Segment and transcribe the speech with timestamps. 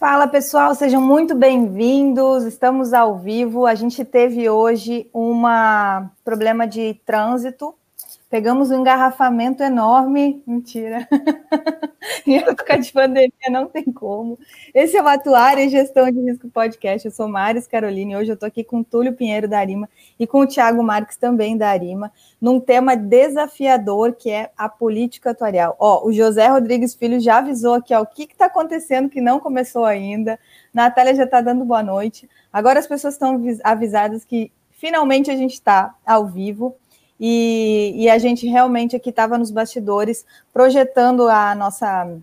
[0.00, 2.44] Fala pessoal, sejam muito bem-vindos.
[2.44, 3.66] Estamos ao vivo.
[3.66, 5.42] A gente teve hoje um
[6.24, 7.74] problema de trânsito
[8.30, 10.40] Pegamos um engarrafamento enorme.
[10.46, 11.08] Mentira.
[12.24, 14.38] em época de pandemia não tem como.
[14.72, 17.04] Esse é o Atuária e Gestão de Risco Podcast.
[17.04, 18.14] Eu sou Maris Caroline.
[18.14, 21.56] Hoje eu estou aqui com Túlio Pinheiro da Arima e com o Thiago Marques também
[21.56, 25.74] da Arima, num tema desafiador que é a política atuarial.
[25.76, 29.40] Ó, o José Rodrigues Filho já avisou aqui ó, o que está acontecendo que não
[29.40, 30.38] começou ainda.
[30.72, 32.30] Natália já está dando boa noite.
[32.52, 36.76] Agora as pessoas estão avisadas que finalmente a gente está ao vivo.
[37.20, 42.16] E, e a gente realmente aqui estava nos bastidores projetando a nossa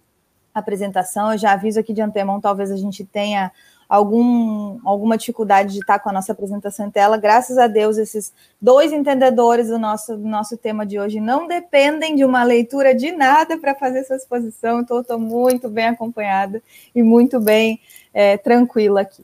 [0.53, 1.31] apresentação.
[1.31, 3.51] Eu já aviso aqui de antemão, talvez a gente tenha
[3.87, 7.17] algum, alguma dificuldade de estar com a nossa apresentação em tela.
[7.17, 12.15] Graças a Deus, esses dois entendedores do nosso, do nosso tema de hoje não dependem
[12.15, 16.61] de uma leitura de nada para fazer essa exposição, então estou muito bem acompanhada
[16.93, 17.79] e muito bem
[18.13, 19.23] é, tranquila aqui.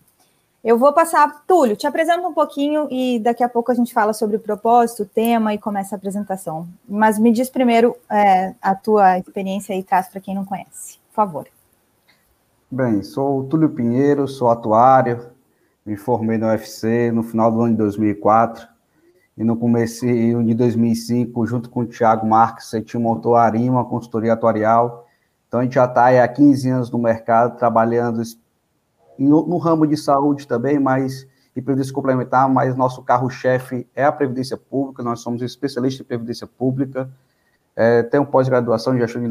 [0.63, 4.13] Eu vou passar, Túlio, te apresento um pouquinho e daqui a pouco a gente fala
[4.13, 6.69] sobre o propósito, o tema e começa a apresentação.
[6.87, 11.15] Mas me diz primeiro é, a tua experiência e traz para quem não conhece, por
[11.15, 11.47] favor.
[12.71, 15.27] Bem, sou o Túlio Pinheiro, sou atuário,
[15.85, 18.65] me formei no UFC no final do ano de 2004
[19.37, 23.83] e no começo de 2005, junto com o Thiago Marques, a gente montou a Arima,
[23.83, 25.07] consultoria atuarial.
[25.45, 28.21] Então a gente já está há 15 anos no mercado, trabalhando
[29.17, 34.57] no ramo de saúde também, mas e previdência complementar, mas nosso carro-chefe é a Previdência
[34.57, 37.09] Pública, nós somos especialistas em Previdência Pública,
[37.75, 39.27] é, tenho pós-graduação de gestão de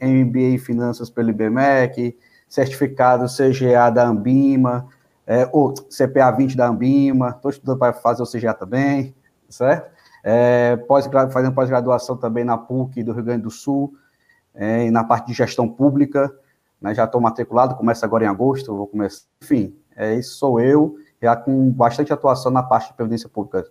[0.00, 2.16] MBA em Finanças pelo IBMEC,
[2.48, 4.88] certificado CGA da Ambima,
[5.26, 9.14] é, ou CPA 20 da Ambima, estou estudando para fazer o CGA também,
[9.48, 9.90] certo?
[10.24, 13.92] É, pós fazendo pós-graduação também na PUC do Rio Grande do Sul,
[14.54, 16.32] é, na parte de gestão pública,
[16.82, 19.24] né, já estou matriculado, começa agora em agosto, vou começar.
[19.42, 23.64] Enfim, é, isso sou eu, já com bastante atuação na parte de previdência pública.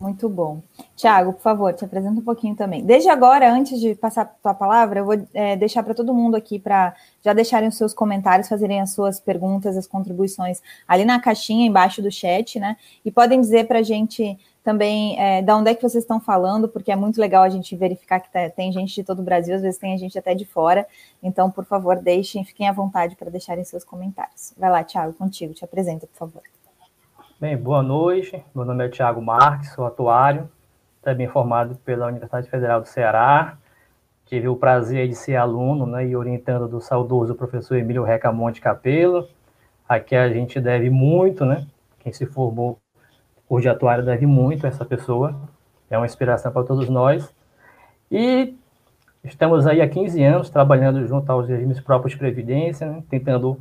[0.00, 0.62] Muito bom.
[0.94, 2.84] Tiago, por favor, te apresenta um pouquinho também.
[2.84, 6.36] Desde agora, antes de passar a tua palavra, eu vou é, deixar para todo mundo
[6.36, 6.94] aqui para
[7.24, 12.00] já deixarem os seus comentários, fazerem as suas perguntas, as contribuições ali na caixinha embaixo
[12.00, 12.76] do chat, né?
[13.04, 14.38] E podem dizer para a gente
[14.68, 17.74] também é, da onde é que vocês estão falando, porque é muito legal a gente
[17.74, 20.34] verificar que tá, tem gente de todo o Brasil, às vezes tem a gente até
[20.34, 20.86] de fora.
[21.22, 24.52] Então, por favor, deixem, fiquem à vontade para deixarem seus comentários.
[24.58, 26.42] Vai lá, Thiago, contigo, te apresenta, por favor.
[27.40, 28.44] Bem, boa noite.
[28.54, 30.50] Meu nome é Thiago Marques, sou atuário,
[31.00, 33.56] também formado pela Universidade Federal do Ceará.
[34.26, 39.26] Tive o prazer de ser aluno né, e orientando do saudoso professor Emílio Recamonte Capelo.
[39.88, 41.66] Aqui a gente deve muito, né?
[42.00, 42.78] Quem se formou
[43.48, 45.34] o de atuário deve muito a essa pessoa,
[45.90, 47.34] é uma inspiração para todos nós.
[48.10, 48.54] E
[49.24, 53.58] estamos aí há 15 anos trabalhando junto aos regimes próprios de previdência, né, tentando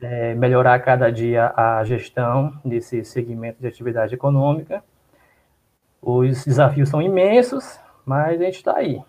[0.00, 4.82] é, melhorar cada dia a gestão desse segmento de atividade econômica.
[6.02, 9.00] Os desafios são imensos, mas a gente está aí.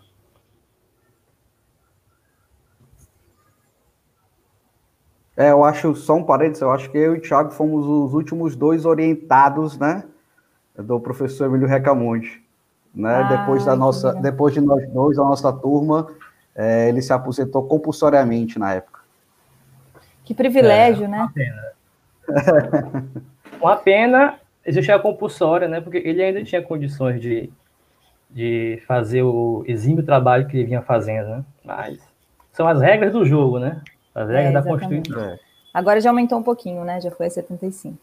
[5.37, 8.13] É, eu acho, só um parênteses, eu acho que eu e o Thiago fomos os
[8.13, 10.05] últimos dois orientados, né,
[10.77, 12.41] do professor Emílio Recamonte,
[12.93, 16.07] né, ah, depois da nossa, depois de nós dois, a nossa turma,
[16.55, 19.01] é, ele se aposentou compulsoriamente na época.
[20.23, 21.17] Que privilégio, é, né?
[21.19, 23.05] Uma pena.
[23.59, 27.51] uma pena existir a compulsória, né, porque ele ainda tinha condições de,
[28.29, 31.99] de fazer o exímio trabalho que ele vinha fazendo, né, mas
[32.53, 33.81] são as regras do jogo, né?
[34.15, 35.21] As regras é, da Constituição.
[35.21, 35.39] É.
[35.73, 37.01] Agora já aumentou um pouquinho, né?
[37.01, 37.97] Já foi a 75.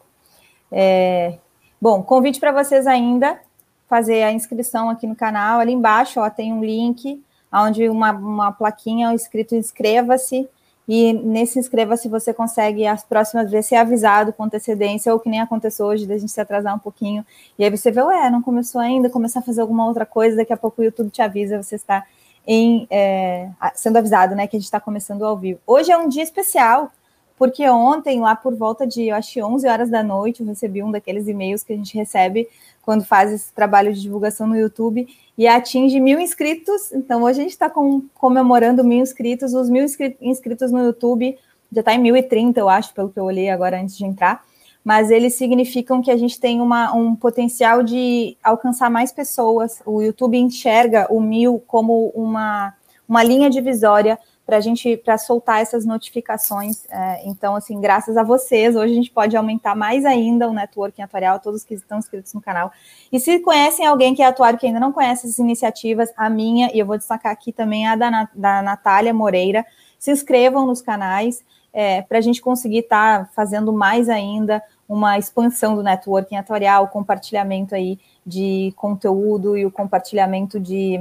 [0.71, 1.39] É,
[1.81, 3.41] bom, convite para vocês ainda
[3.89, 5.59] fazer a inscrição aqui no canal.
[5.59, 10.49] Ali embaixo ó, tem um link onde uma, uma plaquinha escrito inscreva-se.
[10.89, 15.41] E nesse inscreva-se você consegue as próximas vezes ser avisado com antecedência, ou que nem
[15.41, 17.25] aconteceu hoje, da gente se atrasar um pouquinho.
[17.59, 20.53] E aí você vê, ué, não começou ainda, começar a fazer alguma outra coisa, daqui
[20.53, 22.05] a pouco o YouTube te avisa, você está
[22.47, 25.61] em é, sendo avisado, né, que a gente está começando ao vivo.
[25.67, 26.91] Hoje é um dia especial,
[27.39, 30.91] porque ontem, lá por volta de, eu acho 11 horas da noite, eu recebi um
[30.91, 32.49] daqueles e-mails que a gente recebe
[32.83, 35.07] quando faz esse trabalho de divulgação no YouTube
[35.39, 36.93] e atinge mil inscritos.
[36.93, 39.55] Então, hoje a gente está com, comemorando mil inscritos.
[39.55, 39.85] Os mil
[40.21, 41.39] inscritos no YouTube
[41.73, 44.45] já está em 1030, eu acho, pelo que eu olhei agora antes de entrar
[44.85, 49.81] mas eles significam que a gente tem uma, um potencial de alcançar mais pessoas.
[49.87, 52.75] O YouTube enxerga o mil como uma,
[53.09, 56.85] uma linha divisória para a gente para soltar essas notificações.
[56.91, 61.03] É, então, assim, graças a vocês, hoje a gente pode aumentar mais ainda o networking
[61.03, 62.73] atuarial, todos que estão inscritos no canal.
[63.11, 66.71] E se conhecem alguém que é atuário que ainda não conhece essas iniciativas, a minha,
[66.75, 69.65] e eu vou destacar aqui também a da, da Natália Moreira,
[69.97, 74.63] se inscrevam nos canais é, para a gente conseguir estar tá fazendo mais ainda
[74.93, 81.01] uma expansão do networking atuarial, o compartilhamento aí de conteúdo e o compartilhamento de,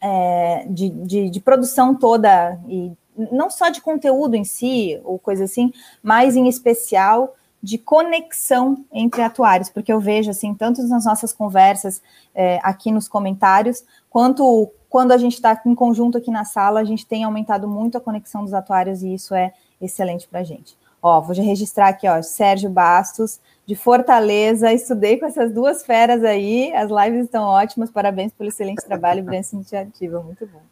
[0.00, 2.90] é, de, de, de, produção toda, e
[3.30, 5.72] não só de conteúdo em si, ou coisa assim,
[6.02, 12.02] mas em especial de conexão entre atuários, porque eu vejo assim, tanto nas nossas conversas
[12.34, 16.84] é, aqui nos comentários, quanto quando a gente está em conjunto aqui na sala, a
[16.84, 20.76] gente tem aumentado muito a conexão dos atuários e isso é excelente para a gente.
[21.02, 26.72] Ó, vou registrar aqui, ó, Sérgio Bastos, de Fortaleza, estudei com essas duas feras aí,
[26.74, 30.62] as lives estão ótimas, parabéns pelo excelente trabalho, Brança Iniciativa, muito bom.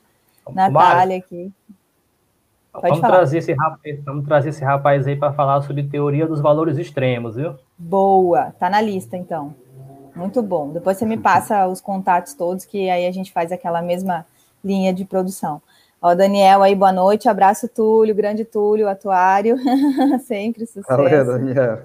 [0.52, 1.52] Natália aqui.
[2.72, 3.16] Pode vamos, falar.
[3.16, 7.34] Trazer esse rapaz, vamos trazer esse rapaz aí para falar sobre teoria dos valores extremos,
[7.34, 7.56] viu?
[7.76, 9.54] Boa, tá na lista então.
[10.14, 10.70] Muito bom.
[10.70, 14.24] Depois você me passa os contatos todos, que aí a gente faz aquela mesma
[14.64, 15.60] linha de produção.
[16.02, 17.28] Ó, Daniel aí, boa noite.
[17.28, 19.56] Abraço, Túlio, grande Túlio, atuário.
[20.24, 20.86] sempre sucesso.
[20.88, 21.78] Valeu, Daniel.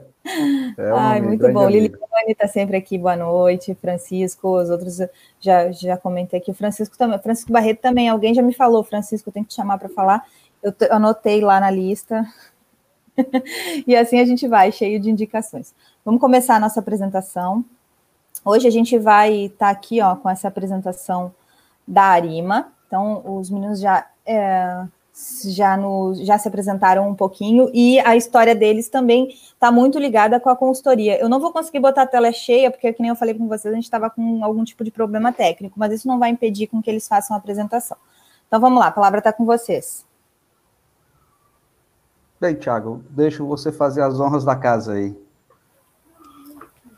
[0.78, 1.68] É um Ai, muito bom.
[1.68, 1.92] Liliane
[2.30, 3.76] está sempre aqui, boa noite.
[3.76, 5.00] Francisco, os outros
[5.40, 6.54] já, já comentei aqui.
[6.54, 8.08] Francisco também, Francisco Barreto também.
[8.08, 10.26] Alguém já me falou, Francisco, tem que te chamar para falar.
[10.64, 12.26] Eu anotei lá na lista.
[13.86, 15.76] e assim a gente vai, cheio de indicações.
[16.06, 17.66] Vamos começar a nossa apresentação.
[18.46, 21.34] Hoje a gente vai estar tá aqui ó, com essa apresentação
[21.86, 22.72] da Arima.
[22.88, 24.86] Então, os meninos já, é,
[25.46, 30.40] já, no, já se apresentaram um pouquinho e a história deles também está muito ligada
[30.40, 31.20] com a consultoria.
[31.20, 33.76] Eu não vou conseguir botar a tela cheia, porque, como eu falei com vocês, a
[33.76, 36.90] gente estava com algum tipo de problema técnico, mas isso não vai impedir com que
[36.90, 37.98] eles façam a apresentação.
[38.48, 40.06] Então, vamos lá, a palavra está com vocês.
[42.40, 45.18] Bem, Thiago, deixo você fazer as honras da casa aí.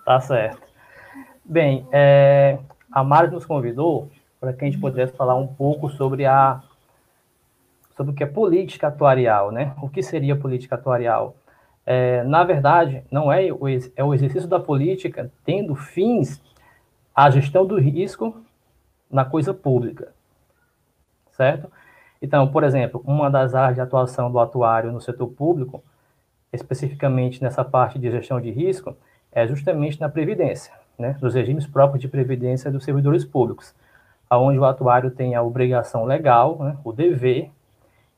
[0.04, 0.68] Tá certo.
[1.46, 2.60] Bem, é,
[2.92, 6.62] a Mari nos convidou para que a gente pudesse falar um pouco sobre a
[7.96, 9.74] sobre o que é política atuarial, né?
[9.82, 11.36] O que seria política atuarial?
[11.84, 16.40] É, na verdade, não é o, é o exercício da política tendo fins
[17.16, 18.40] a gestão do risco
[19.10, 20.14] na coisa pública,
[21.32, 21.72] certo?
[22.22, 25.84] Então, por exemplo, uma das áreas de atuação do atuário no setor público,
[26.52, 28.96] especificamente nessa parte de gestão de risco,
[29.32, 33.74] é justamente na previdência, né, dos regimes próprios de previdência dos servidores públicos,
[34.30, 37.52] aonde o atuário tem a obrigação legal, né, o dever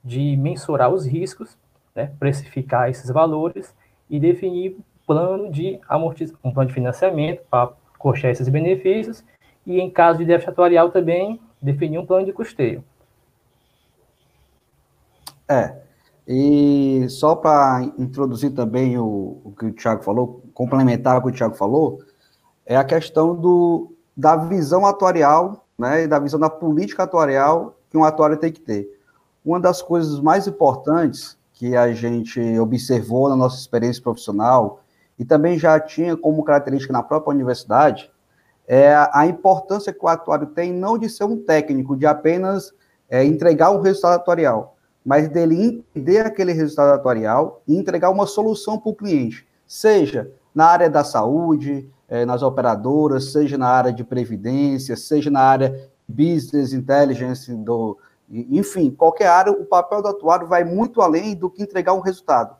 [0.04, 1.58] de mensurar os riscos,
[1.96, 3.76] né, precificar esses valores
[4.10, 6.34] e definir plano de amortiz...
[6.44, 9.24] um plano de financiamento para costear esses benefícios
[9.66, 12.84] e, em caso de déficit atuarial, também definir um plano de custeio.
[15.48, 15.76] É.
[16.28, 21.32] E só para introduzir também o, o, que o Tiago falou, complementar o que o
[21.32, 22.00] Tiago falou,
[22.66, 27.98] é a questão do, da visão atuarial, né, e da visão da política atuarial que
[27.98, 29.00] um atuário tem que ter.
[29.44, 34.82] Uma das coisas mais importantes que a gente observou na nossa experiência profissional
[35.18, 38.12] e também já tinha como característica na própria universidade
[38.68, 42.72] é a importância que o atuário tem não de ser um técnico, de apenas
[43.10, 48.78] é, entregar um resultado atuarial, mas dele entender aquele resultado atuarial e entregar uma solução
[48.78, 54.04] para o cliente, seja na área da saúde, é, nas operadoras, seja na área de
[54.04, 57.98] previdência, seja na área business intelligence, do,
[58.30, 62.56] enfim, qualquer área, o papel do atuário vai muito além do que entregar um resultado.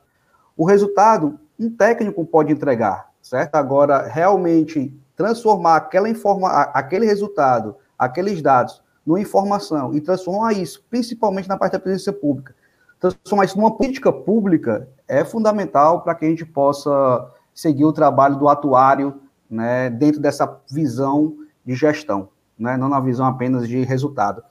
[0.56, 3.56] O resultado, um técnico pode entregar, certo?
[3.56, 11.50] Agora, realmente transformar aquela informa aquele resultado, aqueles dados, numa informação e transformar isso, principalmente
[11.50, 12.54] na parte da presença pública,
[13.00, 18.38] transformar isso numa política pública é fundamental para que a gente possa seguir o trabalho
[18.38, 24.44] do atuário né, dentro dessa visão de gestão, né, não na visão apenas de resultado.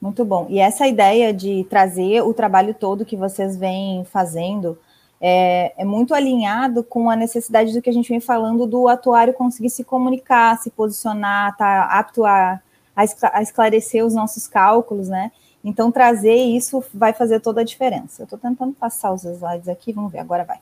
[0.00, 0.46] Muito bom.
[0.48, 4.78] E essa ideia de trazer o trabalho todo que vocês vêm fazendo
[5.20, 9.34] é, é, muito alinhado com a necessidade do que a gente vem falando do atuário
[9.34, 12.58] conseguir se comunicar, se posicionar, estar tá apto a,
[12.96, 15.30] a esclarecer os nossos cálculos, né?
[15.62, 18.22] Então, trazer isso vai fazer toda a diferença.
[18.22, 20.58] Eu estou tentando passar os slides aqui, vamos ver, agora vai.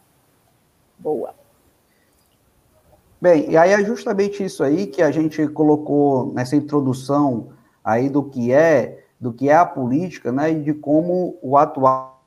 [0.99, 1.33] Boa.
[3.21, 7.49] Bem, e aí é justamente isso aí que a gente colocou nessa introdução
[7.85, 12.23] aí do que é, do que é a política, né, e de como o atual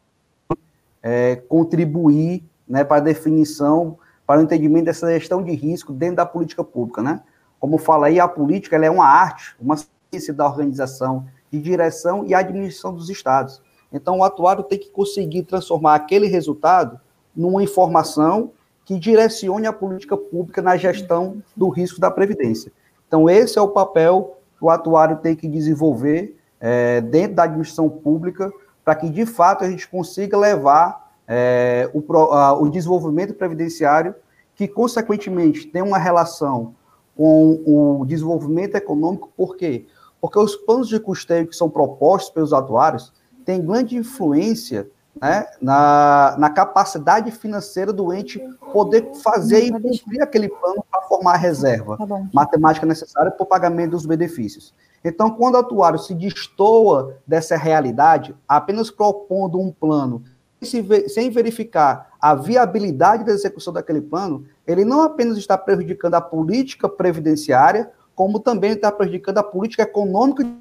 [1.02, 6.26] é, contribuir né, para a definição, para o entendimento dessa gestão de risco dentro da
[6.26, 7.02] política pública.
[7.02, 7.22] Né?
[7.60, 12.34] Como fala aí, a política é uma arte, uma ciência da organização, de direção e
[12.34, 13.62] administração dos estados.
[13.92, 17.00] Então, o atuário tem que conseguir transformar aquele resultado
[17.36, 18.52] numa informação
[18.86, 22.72] que direcione a política pública na gestão do risco da Previdência.
[23.08, 27.90] Então, esse é o papel que o atuário tem que desenvolver é, dentro da administração
[27.90, 28.52] pública
[28.84, 34.16] para que, de fato, a gente consiga levar é, o, a, o desenvolvimento previdenciário
[34.56, 36.76] que, consequentemente, tem uma relação
[37.16, 39.86] com o desenvolvimento econômico, por quê?
[40.22, 43.12] Os planos de custeio que são propostos pelos atuários
[43.44, 48.40] têm grande influência né, na, na capacidade financeira do ente
[48.72, 53.48] poder fazer e cumprir aquele plano para formar a reserva tá matemática necessária para o
[53.48, 54.74] pagamento dos benefícios.
[55.04, 60.24] Então, quando o atuário se destoa dessa realidade, apenas propondo um plano
[60.62, 66.88] sem verificar a viabilidade da execução daquele plano, ele não apenas está prejudicando a política
[66.88, 70.54] previdenciária, como também está prejudicando a política econômica e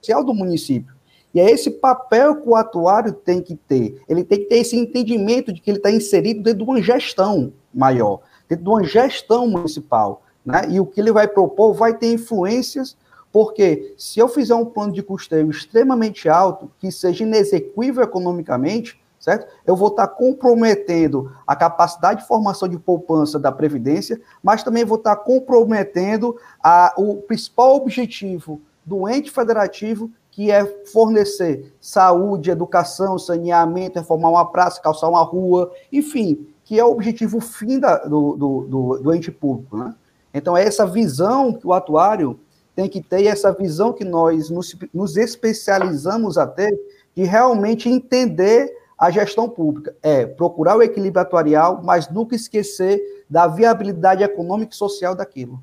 [0.00, 0.94] social do município.
[1.34, 4.00] E é esse papel que o atuário tem que ter.
[4.08, 7.52] Ele tem que ter esse entendimento de que ele está inserido dentro de uma gestão
[7.74, 10.22] maior, dentro de uma gestão municipal.
[10.44, 10.62] Né?
[10.70, 12.96] E o que ele vai propor vai ter influências,
[13.30, 19.52] porque se eu fizer um plano de custeio extremamente alto, que seja inexequível economicamente, certo?
[19.66, 24.98] Eu vou estar comprometendo a capacidade de formação de poupança da Previdência, mas também vou
[24.98, 33.98] estar comprometendo a, o principal objetivo do ente federativo, que é fornecer saúde, educação, saneamento,
[33.98, 38.60] reformar uma praça, calçar uma rua, enfim, que é o objetivo fim da, do, do,
[38.68, 39.76] do, do ente público.
[39.76, 39.92] Né?
[40.32, 42.38] Então, é essa visão que o atuário
[42.76, 46.78] tem que ter, e essa visão que nós nos, nos especializamos a ter,
[47.16, 53.46] de realmente entender a gestão pública é procurar o equilíbrio atuarial, mas nunca esquecer da
[53.46, 55.62] viabilidade econômica e social daquilo.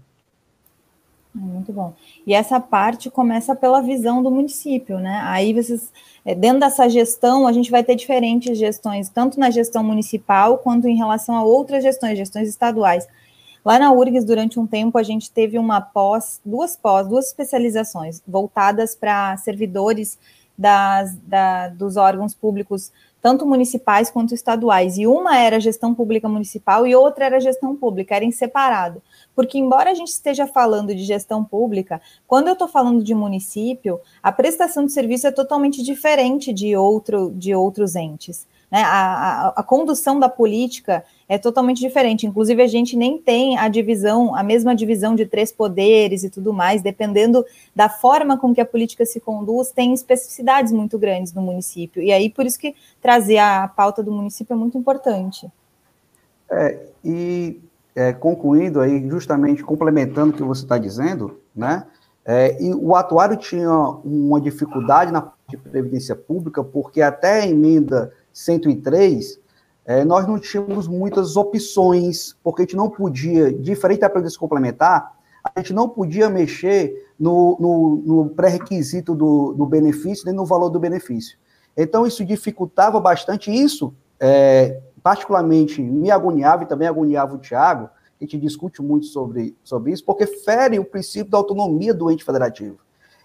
[1.34, 1.94] Muito bom.
[2.28, 5.20] E essa parte começa pela visão do município, né?
[5.24, 5.92] Aí vocês,
[6.24, 10.88] é, dentro dessa gestão, a gente vai ter diferentes gestões, tanto na gestão municipal quanto
[10.88, 13.08] em relação a outras gestões, gestões estaduais.
[13.66, 18.22] Lá na URGS, durante um tempo, a gente teve uma pós, duas pós, duas especializações
[18.28, 20.20] voltadas para servidores
[20.56, 22.92] das, da, dos órgãos públicos
[23.24, 24.98] tanto municipais quanto estaduais.
[24.98, 29.02] E uma era gestão pública municipal e outra era gestão pública, era em separado.
[29.34, 33.98] Porque, embora a gente esteja falando de gestão pública, quando eu estou falando de município,
[34.22, 38.46] a prestação de serviço é totalmente diferente de, outro, de outros entes.
[38.74, 38.82] Né?
[38.82, 42.26] A, a, a, condução da política é totalmente diferente.
[42.26, 46.52] Inclusive, a gente nem tem a divisão, a mesma divisão de três poderes e tudo
[46.52, 51.44] mais, dependendo da forma com que a política se conduz, tem especificidades muito grandes no
[51.44, 52.02] município.
[52.02, 55.48] E aí, por isso que trazer a pauta do município é muito importante.
[56.50, 57.62] É, e
[57.96, 61.86] é, concluindo aí, justamente complementando o que você está dizendo, né?
[62.26, 68.12] É, e o atuário tinha uma dificuldade na de previdência pública, porque até a emenda
[68.34, 69.40] 103,
[69.86, 75.14] é, nós não tínhamos muitas opções, porque a gente não podia, diferente da previdência complementar,
[75.44, 80.70] a gente não podia mexer no, no, no pré-requisito do, do, benefício, nem no valor
[80.70, 81.38] do benefício.
[81.76, 88.24] Então, isso dificultava bastante isso, é, particularmente me agoniava e também agoniava o Tiago, a
[88.24, 92.78] gente discute muito sobre, sobre isso, porque fere o princípio da autonomia do ente federativo.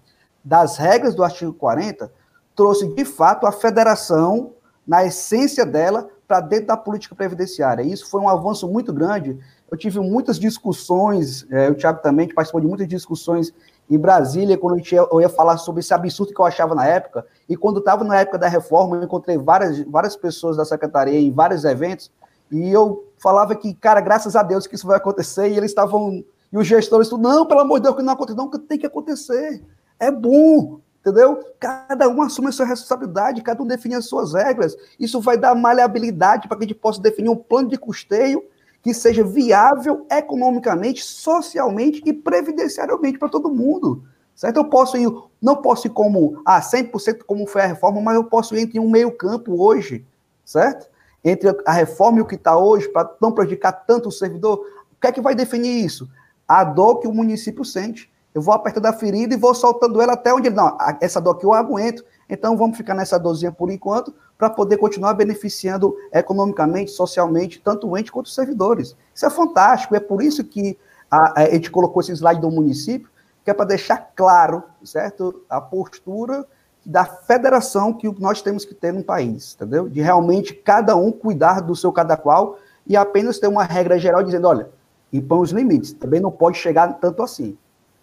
[0.44, 2.12] das regras do artigo 40,
[2.54, 4.52] trouxe de fato a federação,
[4.86, 7.82] na essência dela, para dentro da política previdenciária.
[7.82, 9.38] Isso foi um avanço muito grande.
[9.70, 13.52] Eu tive muitas discussões, é, o Tiago também participou de muitas discussões
[13.90, 17.56] em Brasília, quando eu ia falar sobre esse absurdo que eu achava na época, e
[17.56, 21.64] quando estava na época da reforma, eu encontrei várias, várias pessoas da secretaria em vários
[21.64, 22.10] eventos,
[22.52, 26.22] e eu falava que, cara, graças a Deus que isso vai acontecer, e eles estavam,
[26.52, 28.86] e os gestores, não, pelo amor de Deus, que não acontece, não, que tem que
[28.86, 29.62] acontecer,
[29.98, 31.42] é bom, entendeu?
[31.58, 35.54] Cada um assume a sua responsabilidade, cada um define as suas regras, isso vai dar
[35.54, 38.44] maleabilidade para que a gente possa definir um plano de custeio
[38.82, 44.02] que seja viável economicamente, socialmente e previdenciariamente para todo mundo.
[44.34, 44.56] Certo?
[44.56, 45.08] Eu posso ir,
[45.40, 48.80] não posso ir como ah, 100% como foi a reforma, mas eu posso ir entre
[48.80, 50.04] um meio campo hoje,
[50.44, 50.90] certo?
[51.24, 54.58] Entre a reforma e o que está hoje, para não prejudicar tanto o servidor.
[54.92, 56.08] O que é que vai definir isso?
[56.46, 58.10] A dor que o município sente.
[58.34, 60.56] eu vou apertando a ferida e vou soltando ela até onde ele.
[60.56, 64.78] Não, essa dor aqui eu aguento, então vamos ficar nessa dorzinha por enquanto, para poder
[64.78, 68.96] continuar beneficiando economicamente, socialmente, tanto o ente quanto os servidores.
[69.14, 70.76] Isso é fantástico, é por isso que
[71.10, 73.08] a, a gente colocou esse slide do município,
[73.44, 76.46] que é para deixar claro, certo, a postura
[76.84, 79.88] da federação que nós temos que ter no país, entendeu?
[79.88, 84.22] De realmente cada um cuidar do seu cada qual e apenas ter uma regra geral
[84.22, 84.68] dizendo, olha,
[85.12, 87.56] impõe os limites, também não pode chegar tanto assim.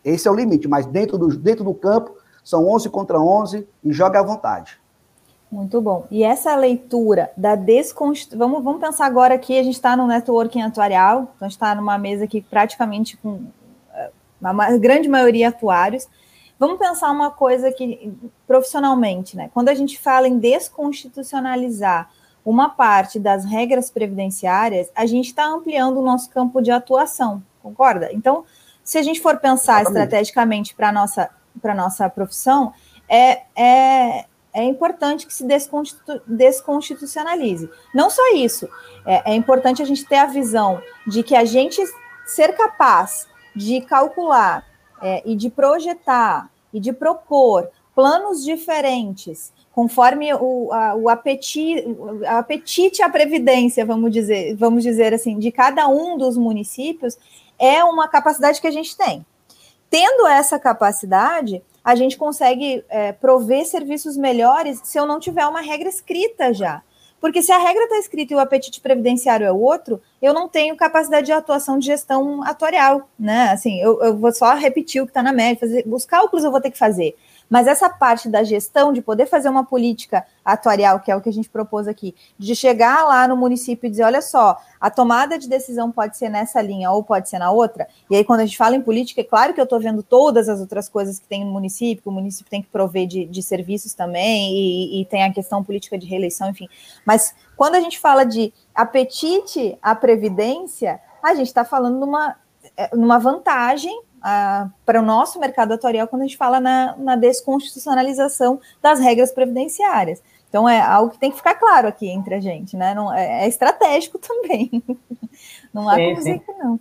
[0.03, 3.91] Esse é o limite, mas dentro do, dentro do campo são 11 contra 11 e
[3.91, 4.79] joga à vontade.
[5.51, 6.05] Muito bom.
[6.12, 8.38] E essa leitura da desconstrução.
[8.38, 11.74] Vamos, vamos pensar agora aqui, a gente está no networking atuarial, então a gente está
[11.74, 13.41] numa mesa aqui praticamente com
[13.93, 16.07] eh, uma grande maioria atuários.
[16.60, 18.13] Vamos pensar uma coisa que,
[18.46, 19.50] profissionalmente, né?
[19.54, 22.12] Quando a gente fala em desconstitucionalizar
[22.46, 28.10] uma parte das regras previdenciárias, a gente está ampliando o nosso campo de atuação, concorda?
[28.12, 28.44] Então,
[28.84, 30.04] se a gente for pensar Exatamente.
[30.04, 31.30] estrategicamente para a nossa,
[31.75, 32.74] nossa profissão,
[33.08, 37.70] é, é, é importante que se desconstitu, desconstitucionalize.
[37.94, 38.68] Não só isso,
[39.06, 41.82] é, é importante a gente ter a visão de que a gente
[42.25, 44.69] ser capaz de calcular
[45.01, 51.86] é, e de projetar e de propor planos diferentes conforme o, a, o apetite,
[52.27, 57.18] apetite à previdência, vamos dizer, vamos dizer assim, de cada um dos municípios,
[57.58, 59.25] é uma capacidade que a gente tem.
[59.89, 65.62] Tendo essa capacidade, a gente consegue é, prover serviços melhores se eu não tiver uma
[65.62, 66.82] regra escrita já.
[67.20, 70.76] Porque se a regra está escrita e o apetite previdenciário é outro, eu não tenho
[70.76, 73.50] capacidade de atuação de gestão atuarial, né?
[73.52, 76.52] Assim, eu, eu vou só repetir o que está na média, fazer, os cálculos eu
[76.52, 77.16] vou ter que fazer.
[77.50, 81.29] Mas essa parte da gestão, de poder fazer uma política atuarial, que é o que
[81.29, 85.38] a gente propôs aqui, de chegar lá no município e dizer: olha só, a tomada
[85.38, 87.88] de decisão pode ser nessa linha ou pode ser na outra.
[88.10, 90.48] E aí, quando a gente fala em política, é claro que eu estou vendo todas
[90.48, 93.41] as outras coisas que tem no município, que o município tem que prover de, de
[93.41, 96.70] serviços também, e, e tem a questão política de reeleição, enfim.
[97.05, 102.35] Mas quando a gente fala de apetite à previdência, a gente está falando numa,
[102.77, 108.60] é, numa vantagem para o nosso mercado atuarial quando a gente fala na, na, desconstitucionalização
[108.82, 110.22] das regras previdenciárias.
[110.50, 112.94] Então é algo que tem que ficar claro aqui entre a gente, né?
[112.94, 114.84] Não, é, é estratégico também.
[115.74, 116.79] Não há como dizer que não.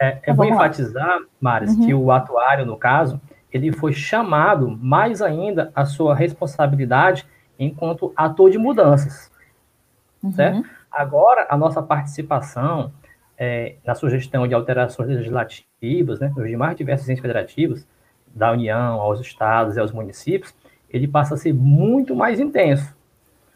[0.00, 1.86] É, é então, bom enfatizar, Maris, uhum.
[1.86, 3.20] que o atuário, no caso,
[3.52, 7.26] ele foi chamado mais ainda a sua responsabilidade
[7.58, 9.30] enquanto ator de mudanças.
[10.22, 10.32] Uhum.
[10.32, 10.68] Certo?
[10.90, 12.92] Agora, a nossa participação
[13.36, 15.68] é, na sugestão de alterações legislativas,
[16.20, 17.86] né, nos demais diversos entes federativos,
[18.34, 20.54] da União, aos estados e aos municípios,
[20.90, 22.94] ele passa a ser muito mais intenso.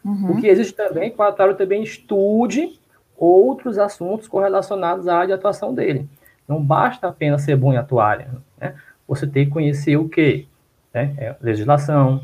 [0.03, 0.31] Uhum.
[0.31, 2.79] O que existe também que o atuário também estude
[3.17, 6.07] outros assuntos correlacionados à área de atuação dele.
[6.47, 8.29] Não basta apenas ser bom em atuária.
[8.59, 8.73] Né?
[9.07, 10.47] Você tem que conhecer o quê?
[10.93, 11.13] Né?
[11.17, 12.21] É, legislação,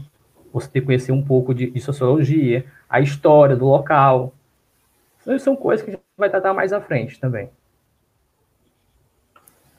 [0.53, 4.33] você tem que conhecer um pouco de, de sociologia, a história do local.
[5.21, 7.49] Então, são coisas que a gente vai tratar mais à frente também.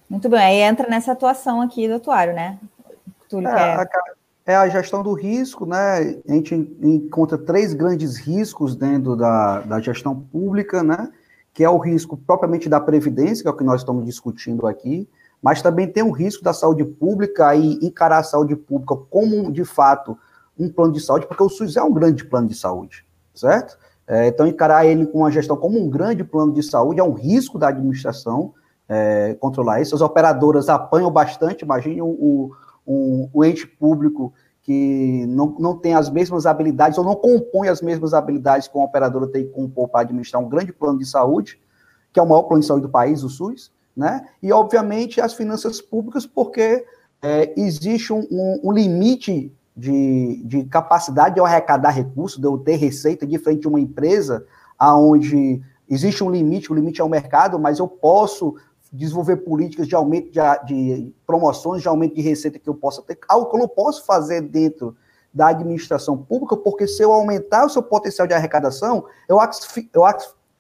[0.09, 2.59] Muito bem, aí entra nessa atuação aqui do atuário, né?
[3.33, 3.87] É, a,
[4.47, 6.21] é a gestão do risco, né?
[6.29, 11.11] A gente encontra três grandes riscos dentro da, da gestão pública, né?
[11.53, 15.09] Que é o risco propriamente da previdência, que é o que nós estamos discutindo aqui,
[15.43, 19.65] mas também tem o risco da saúde pública e encarar a saúde pública como, de
[19.65, 20.17] fato,
[20.59, 23.77] um plano de saúde, porque o SUS é um grande plano de saúde, certo?
[24.07, 27.13] É, então, encarar ele com a gestão como um grande plano de saúde é um
[27.13, 28.55] risco da administração
[28.89, 29.95] é, controlar isso.
[29.95, 32.53] As operadoras apanham bastante, imagine o,
[32.87, 37.81] o, o, ente público que não, não tem as mesmas habilidades ou não compõe as
[37.81, 41.61] mesmas habilidades que uma operadora tem que compor para administrar um grande plano de saúde,
[42.13, 44.29] que é o maior plano de saúde do país, o SUS, né?
[44.43, 46.85] E, obviamente, as finanças públicas, porque
[47.23, 52.59] é, existe um, um, um limite de, de capacidade de eu arrecadar recursos, de eu
[52.59, 54.45] ter receita, de uma empresa
[54.81, 58.57] onde existe um limite, o limite é o mercado, mas eu posso
[58.93, 63.19] desenvolver políticas de aumento de, de, promoções, de aumento de receita que eu possa ter,
[63.29, 64.97] algo que eu não posso fazer dentro
[65.33, 70.03] da administração pública, porque se eu aumentar o seu potencial de arrecadação, eu, asfixio, eu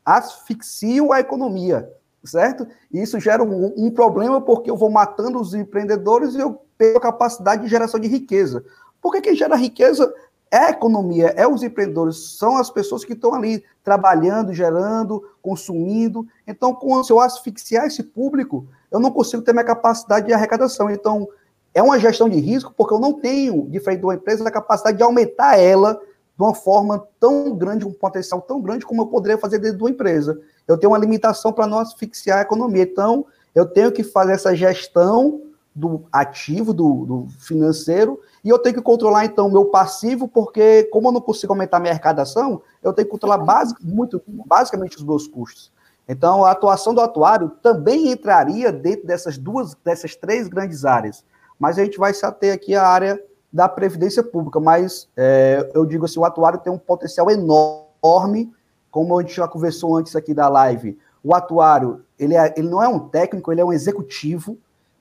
[0.05, 1.91] asfixio a economia,
[2.25, 2.67] certo?
[2.93, 6.99] E isso gera um, um, problema porque eu vou matando os empreendedores e eu perco
[6.99, 8.65] a capacidade de geração de riqueza.
[9.01, 10.12] Porque quem gera riqueza
[10.57, 16.27] é a economia, é os empreendedores, são as pessoas que estão ali trabalhando, gerando, consumindo.
[16.47, 20.90] Então, se eu asfixiar esse público, eu não consigo ter minha capacidade de arrecadação.
[20.90, 21.29] Então,
[21.75, 24.97] é uma gestão de risco, porque eu não tenho, diferente de uma empresa, a capacidade
[24.97, 29.37] de aumentar ela de uma forma tão grande, um potencial tão grande como eu poderia
[29.37, 30.40] fazer dentro de uma empresa.
[30.66, 32.83] Eu tenho uma limitação para não asfixiar a economia.
[32.83, 35.42] Então, eu tenho que fazer essa gestão
[35.77, 41.09] do ativo, do, do, financeiro, e eu tenho que controlar, então, meu passivo, porque, como
[41.09, 45.29] eu não consigo aumentar minha arrecadação, eu tenho que controlar basic, muito, basicamente os meus
[45.29, 45.71] custos.
[46.09, 51.23] Então, a atuação do atuário também entraria dentro dessas duas, dessas três grandes áreas.
[51.59, 54.59] Mas a gente vai se ater aqui à área da previdência pública.
[54.59, 58.51] Mas é, eu digo assim, o atuário tem um potencial enorme,
[58.91, 60.97] como a gente já conversou antes aqui da live.
[61.23, 64.57] O atuário, ele, é, ele não é um técnico, ele é um executivo,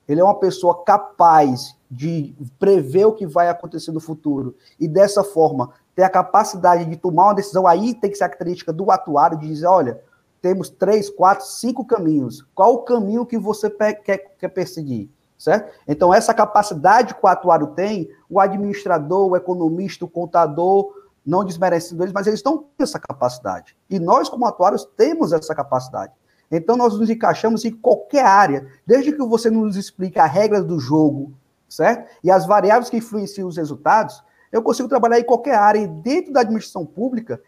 [0.08, 5.22] ele é uma pessoa capaz de prever o que vai acontecer no futuro e dessa
[5.22, 7.66] forma ter a capacidade de tomar uma decisão.
[7.66, 10.00] Aí tem que ser a característica do atuário de dizer, olha,
[10.40, 12.46] temos três, quatro, cinco caminhos.
[12.54, 15.10] Qual o caminho que você quer, quer perseguir?
[15.38, 15.70] Certo?
[15.86, 20.94] Então, essa capacidade que o atuário tem, o administrador, o economista, o contador,
[21.26, 23.76] não desmerecendo eles, mas eles não têm essa capacidade.
[23.90, 26.12] E nós, como atuários, temos essa capacidade.
[26.50, 30.78] Então, nós nos encaixamos em qualquer área, desde que você nos explique as regras do
[30.78, 31.32] jogo,
[31.68, 32.08] certo?
[32.22, 35.80] E as variáveis que influenciam os resultados, eu consigo trabalhar em qualquer área.
[35.80, 37.40] E dentro da administração pública,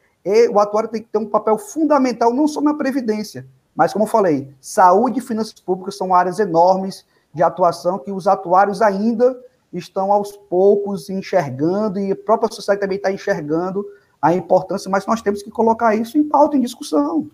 [0.52, 4.08] o atuário tem que ter um papel fundamental, não só na Previdência, mas, como eu
[4.08, 9.38] falei, saúde e finanças públicas são áreas enormes de atuação que os atuários ainda
[9.72, 13.86] estão aos poucos enxergando, e a própria sociedade também está enxergando
[14.20, 17.30] a importância, mas nós temos que colocar isso em pauta, em discussão.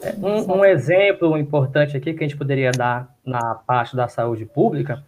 [0.00, 5.02] Um, um, exemplo importante aqui que a gente poderia dar na parte da saúde pública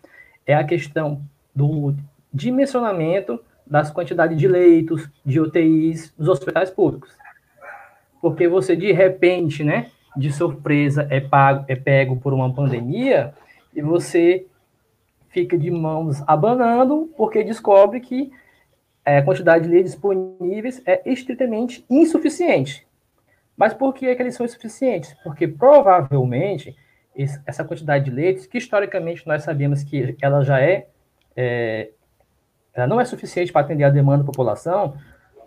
[0.45, 1.23] é a questão
[1.55, 1.95] do
[2.33, 7.17] dimensionamento das quantidades de leitos, de UTIs nos hospitais públicos.
[8.21, 13.33] Porque você, de repente, né, de surpresa, é, pago, é pego por uma pandemia
[13.73, 14.45] e você
[15.29, 18.33] fica de mãos abanando porque descobre que
[19.05, 22.85] é, a quantidade de leitos disponíveis é estritamente insuficiente.
[23.61, 25.15] Mas por que, é que eles são insuficientes?
[25.23, 26.75] Porque provavelmente
[27.45, 30.87] essa quantidade de leitos, que historicamente nós sabemos que ela já é,
[31.37, 31.91] é
[32.73, 34.97] ela não é suficiente para atender a demanda da população,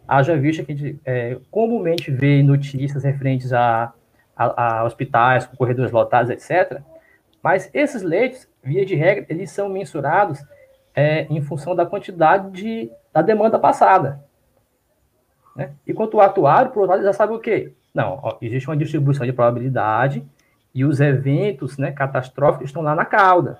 [0.07, 3.91] haja vista que a gente é, comumente vê notícias referentes a,
[4.35, 6.81] a, a, hospitais com corredores lotados, etc.
[7.41, 10.39] Mas esses leitos, via de regra, eles são mensurados
[10.93, 14.23] é, em função da quantidade de, da demanda passada.
[15.55, 15.71] Né?
[15.87, 17.73] Enquanto o atuário, por outro lado, já sabe o quê?
[17.93, 20.25] Não, ó, existe uma distribuição de probabilidade
[20.73, 23.59] e os eventos né, catastróficos estão lá na cauda.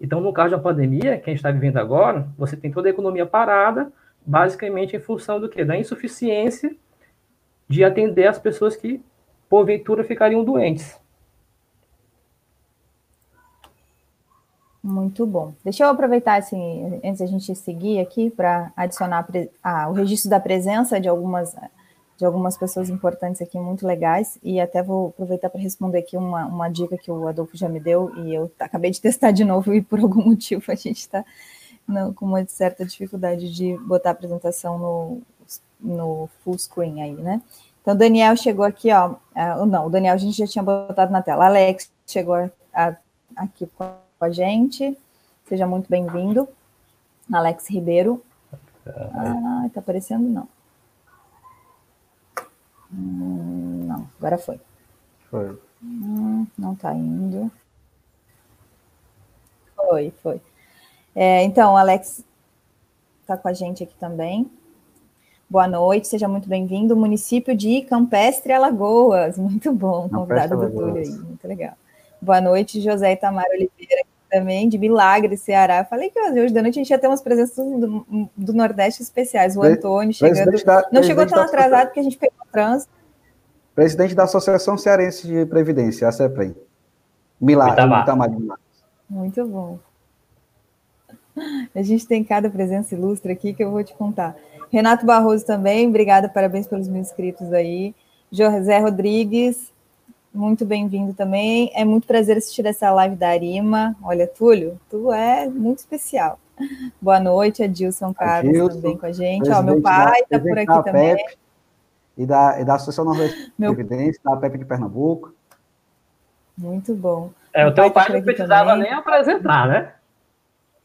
[0.00, 2.90] Então, no caso da pandemia, que a gente está vivendo agora, você tem toda a
[2.90, 3.90] economia parada,
[4.26, 5.64] basicamente em função do quê?
[5.64, 6.76] Da insuficiência
[7.66, 9.02] de atender as pessoas que,
[9.48, 11.00] porventura, ficariam doentes.
[14.82, 15.54] Muito bom.
[15.64, 19.26] Deixa eu aproveitar, assim, antes da gente seguir aqui, para adicionar
[19.62, 21.56] ah, o registro da presença de algumas
[22.16, 26.46] de algumas pessoas importantes aqui, muito legais, e até vou aproveitar para responder aqui uma,
[26.46, 29.74] uma dica que o Adolfo já me deu, e eu acabei de testar de novo,
[29.74, 31.24] e por algum motivo a gente está
[32.14, 35.22] com uma certa dificuldade de botar a apresentação no,
[35.80, 37.42] no full screen aí, né?
[37.82, 41.12] Então, o Daniel chegou aqui, ó, uh, não, o Daniel a gente já tinha botado
[41.12, 42.96] na tela, Alex chegou a, a,
[43.36, 43.84] aqui com
[44.20, 44.96] a gente,
[45.46, 46.48] seja muito bem-vindo,
[47.30, 48.24] Alex Ribeiro.
[48.86, 50.48] Ah, tá aparecendo não.
[52.96, 54.60] Hum, não, agora foi.
[55.30, 55.58] Foi.
[55.82, 57.50] Hum, não está indo.
[59.74, 60.40] Foi, foi.
[61.14, 62.24] É, então, Alex
[63.20, 64.50] está com a gente aqui também.
[65.50, 66.96] Boa noite, seja muito bem-vindo.
[66.96, 69.36] Município de Campestre, Alagoas.
[69.38, 71.74] Muito bom, convidado do Túlio aí, muito legal.
[72.20, 74.02] Boa noite, José Itamar Oliveira
[74.34, 75.78] também, de Milagre, Ceará.
[75.78, 79.00] Eu falei que hoje da noite a gente ia ter umas presenças do, do Nordeste
[79.00, 79.56] especiais.
[79.56, 80.64] O Antônio chegando.
[80.64, 82.92] Da, não chegou tão atrasado porque a gente pegou o trânsito.
[83.74, 86.54] Presidente da Associação Cearense de Previdência, a CEPREM.
[87.40, 88.28] Milagre, Itamar.
[89.08, 89.78] Muito bom.
[91.74, 94.36] A gente tem cada presença ilustre aqui que eu vou te contar.
[94.70, 97.94] Renato Barroso também, obrigada, parabéns pelos mil inscritos aí.
[98.30, 99.72] José Rodrigues,
[100.34, 101.70] muito bem-vindo também.
[101.74, 103.94] É muito prazer assistir essa live da Arima.
[104.02, 106.38] Olha, Túlio, tu é muito especial.
[107.00, 109.48] Boa noite, Adilson Carlos Adilson, também com a gente.
[109.50, 111.16] Ó, meu pai está por aqui também.
[111.16, 111.38] PEP,
[112.18, 115.32] e da, e da Associação Nordeste de Evidência, da PEP de Pernambuco.
[116.58, 117.30] Muito bom.
[117.52, 118.90] É, o teu pai, pai não precisava também.
[118.90, 119.92] nem apresentar, né?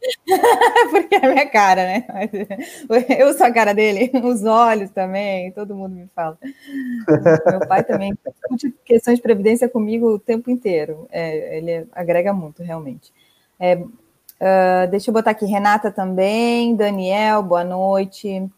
[0.91, 2.05] Porque é minha cara, né?
[3.19, 6.37] Eu sou a cara dele, os olhos também, todo mundo me fala.
[7.47, 11.07] Meu pai também discute questões de previdência comigo o tempo inteiro.
[11.11, 13.11] É, ele agrega muito, realmente.
[13.59, 18.49] É, uh, deixa eu botar aqui, Renata também, Daniel, boa noite.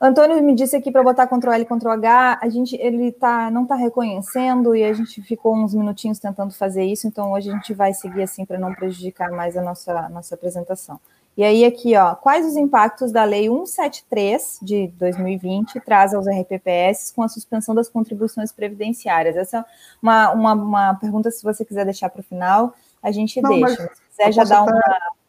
[0.00, 3.62] Antônio me disse aqui para botar Ctrl L, Ctrl H, a gente, ele tá, não
[3.62, 7.72] está reconhecendo e a gente ficou uns minutinhos tentando fazer isso, então hoje a gente
[7.72, 11.00] vai seguir assim para não prejudicar mais a nossa, nossa apresentação.
[11.34, 17.12] E aí aqui, ó, quais os impactos da Lei 173 de 2020 traz aos RPPS
[17.14, 19.36] com a suspensão das contribuições previdenciárias?
[19.36, 19.64] Essa é
[20.00, 23.82] uma, uma, uma pergunta, se você quiser deixar para o final, a gente não, deixa.
[24.10, 24.82] Se quiser já dar uma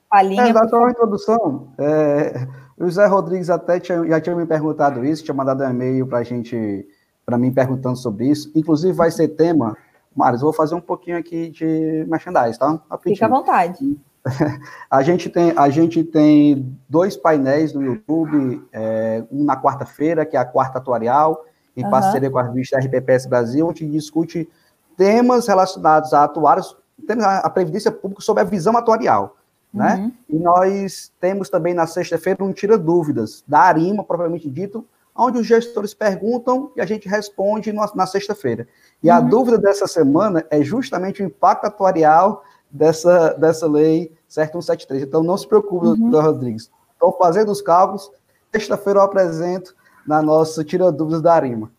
[0.10, 0.44] palhinha.
[0.44, 1.68] É, dar só uma introdução.
[1.78, 6.06] É o Zé Rodrigues até tinha, já tinha me perguntado isso, tinha mandado um e-mail
[6.06, 6.88] para a gente,
[7.26, 8.52] para mim perguntando sobre isso.
[8.56, 9.76] Inclusive vai ser tema,
[10.16, 12.80] Maris, vou fazer um pouquinho aqui de merchandise, tá?
[12.90, 13.16] Rapidinho.
[13.16, 13.98] Fica à vontade.
[14.92, 20.36] A gente tem, a gente tem dois painéis no YouTube, é, um na quarta-feira, que
[20.36, 21.46] é a quarta atuarial,
[21.78, 21.90] em uhum.
[21.90, 24.50] parceria com a revista RPPS Brasil, onde discute
[24.98, 26.76] temas relacionados a atuários,
[27.08, 29.37] temos a Previdência Pública sobre a visão atuarial.
[29.74, 29.96] Né?
[29.96, 30.12] Uhum.
[30.30, 35.48] E nós temos também na sexta-feira um Tira Dúvidas, da Arima, propriamente dito, onde os
[35.48, 38.68] gestores perguntam e a gente responde na, na sexta-feira.
[39.04, 39.16] E uhum.
[39.16, 45.04] a dúvida dessa semana é justamente o impacto atuarial dessa, dessa lei 7173.
[45.04, 45.96] Então não se preocupe, uhum.
[45.96, 46.70] doutor Rodrigues.
[46.94, 48.12] Estou fazendo os cálculos,
[48.52, 49.76] sexta-feira eu apresento
[50.06, 51.72] na nossa Tira Dúvidas da Arima.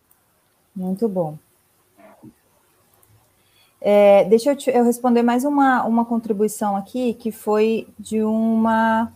[0.75, 1.37] Muito bom.
[3.81, 9.11] É, deixa eu, te, eu, responder mais uma, uma contribuição aqui, que foi de uma.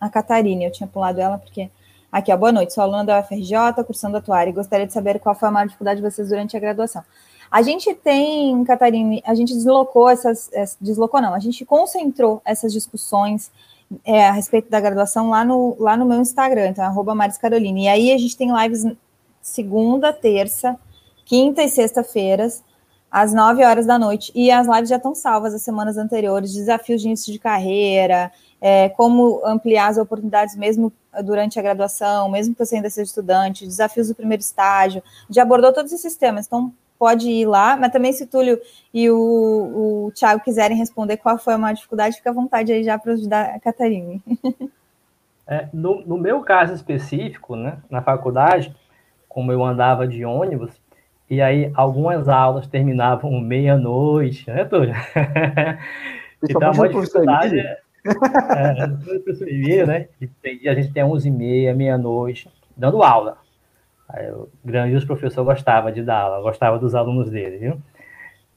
[0.00, 1.70] A Catarina, eu tinha pulado ela porque.
[2.10, 5.34] Aqui, ó, boa noite, sou aluna da UFRJ, cursando atuária, e gostaria de saber qual
[5.34, 7.04] foi a maior dificuldade de vocês durante a graduação.
[7.50, 10.50] A gente tem, Catarina, a gente deslocou essas.
[10.80, 13.50] Deslocou não, a gente concentrou essas discussões
[14.04, 17.80] é, a respeito da graduação lá no, lá no meu Instagram, então, arroba Maris Carolina.
[17.80, 18.84] E aí a gente tem lives
[19.42, 20.78] segunda, terça,
[21.24, 22.62] quinta e sexta-feiras
[23.10, 24.30] às 9 horas da noite.
[24.34, 28.88] E as lives já estão salvas das semanas anteriores, desafios de início de carreira, é,
[28.90, 30.92] como ampliar as oportunidades mesmo
[31.24, 35.72] durante a graduação, mesmo que você ainda seja estudante, desafios do primeiro estágio, já abordou
[35.72, 38.60] todos esses temas, então pode ir lá, mas também se o Túlio
[38.92, 42.84] e o, o Thiago quiserem responder qual foi a maior dificuldade, fica à vontade aí
[42.84, 44.20] já para ajudar a Catarina.
[45.46, 48.72] É, no, no meu caso específico, né, na faculdade,
[49.28, 50.70] como eu andava de ônibus,
[51.30, 54.94] e aí algumas aulas terminavam meia-noite, né, Túlio?
[56.42, 57.60] então, uma dificuldade...
[57.60, 60.08] É, é, né?
[60.66, 63.38] A gente tem 11 e meia, meia-noite, dando aula.
[64.08, 67.82] Aí, o grande professor gostava de dar aula, gostava dos alunos dele, viu?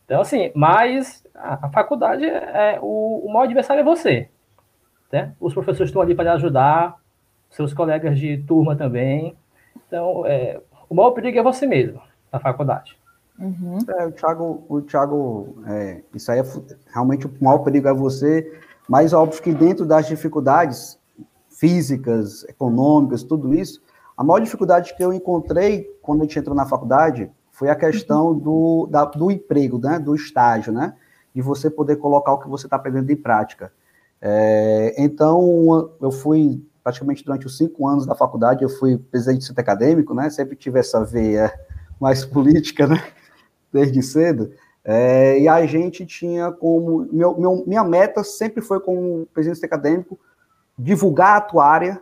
[0.05, 4.29] Então, assim, mas a, a faculdade, é, o, o maior adversário é você.
[5.11, 5.33] Né?
[5.39, 6.95] Os professores estão ali para lhe ajudar,
[7.51, 9.35] seus colegas de turma também.
[9.85, 10.59] Então, é,
[10.89, 12.01] o maior perigo é você mesmo
[12.33, 12.97] da faculdade.
[13.39, 13.77] Uhum.
[13.87, 16.45] É, o Thiago, o Thiago é, isso aí é
[16.91, 20.99] realmente o maior perigo é você, mas óbvio que dentro das dificuldades
[21.49, 23.81] físicas, econômicas, tudo isso,
[24.17, 28.27] a maior dificuldade que eu encontrei quando a gente entrou na faculdade foi a questão
[28.27, 28.39] uhum.
[28.39, 30.95] do, da, do emprego, né, do estágio, né,
[31.33, 33.71] de você poder colocar o que você está aprendendo em prática.
[34.19, 39.43] É, então, eu fui praticamente durante os cinco anos da faculdade, eu fui presidente do
[39.45, 41.53] centro acadêmico, né, sempre tive essa veia
[41.99, 43.03] mais política, né?
[43.71, 44.51] Desde cedo.
[44.85, 47.07] É, e a gente tinha como.
[47.11, 50.19] Meu, meu, minha meta sempre foi, como presidente acadêmico,
[50.77, 52.01] divulgar a atuária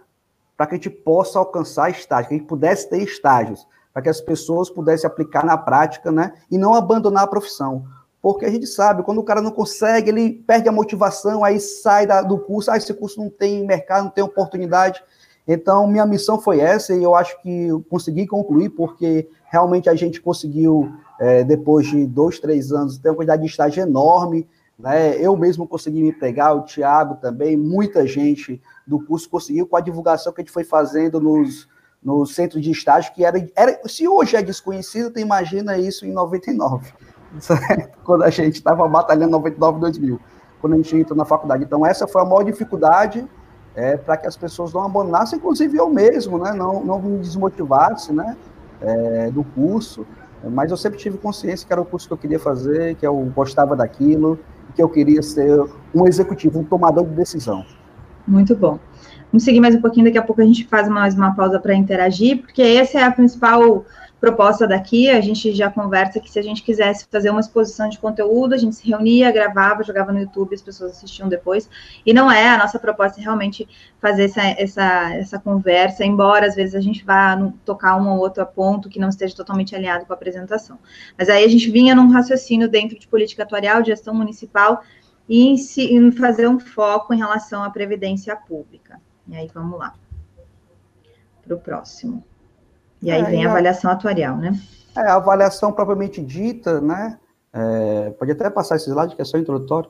[0.58, 4.10] para que a gente possa alcançar estágios, que a gente pudesse ter estágios, para que
[4.10, 6.34] as pessoas pudessem aplicar na prática, né?
[6.50, 7.86] E não abandonar a profissão.
[8.22, 12.06] Porque a gente sabe, quando o cara não consegue, ele perde a motivação, aí sai
[12.06, 15.04] da, do curso, ah, esse curso não tem mercado, não tem oportunidade.
[15.48, 19.96] Então, minha missão foi essa, e eu acho que eu consegui concluir, porque realmente a
[19.96, 24.48] gente conseguiu, é, depois de dois, três anos, ter uma quantidade de estágio enorme.
[24.78, 25.18] Né?
[25.20, 29.82] Eu mesmo consegui me pegar, o Tiago também, muita gente do curso conseguiu com a
[29.82, 31.68] divulgação que a gente foi fazendo nos,
[32.02, 36.12] no centro de estágio, que era, era se hoje é desconhecido, tu imagina isso em
[36.12, 36.92] 99,
[37.40, 38.00] certo?
[38.04, 40.20] quando a gente estava batalhando 99 2000,
[40.60, 41.64] quando a gente entrou na faculdade.
[41.64, 43.28] Então, essa foi a maior dificuldade
[43.76, 46.54] é, para que as pessoas não abandonassem, inclusive eu mesmo, né?
[46.54, 48.36] não, não me desmotivasse né?
[48.82, 50.06] É, do curso,
[50.50, 53.16] mas eu sempre tive consciência que era o curso que eu queria fazer, que eu
[53.36, 54.40] gostava daquilo,
[54.76, 57.64] que eu queria ser um executivo, um tomador de decisão.
[58.28, 58.80] Muito bom.
[59.32, 61.74] Vamos seguir mais um pouquinho, daqui a pouco a gente faz mais uma pausa para
[61.76, 63.86] interagir, porque essa é a principal
[64.22, 67.98] proposta daqui, a gente já conversa que se a gente quisesse fazer uma exposição de
[67.98, 71.68] conteúdo, a gente se reunia, gravava, jogava no YouTube, as pessoas assistiam depois,
[72.06, 73.68] e não é, a nossa proposta é realmente
[74.00, 78.46] fazer essa, essa, essa conversa, embora às vezes a gente vá tocar um ou outro
[78.46, 80.78] ponto que não esteja totalmente alinhado com a apresentação.
[81.18, 84.84] Mas aí a gente vinha num raciocínio dentro de política atuarial, de gestão municipal,
[85.28, 89.02] e em, si, em fazer um foco em relação à previdência pública.
[89.28, 89.96] E aí vamos lá,
[91.44, 92.24] para o próximo.
[93.02, 94.60] E aí é, vem a avaliação atuarial, né?
[94.96, 97.18] É, a avaliação propriamente dita, né?
[97.54, 99.90] É, pode até passar esse slide, que é só introdutório.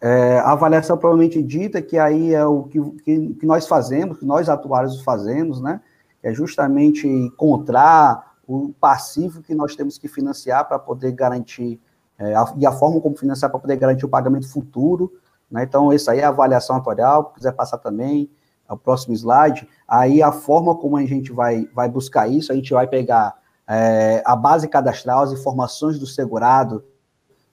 [0.00, 4.24] É, a avaliação propriamente dita, que aí é o que, que, que, nós fazemos, que
[4.24, 5.80] nós atuários fazemos, né?
[6.22, 11.80] É justamente encontrar o passivo que nós temos que financiar para poder garantir,
[12.18, 15.12] é, a, e a forma como financiar para poder garantir o pagamento futuro.
[15.50, 15.64] Né?
[15.64, 18.30] Então, isso aí é a avaliação atuarial, se quiser passar também,
[18.68, 22.72] o próximo slide, aí a forma como a gente vai, vai buscar isso, a gente
[22.72, 23.34] vai pegar
[23.68, 26.84] é, a base cadastral, as informações do segurado,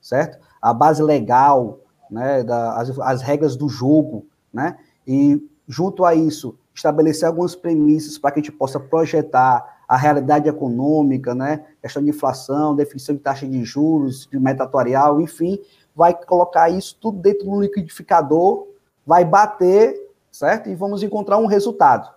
[0.02, 0.40] certo?
[0.62, 4.78] A base legal, né, da, as, as regras do jogo, né?
[5.06, 10.48] E junto a isso, estabelecer algumas premissas para que a gente possa projetar a realidade
[10.48, 11.66] econômica, né?
[11.82, 15.60] Questão de inflação, definição de taxa de juros, de metatorial, enfim,
[15.96, 18.68] vai colocar isso tudo dentro do liquidificador,
[19.06, 20.09] vai bater
[20.40, 20.70] certo?
[20.70, 22.10] E vamos encontrar um resultado.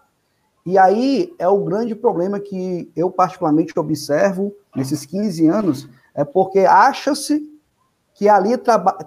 [0.65, 6.61] E aí é o grande problema que eu particularmente observo nesses 15 anos, é porque
[6.61, 7.43] acha-se
[8.15, 8.53] que ali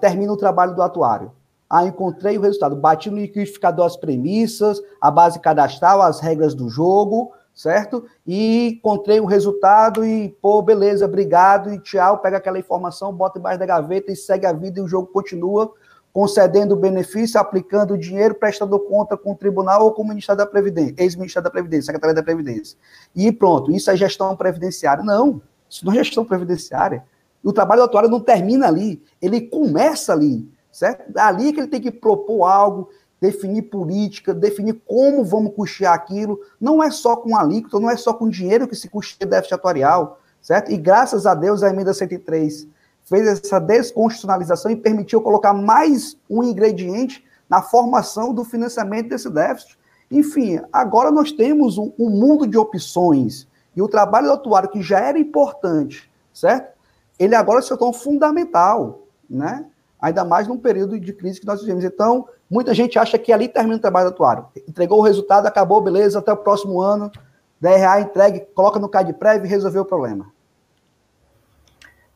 [0.02, 1.32] termina o trabalho do atuário.
[1.70, 6.68] Ah, encontrei o resultado, bati no liquidificador as premissas, a base cadastral, as regras do
[6.68, 8.06] jogo, certo?
[8.28, 13.60] E encontrei o resultado e, pô, beleza, obrigado, e tchau, pega aquela informação, bota embaixo
[13.60, 15.74] da gaveta e segue a vida e o jogo continua
[16.16, 20.96] concedendo benefício, aplicando dinheiro, prestando conta com o tribunal ou com o Ministério da Previdência,
[20.98, 22.78] ex-Ministério da Previdência, Secretaria da Previdência.
[23.14, 25.04] E pronto, isso é gestão previdenciária.
[25.04, 27.04] Não, isso não é gestão previdenciária.
[27.44, 31.04] O trabalho do atuário não termina ali, ele começa ali, certo?
[31.18, 36.40] É ali que ele tem que propor algo, definir política, definir como vamos custear aquilo.
[36.62, 40.22] Não é só com alíquota, não é só com dinheiro que se custeia déficit atuarial,
[40.42, 40.72] certo?
[40.72, 42.74] E graças a Deus a emenda 103
[43.06, 49.78] fez essa desconstitucionalização e permitiu colocar mais um ingrediente na formação do financiamento desse déficit.
[50.10, 54.82] Enfim, agora nós temos um, um mundo de opções e o trabalho do atuário, que
[54.82, 56.74] já era importante, certo?
[57.20, 59.66] Ele agora se tornou fundamental, né?
[60.02, 61.84] Ainda mais num período de crise que nós vivemos.
[61.84, 64.46] Então, muita gente acha que ali termina o trabalho do atuário.
[64.68, 67.12] Entregou o resultado, acabou, beleza, até o próximo ano,
[67.60, 70.32] DRA entregue, coloca no CAD-PREV e resolveu o problema.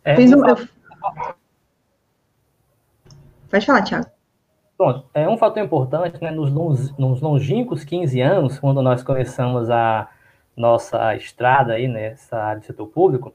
[0.04, 0.58] É, Fiz um, eu,
[3.49, 4.05] Pode falar, Thiago.
[4.77, 6.51] Pronto, é um fator importante, né, nos,
[6.97, 10.09] nos longínquos 15 anos, quando nós começamos a
[10.55, 13.33] nossa estrada aí nessa área do setor público,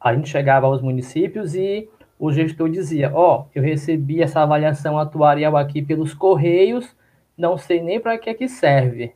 [0.00, 4.98] a gente chegava aos municípios e o gestor dizia, ó, oh, eu recebi essa avaliação
[4.98, 6.96] atuarial aqui pelos correios,
[7.36, 9.14] não sei nem para que é que serve.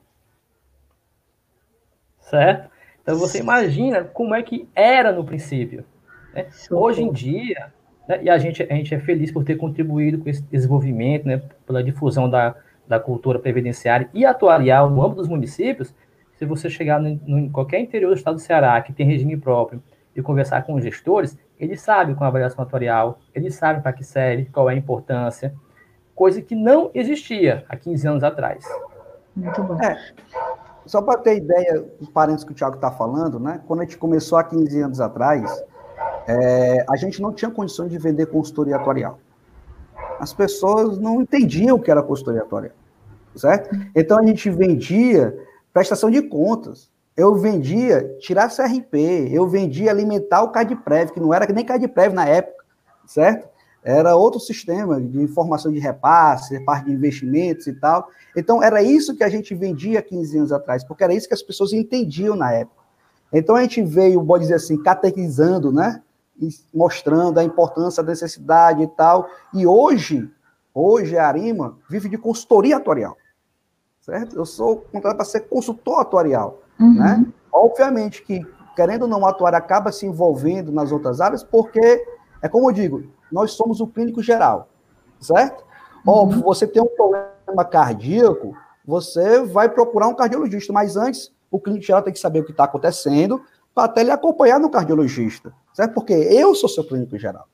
[2.21, 2.71] Certo?
[3.03, 5.85] Então você imagina como é que era no princípio.
[6.35, 6.47] Né?
[6.71, 7.73] Hoje em dia,
[8.09, 11.43] né, e a gente, a gente é feliz por ter contribuído com esse desenvolvimento, né,
[11.67, 12.55] pela difusão da,
[12.87, 15.95] da cultura previdenciária e atuarial no âmbito dos municípios.
[16.37, 19.37] Se você chegar no, no, em qualquer interior do estado do Ceará, que tem regime
[19.37, 19.83] próprio,
[20.17, 24.05] e conversar com os gestores, eles sabem com a avaliação atuarial, eles sabem para que
[24.05, 25.55] serve, qual é a importância,
[26.15, 28.65] coisa que não existia há 15 anos atrás.
[29.35, 29.81] Muito bom.
[29.83, 29.99] É,
[30.87, 33.61] só para ter ideia dos parentes que o Tiago está falando, né?
[33.67, 35.65] Quando a gente começou há 15 anos atrás,
[36.27, 39.19] é, a gente não tinha condições de vender consultoria atuarial.
[40.19, 42.75] As pessoas não entendiam o que era consultoria atuarial,
[43.35, 43.77] certo?
[43.95, 45.37] Então a gente vendia
[45.73, 46.91] prestação de contas.
[47.17, 52.27] Eu vendia tirar CRP, eu vendia alimentar o CADPREV, que não era nem CADPREV na
[52.27, 52.65] época,
[53.07, 53.49] certo?
[53.85, 58.09] Era outro sistema de informação de repasse, parte de investimentos e tal.
[58.35, 61.43] Então, era isso que a gente vendia 15 anos atrás, porque era isso que as
[61.43, 62.83] pessoas entendiam na época.
[63.31, 66.01] Então, a gente veio, pode dizer assim, catequizando, né?
[66.73, 69.29] Mostrando a importância, a necessidade e tal.
[69.53, 70.31] E hoje,
[70.73, 73.17] hoje a Arima vive de consultoria atuarial,
[74.01, 74.37] certo?
[74.37, 76.95] Eu sou contratado para ser consultor atuarial, uhum.
[76.95, 77.27] né?
[77.53, 78.45] Obviamente que,
[78.75, 82.05] querendo ou não, o atuário acaba se envolvendo nas outras áreas, porque,
[82.43, 84.69] é como eu digo, nós somos o clínico geral,
[85.21, 85.65] certo?
[86.05, 86.13] Uhum.
[86.13, 91.87] Óbvio, você tem um problema cardíaco, você vai procurar um cardiologista, mas antes, o clínico
[91.87, 93.41] geral tem que saber o que está acontecendo,
[93.75, 95.93] para até lhe acompanhar no cardiologista, certo?
[95.93, 97.47] Porque eu sou seu clínico geral,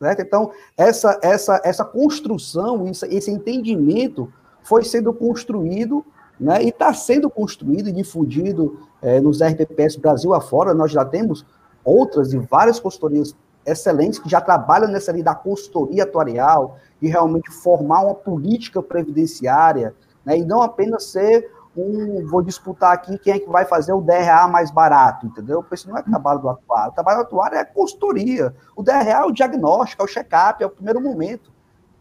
[0.00, 0.22] certo?
[0.22, 6.04] Então, essa, essa, essa construção, esse entendimento foi sendo construído
[6.38, 10.72] né, e está sendo construído e difundido é, nos RPPS Brasil afora.
[10.72, 11.44] Nós já temos
[11.84, 13.34] outras e várias consultorias
[13.66, 19.94] excelentes que já trabalham nessa linha da consultoria atuarial, de realmente formar uma política previdenciária,
[20.24, 21.50] né, e não apenas ser
[21.80, 25.62] um, vou disputar aqui quem é que vai fazer o DRA mais barato, entendeu?
[25.62, 26.90] Porque isso não é trabalho do atuário.
[26.90, 28.54] O trabalho do atuário é a consultoria.
[28.76, 31.50] O DRA é o diagnóstico, é o check-up, é o primeiro momento.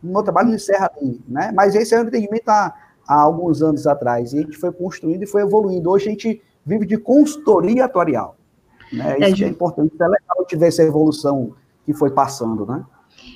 [0.04, 1.52] O meu trabalho não encerra ali, né?
[1.54, 2.74] Mas esse é um entendimento há,
[3.08, 4.34] há alguns anos atrás.
[4.34, 5.90] E a gente foi construindo e foi evoluindo.
[5.90, 8.36] Hoje a gente vive de consultoria atuarial.
[8.92, 9.18] Né?
[9.20, 11.54] É, Isso é, é importante, é legal tiver essa evolução
[11.86, 12.86] que foi passando, né?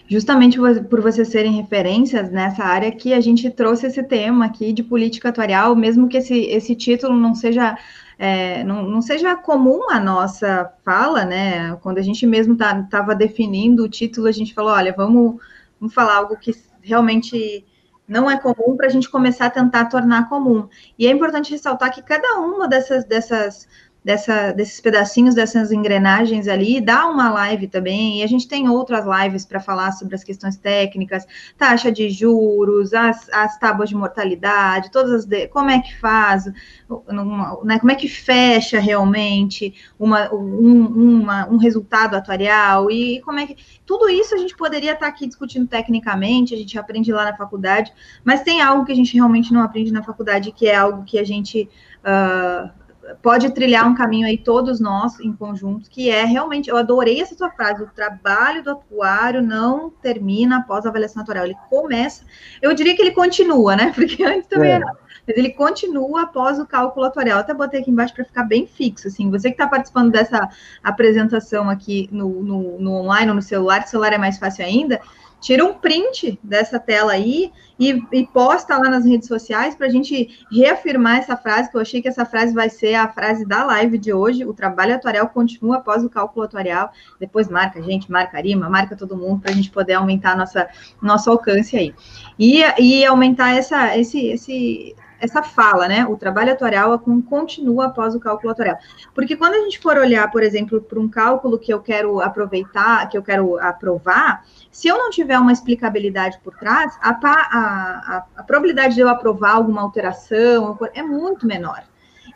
[0.08, 0.58] Justamente
[0.90, 5.30] por vocês serem referências nessa área que a gente trouxe esse tema aqui de política
[5.30, 7.78] atuarial, mesmo que esse, esse título não seja
[8.20, 11.76] é, não, não, seja comum a nossa fala, né?
[11.78, 15.42] Quando a gente mesmo estava tá, definindo o título, a gente falou, olha, vamos,
[15.80, 17.66] vamos falar algo que realmente
[18.08, 20.68] não é comum para a gente começar a tentar tornar comum.
[21.00, 23.68] E é importante ressaltar que cada uma dessas, dessas
[24.04, 29.06] dessa, desses pedacinhos, dessas engrenagens ali, dá uma live também, e a gente tem outras
[29.06, 31.26] lives para falar sobre as questões técnicas,
[31.58, 36.46] taxa de juros, as, as tábuas de mortalidade, todas as de, como é que faz,
[36.46, 43.46] né, como é que fecha realmente uma, um, uma, um resultado atuarial, e como é
[43.48, 43.56] que.
[43.86, 47.36] Tudo isso a gente poderia estar tá aqui discutindo tecnicamente, a gente aprende lá na
[47.36, 47.92] faculdade,
[48.24, 51.20] mas tem algo que a gente realmente não aprende na faculdade, que é algo que
[51.20, 51.70] a gente.
[52.02, 52.81] Uh,
[53.22, 57.36] pode trilhar um caminho aí todos nós em conjunto, que é realmente, eu adorei essa
[57.36, 62.24] sua frase, o trabalho do atuário não termina após a avaliação atuarial, ele começa,
[62.62, 64.76] eu diria que ele continua, né, porque antes também é.
[64.76, 64.86] era,
[65.28, 69.08] mas ele continua após o cálculo atuarial, até botei aqui embaixo para ficar bem fixo,
[69.08, 70.50] assim, você que está participando dessa
[70.84, 75.02] apresentação aqui no, no, no online ou no celular, celular é mais fácil ainda,
[75.42, 79.90] tira um print dessa tela aí e, e posta lá nas redes sociais para a
[79.90, 83.66] gente reafirmar essa frase, que eu achei que essa frase vai ser a frase da
[83.66, 84.46] live de hoje.
[84.46, 86.92] O trabalho atuarial continua após o cálculo atuarial.
[87.20, 90.38] Depois marca a gente, marca a Arima, marca todo mundo para a gente poder aumentar
[90.38, 90.70] nossa,
[91.02, 91.96] nosso alcance aí.
[92.38, 96.06] E, e aumentar essa, esse, esse, essa fala, né?
[96.06, 98.78] O trabalho atuarial continua após o cálculo atuarial.
[99.14, 103.08] Porque quando a gente for olhar, por exemplo, para um cálculo que eu quero aproveitar,
[103.08, 108.44] que eu quero aprovar, se eu não tiver uma explicabilidade por trás, a, a, a
[108.44, 111.84] probabilidade de eu aprovar alguma alteração é muito menor.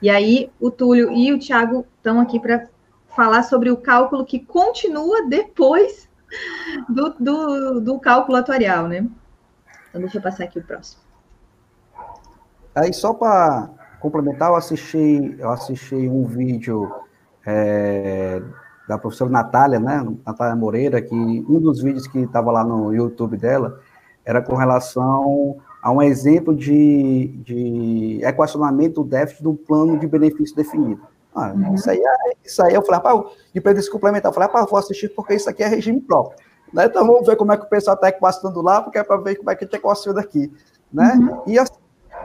[0.02, 2.68] E aí o Túlio e o Tiago estão aqui para
[3.16, 6.08] falar sobre o cálculo que continua depois
[6.88, 9.08] do, do, do cálculo atuarial, né?
[9.90, 11.05] Então, deixa eu passar aqui o próximo.
[12.76, 13.70] Aí, só para
[14.02, 16.92] complementar, eu assisti, eu assisti um vídeo
[17.46, 18.42] é,
[18.88, 23.38] da professora Natália, né, Natália Moreira, que um dos vídeos que estava lá no YouTube
[23.38, 23.80] dela
[24.26, 30.56] era com relação a um exemplo de, de equacionamento do déficit do plano de benefício
[30.56, 31.02] definido.
[31.34, 31.76] Ah, uhum.
[31.76, 34.80] isso, aí, é, isso aí eu falei, rapaz, de benefício complementar, eu falei, rapaz, vou
[34.80, 36.38] assistir porque isso aqui é regime próprio.
[36.74, 36.86] Né?
[36.86, 39.36] Então vamos ver como é que o pessoal está equacionando lá, porque é para ver
[39.36, 40.52] como é que a gente equaciona aqui.
[40.92, 41.14] Né?
[41.16, 41.42] Uhum.
[41.48, 41.74] E assim,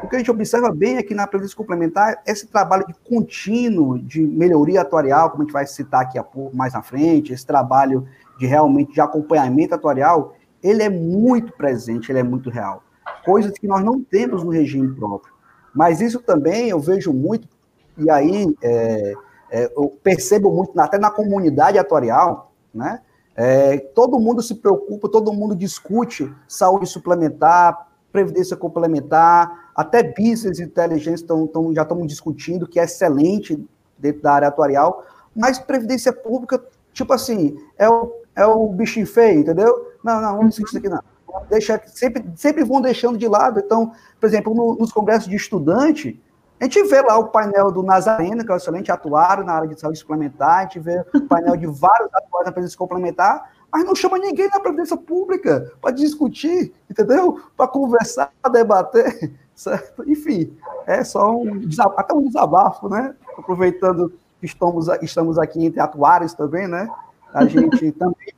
[0.02, 4.20] o que a gente observa bem aqui na previdência complementar esse trabalho de contínuo de
[4.22, 6.18] melhoria atuarial, como a gente vai citar aqui
[6.52, 8.06] mais na frente, esse trabalho
[8.38, 12.82] de realmente de acompanhamento atuarial, ele é muito presente, ele é muito real.
[13.24, 15.32] Coisas que nós não temos no regime próprio.
[15.74, 17.48] Mas isso também eu vejo muito,
[17.96, 19.14] e aí é,
[19.50, 23.00] é, eu percebo muito, até na comunidade atuarial, né?
[23.36, 31.24] É, todo mundo se preocupa, todo mundo discute saúde suplementar, previdência complementar, até business intelligence
[31.24, 33.62] tão, tão, já estamos discutindo, que é excelente
[33.98, 35.04] dentro da área atuarial,
[35.34, 36.62] mas previdência pública,
[36.92, 39.92] tipo assim, é o, é o bichinho feio, entendeu?
[40.04, 41.02] Não, não, vamos discutir isso aqui não.
[41.48, 43.60] Deixa, sempre, sempre vão deixando de lado.
[43.60, 46.20] Então, por exemplo, no, nos congressos de estudante,
[46.60, 49.68] a gente vê lá o painel do Nazareno, que é um excelente atuário na área
[49.68, 53.84] de saúde suplementar, a gente vê o painel de vários atuários na previdência complementar, mas
[53.84, 57.40] não chama ninguém na previdência pública para discutir, entendeu?
[57.56, 60.08] Para conversar, debater, certo?
[60.08, 60.56] Enfim,
[60.86, 61.60] é só um
[61.96, 63.14] até um desabafo, né?
[63.36, 66.88] Aproveitando que estamos, estamos aqui entre atuários também, né?
[67.34, 68.32] A gente também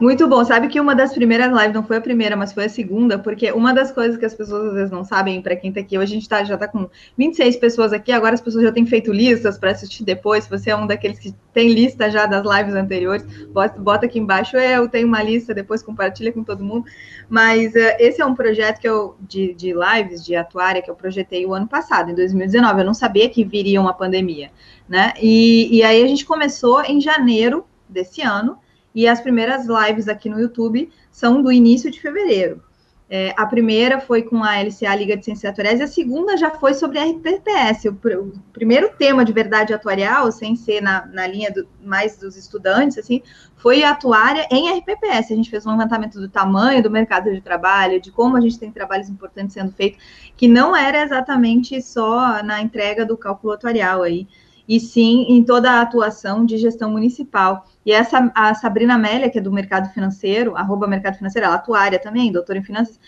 [0.00, 0.44] muito bom.
[0.44, 3.52] Sabe que uma das primeiras lives, não foi a primeira, mas foi a segunda, porque
[3.52, 6.12] uma das coisas que as pessoas às vezes não sabem, para quem está aqui, hoje
[6.12, 9.12] a gente tá, já está com 26 pessoas aqui, agora as pessoas já têm feito
[9.12, 10.44] listas para assistir depois.
[10.44, 14.18] Se você é um daqueles que tem lista já das lives anteriores, bota, bota aqui
[14.18, 16.86] embaixo, é, eu tenho uma lista, depois compartilha com todo mundo.
[17.28, 20.94] Mas uh, esse é um projeto que eu, de, de lives, de atuária, que eu
[20.94, 22.80] projetei o ano passado, em 2019.
[22.80, 24.50] Eu não sabia que viria uma pandemia,
[24.88, 25.12] né?
[25.20, 28.58] E, e aí a gente começou em janeiro desse ano,
[28.94, 32.62] e as primeiras lives aqui no YouTube são do início de fevereiro.
[33.08, 36.50] É, a primeira foi com a LCA Liga de Ciências Atuariais, e a segunda já
[36.50, 37.88] foi sobre RPPS.
[37.88, 42.34] O, o primeiro tema de verdade atuarial, sem ser na, na linha do, mais dos
[42.34, 43.22] estudantes, assim,
[43.56, 45.32] foi a atuária em RPPS.
[45.32, 48.58] A gente fez um levantamento do tamanho do mercado de trabalho, de como a gente
[48.58, 50.02] tem trabalhos importantes sendo feitos,
[50.34, 54.26] que não era exatamente só na entrega do cálculo atuarial aí,
[54.68, 59.38] e sim em toda a atuação de gestão municipal E essa, a Sabrina Amélia, que
[59.38, 62.98] é do mercado financeiro, arroba mercado financeiro, ela é atuária também, doutora em finanças,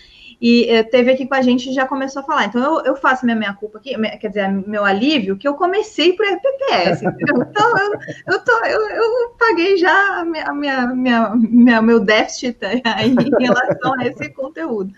[0.40, 2.44] e eh, teve aqui com a gente e já começou a falar.
[2.44, 6.12] Então, eu, eu faço minha minha culpa aqui, quer dizer, meu alívio, que eu comecei
[6.12, 7.02] por FPPS.
[7.48, 12.58] então, eu, eu, tô, eu, eu paguei já a minha, minha, minha, minha, meu déficit
[12.66, 14.92] em relação a esse conteúdo.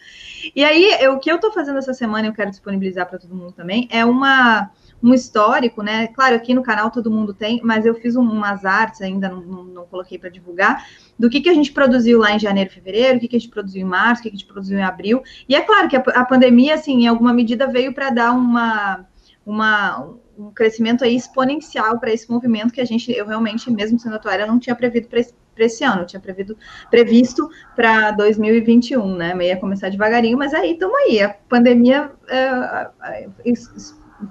[0.54, 3.34] E aí, eu, o que eu estou fazendo essa semana, eu quero disponibilizar para todo
[3.34, 4.70] mundo também, é uma
[5.02, 6.08] um histórico, né?
[6.08, 9.64] Claro, aqui no canal todo mundo tem, mas eu fiz umas artes ainda, não, não,
[9.64, 10.84] não coloquei para divulgar,
[11.18, 13.50] do que, que a gente produziu lá em janeiro, fevereiro, o que, que a gente
[13.50, 15.22] produziu em março, o que, que a gente produziu em abril.
[15.48, 19.06] E é claro que a, a pandemia, assim, em alguma medida veio para dar uma,
[19.46, 24.16] uma, um crescimento aí exponencial para esse movimento que a gente, eu realmente, mesmo sendo
[24.16, 26.56] atuária, não tinha previsto para esse, esse ano, eu tinha previsto,
[26.90, 29.34] previsto para 2021, né?
[29.34, 31.20] Meia começar devagarinho, mas aí estamos aí.
[31.20, 33.28] A pandemia é, é,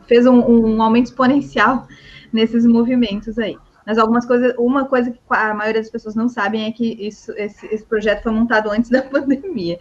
[0.08, 1.88] fez um, um aumento exponencial
[2.32, 3.58] nesses movimentos aí.
[3.86, 7.32] Mas algumas coisas, uma coisa que a maioria das pessoas não sabem é que isso,
[7.38, 9.78] esse, esse projeto foi montado antes da pandemia,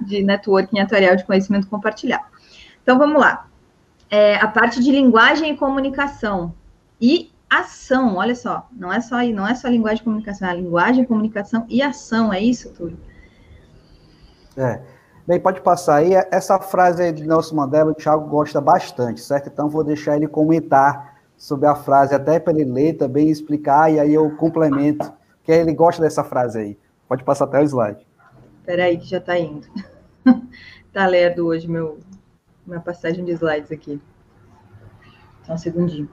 [0.00, 2.24] de networking atuarial de conhecimento compartilhado.
[2.82, 3.46] Então vamos lá.
[4.08, 6.54] É, a parte de linguagem e comunicação
[7.00, 10.54] e ação, olha só, não é só não é só linguagem e comunicação, é a
[10.54, 12.98] linguagem, comunicação e ação, é isso, Túlio?
[14.56, 14.80] É.
[15.26, 16.12] Bem, pode passar aí.
[16.30, 19.48] Essa frase aí de Nelson Mandela, o Thiago gosta bastante, certo?
[19.48, 23.98] Então vou deixar ele comentar sobre a frase, até para ele ler também, explicar, e
[23.98, 25.10] aí eu complemento,
[25.42, 26.78] que ele gosta dessa frase aí.
[27.08, 28.06] Pode passar até o slide.
[28.60, 29.66] Espera aí que já está indo.
[30.92, 31.98] tá lerdo hoje meu,
[32.66, 34.00] minha passagem de slides aqui.
[35.44, 36.08] Só um segundinho.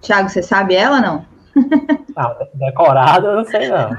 [0.00, 1.24] Tiago, você sabe ela não?
[2.16, 3.90] Não, decorada eu não sei não.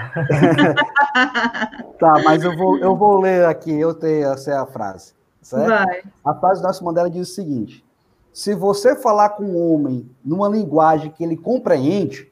[1.99, 5.13] tá, mas eu vou, eu vou ler aqui, eu tenho essa é a frase.
[5.41, 5.67] Certo?
[5.67, 6.03] Vai.
[6.23, 7.85] A frase do nosso Mandela diz o seguinte:
[8.31, 12.31] se você falar com um homem numa linguagem que ele compreende,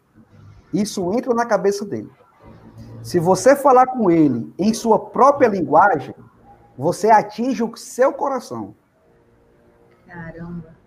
[0.74, 2.10] isso entra na cabeça dele.
[3.04, 6.16] Se você falar com ele em sua própria linguagem,
[6.78, 8.74] você atinge o seu coração.
[10.08, 10.81] Caramba.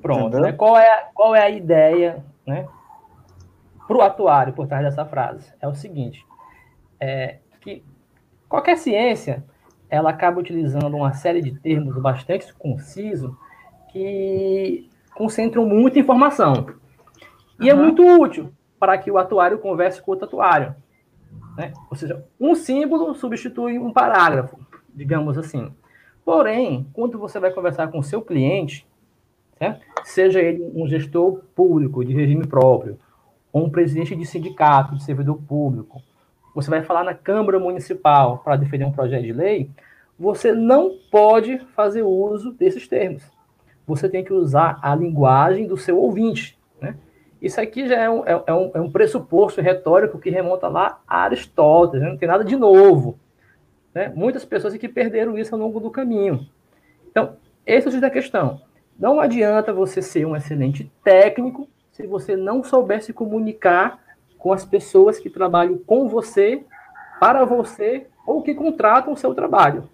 [0.00, 0.52] Pronto, né?
[0.52, 2.66] qual, é, qual é a ideia né,
[3.86, 5.52] para o atuário por trás dessa frase?
[5.60, 6.24] É o seguinte,
[7.00, 7.82] é que
[8.48, 9.44] qualquer ciência,
[9.90, 13.34] ela acaba utilizando uma série de termos bastante concisos
[13.90, 16.66] que concentram muita informação.
[17.60, 17.68] E uhum.
[17.70, 20.74] é muito útil para que o atuário converse com o atuário.
[21.56, 21.72] Né?
[21.90, 24.58] Ou seja, um símbolo substitui um parágrafo,
[24.94, 25.72] digamos assim.
[26.24, 28.86] Porém, quando você vai conversar com o seu cliente,
[30.04, 32.98] seja ele um gestor público de regime próprio,
[33.52, 36.02] ou um presidente de sindicato, de servidor público,
[36.54, 39.70] você vai falar na Câmara Municipal para defender um projeto de lei,
[40.18, 43.22] você não pode fazer uso desses termos.
[43.86, 46.58] Você tem que usar a linguagem do seu ouvinte.
[46.80, 46.96] Né?
[47.40, 51.00] Isso aqui já é um, é, é um, é um pressuposto retórico que remonta lá
[51.06, 52.10] a Aristóteles, né?
[52.10, 53.18] não tem nada de novo.
[53.94, 54.12] Né?
[54.14, 56.44] Muitas pessoas aqui perderam isso ao longo do caminho.
[57.08, 58.60] Então, esse é o da questão.
[58.98, 63.98] Não adianta você ser um excelente técnico se você não souber se comunicar
[64.38, 66.64] com as pessoas que trabalham com você,
[67.20, 69.88] para você ou que contratam o seu trabalho.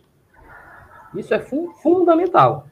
[1.14, 2.66] Isso é fun fundamental.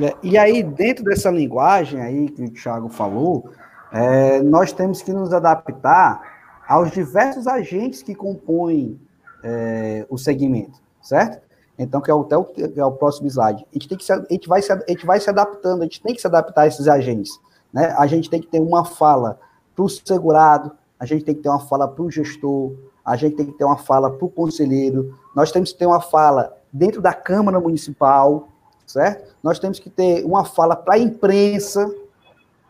[0.00, 3.50] É, e aí, dentro dessa linguagem aí que o Thiago falou,
[3.92, 6.22] é, nós temos que nos adaptar
[6.66, 8.98] aos diversos agentes que compõem
[9.42, 11.49] é, o segmento, certo?
[11.82, 13.66] Então, que é o, que é o próximo slide.
[13.70, 15.84] A gente, tem que se, a, gente vai se, a gente vai se adaptando, a
[15.84, 17.40] gente tem que se adaptar a esses agentes.
[17.72, 17.94] Né?
[17.96, 19.40] A gente tem que ter uma fala
[19.74, 23.34] para o segurado, a gente tem que ter uma fala para o gestor, a gente
[23.34, 27.00] tem que ter uma fala para o conselheiro, nós temos que ter uma fala dentro
[27.00, 28.48] da Câmara Municipal,
[28.86, 29.34] certo?
[29.42, 31.90] Nós temos que ter uma fala para a imprensa,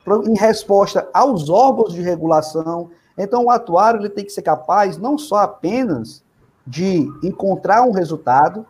[0.05, 2.91] pra, em resposta aos órgãos de regulação.
[3.19, 6.23] Então, o atuário ele tem que ser capaz não só apenas
[6.65, 8.65] de encontrar um resultado,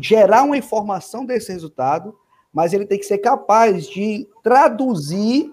[0.00, 2.16] gerar uma informação desse resultado,
[2.52, 5.52] mas ele tem que ser capaz de traduzir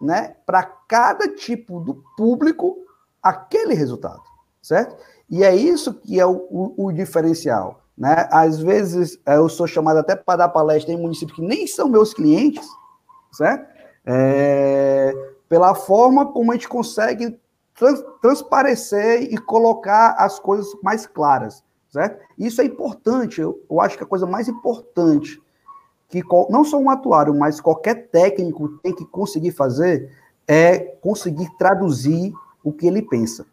[0.00, 2.76] né, para cada tipo do público
[3.22, 4.22] aquele resultado,
[4.62, 4.96] certo?
[5.28, 7.82] E é isso que é o, o, o diferencial.
[7.96, 8.28] Né?
[8.30, 11.88] Às vezes é, eu sou chamado até para dar palestra em municípios que nem são
[11.88, 12.66] meus clientes,
[13.32, 13.74] certo?
[14.04, 15.14] É,
[15.48, 17.40] pela forma como a gente consegue
[17.74, 21.64] trans, transparecer e colocar as coisas mais claras
[21.96, 22.22] certo?
[22.36, 25.42] Isso é importante, eu, eu acho que a coisa mais importante
[26.10, 30.12] que não só um atuário, mas qualquer técnico tem que conseguir fazer
[30.46, 33.46] é conseguir traduzir o que ele pensa,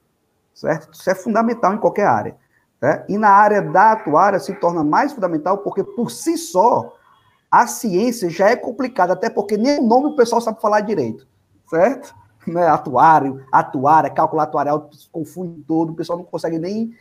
[0.53, 0.93] certo?
[0.93, 2.35] Isso é fundamental em qualquer área.
[2.81, 3.05] Né?
[3.07, 6.93] E na área da atuária se torna mais fundamental porque, por si só,
[7.49, 11.25] a ciência já é complicada, até porque nem o nome o pessoal sabe falar direito,
[11.69, 12.13] certo?
[12.45, 12.67] Né?
[12.67, 16.93] Atuário, atuária, cálculo atuarial, confunde todo, o pessoal não consegue nem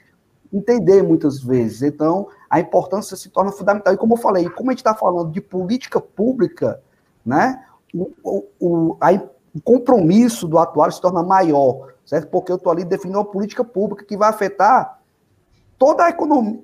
[0.52, 1.82] entender muitas vezes.
[1.82, 3.94] Então, a importância se torna fundamental.
[3.94, 6.80] E como eu falei, como a gente está falando de política pública,
[7.24, 9.12] né, o, o, a,
[9.54, 12.28] o compromisso do atuário se torna maior, certo?
[12.28, 15.00] Porque eu estou ali definindo uma política pública que vai afetar
[15.78, 16.60] toda a economia,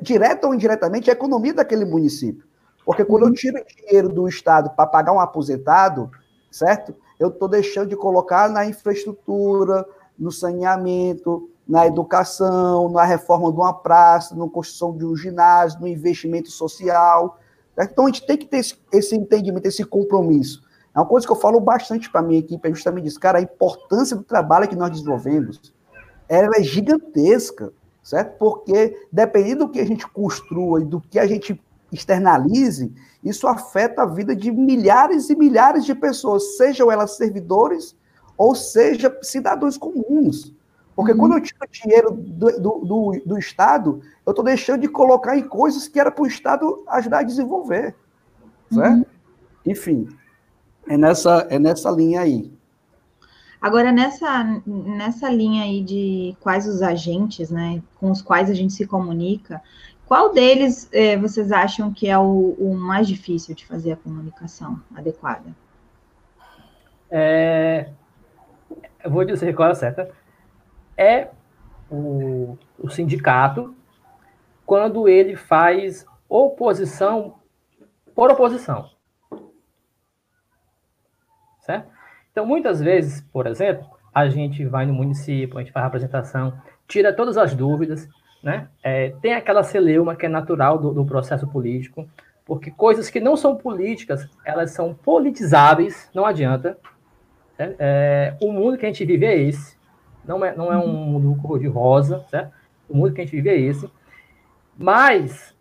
[0.00, 2.46] direta ou indiretamente, a economia daquele município.
[2.84, 3.34] Porque quando eu uhum.
[3.34, 6.10] tiro dinheiro do Estado para pagar um aposentado,
[6.50, 6.94] certo?
[7.18, 9.84] Eu estou deixando de colocar na infraestrutura,
[10.18, 15.88] no saneamento, na educação, na reforma de uma praça, na construção de um ginásio, no
[15.88, 17.38] investimento social.
[17.78, 20.62] Então, a gente tem que ter esse, esse, entendimento, esse compromisso.
[20.94, 23.20] É uma coisa que eu falo bastante para a minha equipe, é justamente isso.
[23.20, 25.74] Cara, a importância do trabalho que nós desenvolvemos,
[26.28, 28.38] ela é gigantesca, certo?
[28.38, 31.60] Porque, dependendo do que a gente construa e do que a gente
[31.92, 32.92] externalize,
[33.22, 37.94] isso afeta a vida de milhares e milhares de pessoas, sejam elas servidores
[38.38, 40.55] ou seja cidadãos comuns.
[40.96, 41.18] Porque uhum.
[41.18, 45.46] quando eu tiro dinheiro do, do, do, do Estado, eu estou deixando de colocar em
[45.46, 47.94] coisas que era para o Estado ajudar a desenvolver.
[48.72, 48.96] Certo?
[48.96, 49.04] Uhum.
[49.66, 50.08] Enfim,
[50.88, 52.50] é nessa, é nessa linha aí.
[53.60, 58.72] Agora, nessa, nessa linha aí de quais os agentes, né, com os quais a gente
[58.72, 59.60] se comunica,
[60.06, 64.80] qual deles eh, vocês acham que é o, o, mais difícil de fazer a comunicação
[64.94, 65.44] adequada?
[67.10, 67.88] É,
[69.04, 70.08] eu vou dizer qual é a certa
[70.96, 71.28] é
[71.90, 73.74] o, o sindicato
[74.64, 77.36] quando ele faz oposição
[78.14, 78.90] por oposição.
[81.60, 81.88] Certo?
[82.32, 86.58] Então, muitas vezes, por exemplo, a gente vai no município, a gente faz a apresentação,
[86.88, 88.08] tira todas as dúvidas,
[88.42, 88.68] né?
[88.82, 92.08] É, tem aquela celeuma que é natural do, do, processo político,
[92.44, 96.78] porque coisas que não são políticas, elas são politizáveis, não adianta.
[97.58, 99.76] É, é, o mundo que a gente vive é esse.
[100.26, 102.52] Não é, não é um mundo cor-de-rosa, certo?
[102.88, 103.90] O mundo que a gente vive é esse.
[104.76, 105.54] Mas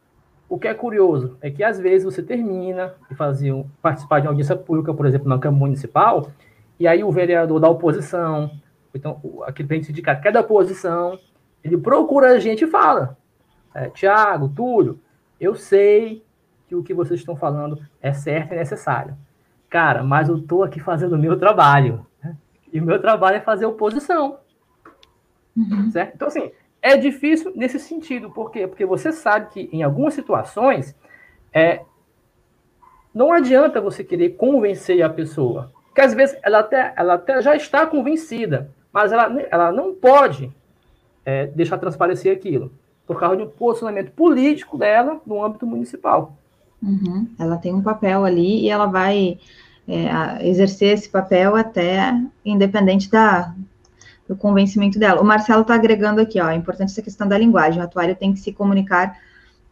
[0.48, 4.32] o que é curioso é que às vezes você termina de fazer participar de uma
[4.32, 6.30] audiência pública, por exemplo, na Câmara Municipal,
[6.80, 8.52] e aí o vereador da oposição,
[8.94, 11.18] então aquele presidente sindicato que é da oposição,
[11.64, 13.18] ele procura a gente e fala:
[13.74, 15.00] é, Tiago, Túlio,
[15.40, 16.24] eu sei
[16.68, 19.16] que o que vocês estão falando é certo e necessário.
[19.70, 22.06] Cara, mas eu estou aqui fazendo o meu trabalho.
[22.24, 22.36] Né?
[22.72, 24.40] E o meu trabalho é fazer oposição.
[25.56, 25.90] Uhum.
[25.92, 26.16] Certo?
[26.16, 26.52] Então, assim,
[26.82, 28.30] é difícil nesse sentido.
[28.30, 28.68] Por quê?
[28.68, 30.96] Porque você sabe que em algumas situações
[31.54, 31.82] é,
[33.14, 35.72] não adianta você querer convencer a pessoa.
[35.88, 40.52] Porque às vezes ela até, ela até já está convencida, mas ela, ela não pode
[41.26, 42.72] é, deixar transparecer aquilo,
[43.08, 46.38] por causa de um posicionamento político dela no âmbito municipal.
[46.84, 47.28] Uhum.
[47.40, 49.40] Ela tem um papel ali e ela vai
[49.88, 53.56] é, exercer esse papel até independente da,
[54.28, 55.22] do convencimento dela.
[55.22, 57.80] O Marcelo está agregando aqui, ó, é importante essa questão da linguagem.
[57.80, 59.18] O atuário tem que se comunicar,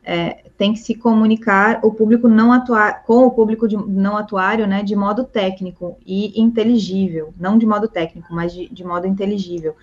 [0.03, 4.67] é, tem que se comunicar o público não atuar com o público de, não atuário,
[4.67, 9.75] né, de modo técnico e inteligível, não de modo técnico, mas de, de modo inteligível.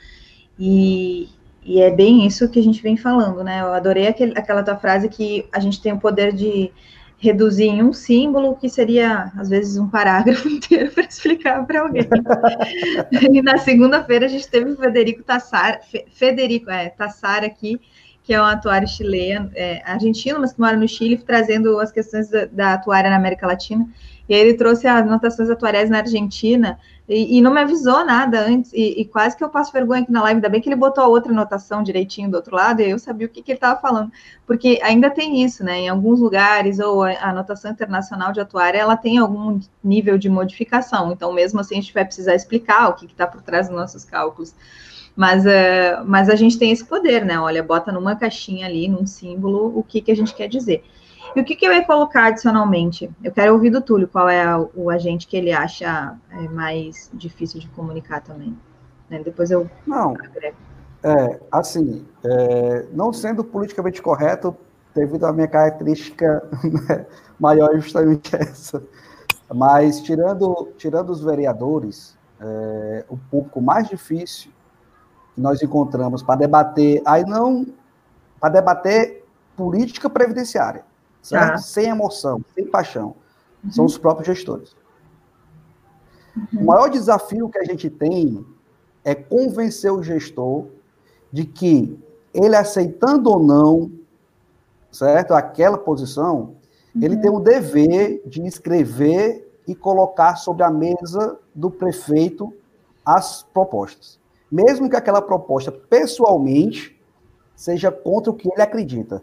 [0.58, 1.28] E,
[1.64, 3.60] e é bem isso que a gente vem falando, né?
[3.60, 6.70] Eu adorei aquele, aquela tua frase que a gente tem o poder de
[7.20, 12.08] reduzir em um símbolo, que seria, às vezes, um parágrafo inteiro para explicar para alguém.
[13.30, 17.78] e na segunda-feira a gente teve o Federico Tassar, Federico, é, Tassar aqui,
[18.22, 22.30] que é um atuário chileno, é, argentino, mas que mora no Chile, trazendo as questões
[22.30, 23.86] da, da atuária na América Latina.
[24.30, 26.78] E aí ele trouxe as anotações atuariais na Argentina
[27.08, 28.72] e, e não me avisou nada antes.
[28.72, 30.36] E, e, quase que eu passo vergonha aqui na live.
[30.36, 33.26] Ainda bem que ele botou a outra anotação direitinho do outro lado e eu sabia
[33.26, 34.12] o que, que ele estava falando.
[34.46, 35.80] Porque ainda tem isso, né?
[35.80, 41.10] Em alguns lugares, ou a anotação internacional de atuária, ela tem algum nível de modificação.
[41.10, 44.04] Então, mesmo assim, a gente vai precisar explicar o que está por trás dos nossos
[44.04, 44.54] cálculos.
[45.16, 47.36] Mas, uh, mas a gente tem esse poder, né?
[47.40, 50.84] Olha, bota numa caixinha ali, num símbolo, o que, que a gente quer dizer.
[51.34, 53.10] E o que, que eu ia colocar adicionalmente?
[53.22, 57.60] Eu quero ouvir do Túlio qual é o agente que ele acha é, mais difícil
[57.60, 58.56] de comunicar também.
[59.08, 59.20] Né?
[59.22, 59.70] Depois eu.
[59.86, 60.14] Não.
[61.02, 64.56] É, assim, é, não sendo politicamente correto,
[64.94, 66.42] devido à minha característica
[66.88, 67.06] né,
[67.38, 68.82] maior, é justamente essa.
[69.52, 74.50] Mas, tirando, tirando os vereadores, é, o público mais difícil
[75.34, 77.66] que nós encontramos para debater, aí não
[78.40, 79.24] para debater
[79.56, 80.89] política previdenciária
[81.32, 81.58] Ah.
[81.58, 83.14] Sem emoção, sem paixão.
[83.62, 83.70] Uhum.
[83.70, 84.74] São os próprios gestores.
[86.36, 86.62] Uhum.
[86.62, 88.44] O maior desafio que a gente tem
[89.04, 90.66] é convencer o gestor
[91.32, 91.98] de que
[92.32, 93.90] ele aceitando ou não,
[94.90, 96.54] certo, aquela posição,
[96.94, 97.02] uhum.
[97.02, 102.52] ele tem o dever de escrever e colocar sobre a mesa do prefeito
[103.04, 104.18] as propostas.
[104.50, 107.00] Mesmo que aquela proposta, pessoalmente,
[107.54, 109.22] seja contra o que ele acredita,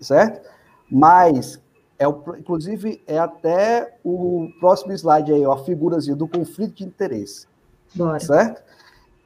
[0.00, 0.48] certo?
[0.90, 1.60] Mas,
[1.98, 6.84] é o, inclusive, é até o próximo slide aí, ó, a figurazinha do conflito de
[6.84, 7.46] interesse.
[7.94, 8.20] Bora.
[8.20, 8.62] Certo?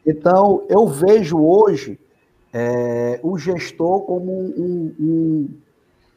[0.06, 1.98] Então, eu vejo hoje
[2.52, 5.48] é, o gestor como um, um,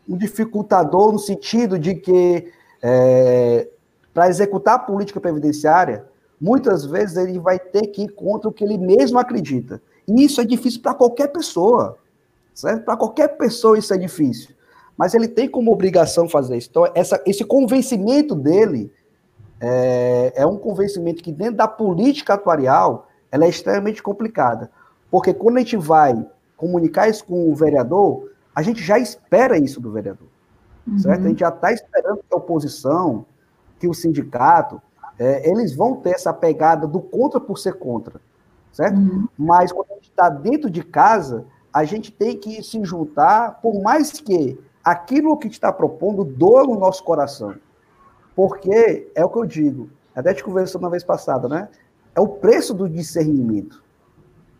[0.09, 3.67] um, dificultador no sentido de que, é,
[4.13, 6.05] para executar a política previdenciária,
[6.39, 9.81] muitas vezes ele vai ter que ir contra o que ele mesmo acredita.
[10.07, 11.97] E isso é difícil para qualquer pessoa.
[12.53, 12.83] Certo?
[12.83, 14.55] Para qualquer pessoa isso é difícil.
[15.02, 16.68] Mas ele tem como obrigação fazer isso.
[16.70, 18.93] Então, essa, esse convencimento dele
[19.60, 24.70] é, é um convencimento que, dentro da política atuarial, ela é extremamente complicada.
[25.10, 26.24] Porque quando a gente vai
[26.56, 30.28] comunicar isso com o vereador, a gente já espera isso do vereador.
[30.86, 30.99] Uhum.
[30.99, 31.26] Certo?
[31.26, 33.26] A gente já está esperando que a oposição,
[33.80, 34.80] que o sindicato,
[35.18, 38.22] é, eles vão ter essa pegada do contra por ser contra.
[38.72, 38.99] Certo?
[38.99, 39.28] Uhum.
[39.36, 41.43] Mas quando a gente está dentro de casa,
[41.74, 46.77] a gente tem que se juntar, por mais que aquilo que está propondo doa no
[46.77, 47.55] nosso coração.
[48.36, 51.69] Porque é o que eu digo, até te conversou na vez passada, né?
[52.15, 53.84] É o preço do discernimento.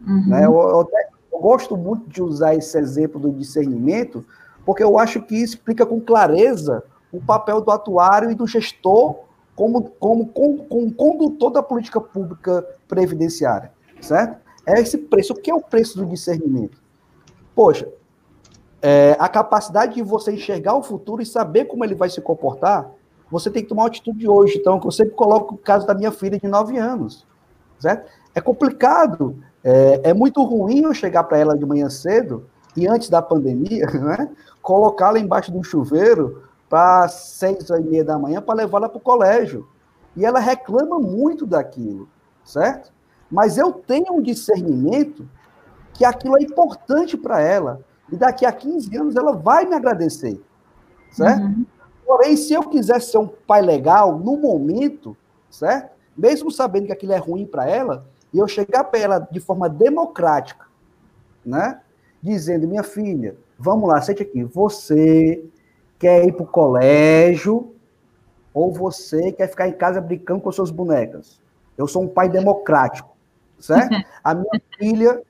[0.06, 0.28] Uhum.
[0.28, 0.46] Né?
[0.46, 0.90] Eu, eu,
[1.32, 4.24] eu, gosto muito de usar esse exemplo do discernimento,
[4.66, 9.20] porque eu acho que explica com clareza o papel do atuário e do gestor
[9.56, 14.40] como, como, como, como condutor da política pública previdenciária, certo?
[14.66, 15.34] É esse preço.
[15.34, 16.82] O que é o preço do discernimento?
[17.54, 17.88] Poxa,
[18.82, 22.90] é, a capacidade de você enxergar o futuro e saber como ele vai se comportar,
[23.30, 24.58] você tem que tomar uma atitude hoje.
[24.58, 27.26] Então, eu sempre coloco o caso da minha filha de 9 anos.
[27.80, 28.10] Certo?
[28.36, 33.10] É complicado, é, é muito ruim eu chegar para ela de manhã cedo e antes
[33.10, 34.30] da pandemia, né,
[34.62, 39.68] colocá-la embaixo do chuveiro para seis e meia da manhã para levá-la para o colégio.
[40.16, 42.08] E ela reclama muito daquilo,
[42.46, 42.92] certo?
[43.30, 45.28] Mas eu tenho um discernimento
[45.94, 47.82] que aquilo é importante para ela.
[48.12, 50.42] E daqui a 15 anos ela vai me agradecer.
[51.12, 51.44] Certo?
[51.44, 51.66] Uhum.
[52.06, 55.16] Porém, se eu quiser ser um pai legal no momento,
[55.50, 55.92] certo?
[56.18, 59.70] Mesmo sabendo que aquilo é ruim para ela, e eu chegar para ela de forma
[59.70, 60.66] democrática,
[61.46, 61.80] né?
[62.22, 65.44] Dizendo, minha filha, vamos lá, sente aqui, você
[65.98, 67.74] quer ir para o colégio
[68.54, 71.40] ou você quer ficar em casa brincando com suas bonecas?
[71.78, 73.16] Eu sou um pai democrático,
[73.60, 73.96] certo?
[74.24, 75.22] A minha filha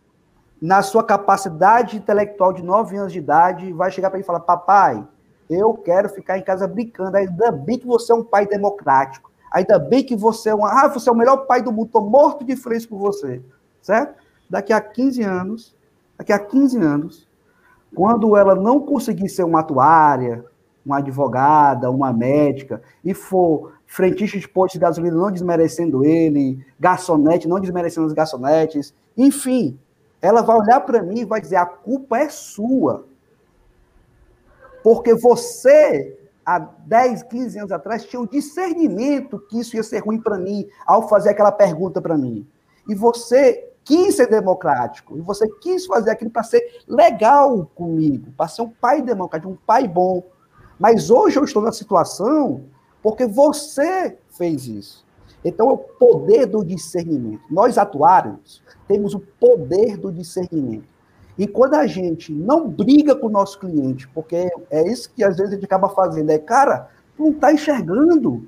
[0.61, 4.41] na sua capacidade intelectual de 9 anos de idade, vai chegar para ele e falar:
[4.41, 5.03] Papai,
[5.49, 7.17] eu quero ficar em casa brincando.
[7.17, 9.31] Ainda bem que você é um pai democrático.
[9.51, 10.63] Ainda bem que você é um.
[10.63, 11.87] Ah, você é o melhor pai do mundo.
[11.87, 13.41] Estou morto de feliz por você.
[13.81, 14.15] Certo?
[14.49, 15.75] Daqui a 15 anos,
[16.17, 17.27] daqui a 15 anos,
[17.95, 20.45] quando ela não conseguir ser uma atuária,
[20.85, 27.47] uma advogada, uma médica, e for frentista de posto de gasolina, não desmerecendo ele, garçonete,
[27.47, 29.77] não desmerecendo os garçonetes, enfim,
[30.21, 33.05] ela vai olhar para mim e vai dizer: a culpa é sua.
[34.83, 39.99] Porque você, há 10, 15 anos atrás, tinha o um discernimento que isso ia ser
[39.99, 42.47] ruim para mim ao fazer aquela pergunta para mim.
[42.87, 48.47] E você quis ser democrático, e você quis fazer aquilo para ser legal comigo, para
[48.47, 50.23] ser um pai democrático, um pai bom.
[50.79, 52.63] Mas hoje eu estou na situação
[53.01, 55.05] porque você fez isso.
[55.43, 57.41] Então, é o poder do discernimento.
[57.49, 60.91] Nós atuários temos o poder do discernimento.
[61.37, 65.37] E quando a gente não briga com o nosso cliente, porque é isso que às
[65.37, 68.45] vezes a gente acaba fazendo, é, cara, tu não está enxergando.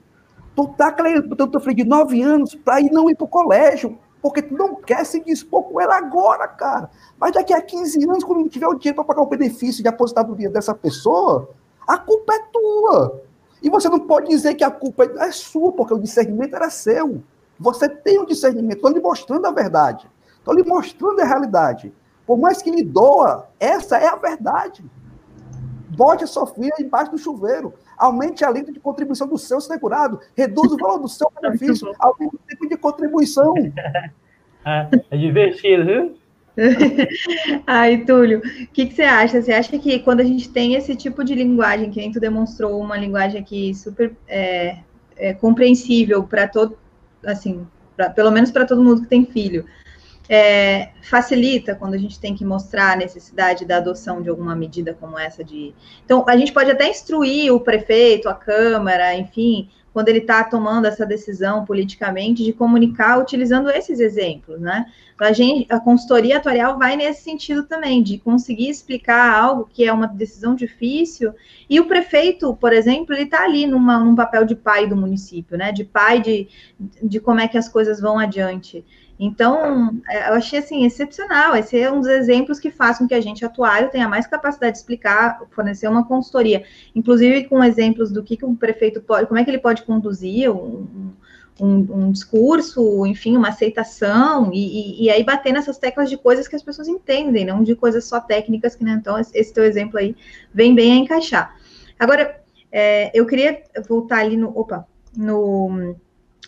[0.55, 0.95] Tu tá
[1.27, 4.75] botando filho de 9 anos para ir não ir para o colégio, porque tu não
[4.75, 6.89] quer se dispor com ela agora, cara.
[7.19, 9.89] Mas daqui a 15 anos, quando não tiver o dinheiro para pagar o benefício de
[9.89, 11.49] aposentadoria dessa pessoa,
[11.87, 13.21] a culpa é tua.
[13.63, 17.23] E você não pode dizer que a culpa é sua, porque o discernimento era seu.
[17.57, 20.05] Você tem o um discernimento, estou lhe mostrando a verdade.
[20.37, 21.93] Estou lhe mostrando a realidade.
[22.27, 24.83] Por mais que lhe doa, essa é a verdade.
[25.95, 27.73] Bote a sua filha embaixo do chuveiro.
[27.97, 30.19] Aumente a linha de contribuição do seu segurado.
[30.35, 31.93] Reduz o valor do seu benefício.
[31.99, 33.53] Aumente o tempo de contribuição.
[34.65, 36.17] é divertido, viu?
[37.65, 39.41] Ai, Túlio, o que, que, você acha?
[39.41, 42.79] Você acha que quando a gente tem esse tipo de linguagem, que a gente demonstrou
[42.79, 44.77] uma linguagem aqui super é,
[45.17, 46.77] é, compreensível para todo,
[47.25, 49.65] assim, pra, pelo menos para todo mundo que tem filho,
[50.29, 54.95] é, facilita quando a gente tem que mostrar a necessidade da adoção de alguma medida
[54.99, 55.73] como essa de.
[56.05, 60.85] Então, a gente pode até instruir o prefeito, a Câmara, enfim, quando ele está tomando
[60.85, 64.87] essa decisão politicamente de comunicar utilizando esses exemplos, né?
[65.19, 69.93] A, gente, a consultoria atuarial vai nesse sentido também, de conseguir explicar algo que é
[69.93, 71.33] uma decisão difícil,
[71.69, 75.57] e o prefeito, por exemplo, ele está ali numa, num papel de pai do município,
[75.57, 75.71] né?
[75.71, 76.47] De pai de,
[77.01, 78.83] de como é que as coisas vão adiante.
[79.25, 81.55] Então, é, eu achei assim excepcional.
[81.55, 84.73] Esse é um dos exemplos que faz com que a gente atuário tenha mais capacidade
[84.73, 86.63] de explicar, fornecer uma consultoria,
[86.93, 90.51] inclusive com exemplos do que, que o prefeito pode, como é que ele pode conduzir
[90.51, 91.13] um,
[91.59, 96.47] um, um discurso, enfim, uma aceitação, e, e, e, aí bater nessas teclas de coisas
[96.47, 98.97] que as pessoas entendem, não de coisas só técnicas, que né?
[98.99, 100.15] então esse teu exemplo aí
[100.53, 101.55] vem bem a encaixar.
[101.97, 104.49] Agora, é, eu queria voltar ali no.
[104.57, 105.95] Opa, no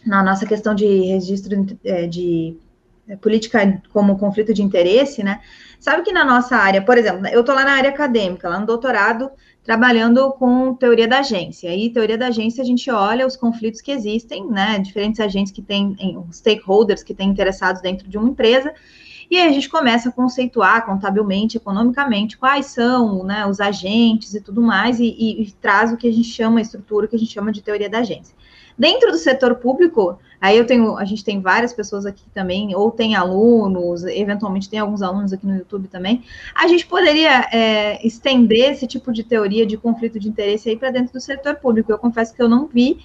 [0.06, 2.56] na nossa questão de registro de, é, de
[3.22, 5.42] política como conflito de interesse, né?
[5.80, 8.66] Sabe que na nossa área, por exemplo, eu estou lá na área acadêmica, lá no
[8.66, 9.30] doutorado,
[9.64, 11.70] trabalhando com teoria da agência.
[11.70, 14.80] Aí, teoria da agência, a gente olha os conflitos que existem, né?
[14.80, 15.96] Diferentes agentes que têm,
[16.32, 18.74] stakeholders que têm interessados dentro de uma empresa,
[19.30, 24.42] e aí a gente começa a conceituar contabilmente, economicamente, quais são né, os agentes e
[24.42, 27.20] tudo mais, e, e, e traz o que a gente chama, a estrutura que a
[27.20, 28.36] gente chama de teoria da agência.
[28.78, 32.92] Dentro do setor público, aí eu tenho, a gente tem várias pessoas aqui também, ou
[32.92, 36.24] tem alunos, eventualmente tem alguns alunos aqui no YouTube também.
[36.54, 40.92] A gente poderia é, estender esse tipo de teoria de conflito de interesse aí para
[40.92, 41.92] dentro do setor público.
[41.92, 43.00] Eu confesso que eu não vi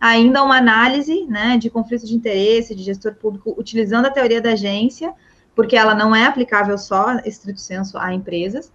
[0.00, 4.52] ainda uma análise né, de conflito de interesse de gestor público utilizando a teoria da
[4.52, 5.12] agência,
[5.54, 8.70] porque ela não é aplicável só, estrito senso, a empresas.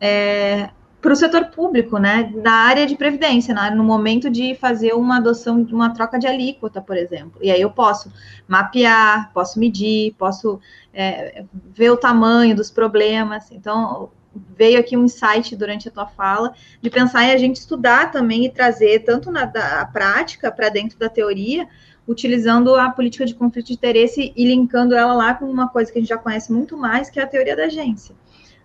[0.00, 0.70] É,
[1.04, 5.62] para o setor público, né, na área de previdência, no momento de fazer uma adoção
[5.62, 7.38] de uma troca de alíquota, por exemplo.
[7.42, 8.10] E aí eu posso
[8.48, 10.58] mapear, posso medir, posso
[10.94, 11.44] é,
[11.74, 13.52] ver o tamanho dos problemas.
[13.52, 14.08] Então,
[14.56, 18.46] veio aqui um insight durante a tua fala de pensar em a gente estudar também
[18.46, 21.68] e trazer tanto na da, prática para dentro da teoria,
[22.08, 25.98] utilizando a política de conflito de interesse e linkando ela lá com uma coisa que
[25.98, 28.14] a gente já conhece muito mais, que é a teoria da agência.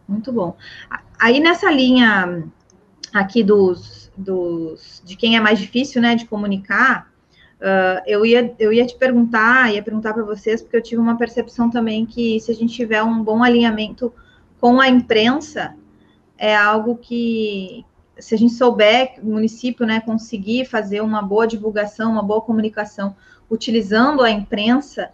[0.08, 0.56] Muito bom.
[1.20, 2.44] Aí nessa linha
[3.14, 7.12] aqui dos, dos de quem é mais difícil, né, de comunicar,
[7.60, 11.18] uh, eu, ia, eu ia te perguntar, ia perguntar para vocês, porque eu tive uma
[11.18, 14.14] percepção também que se a gente tiver um bom alinhamento
[14.62, 15.76] com a imprensa,
[16.38, 17.86] é algo que,
[18.18, 23.14] se a gente souber, o município, né, conseguir fazer uma boa divulgação, uma boa comunicação,
[23.50, 25.10] utilizando a imprensa,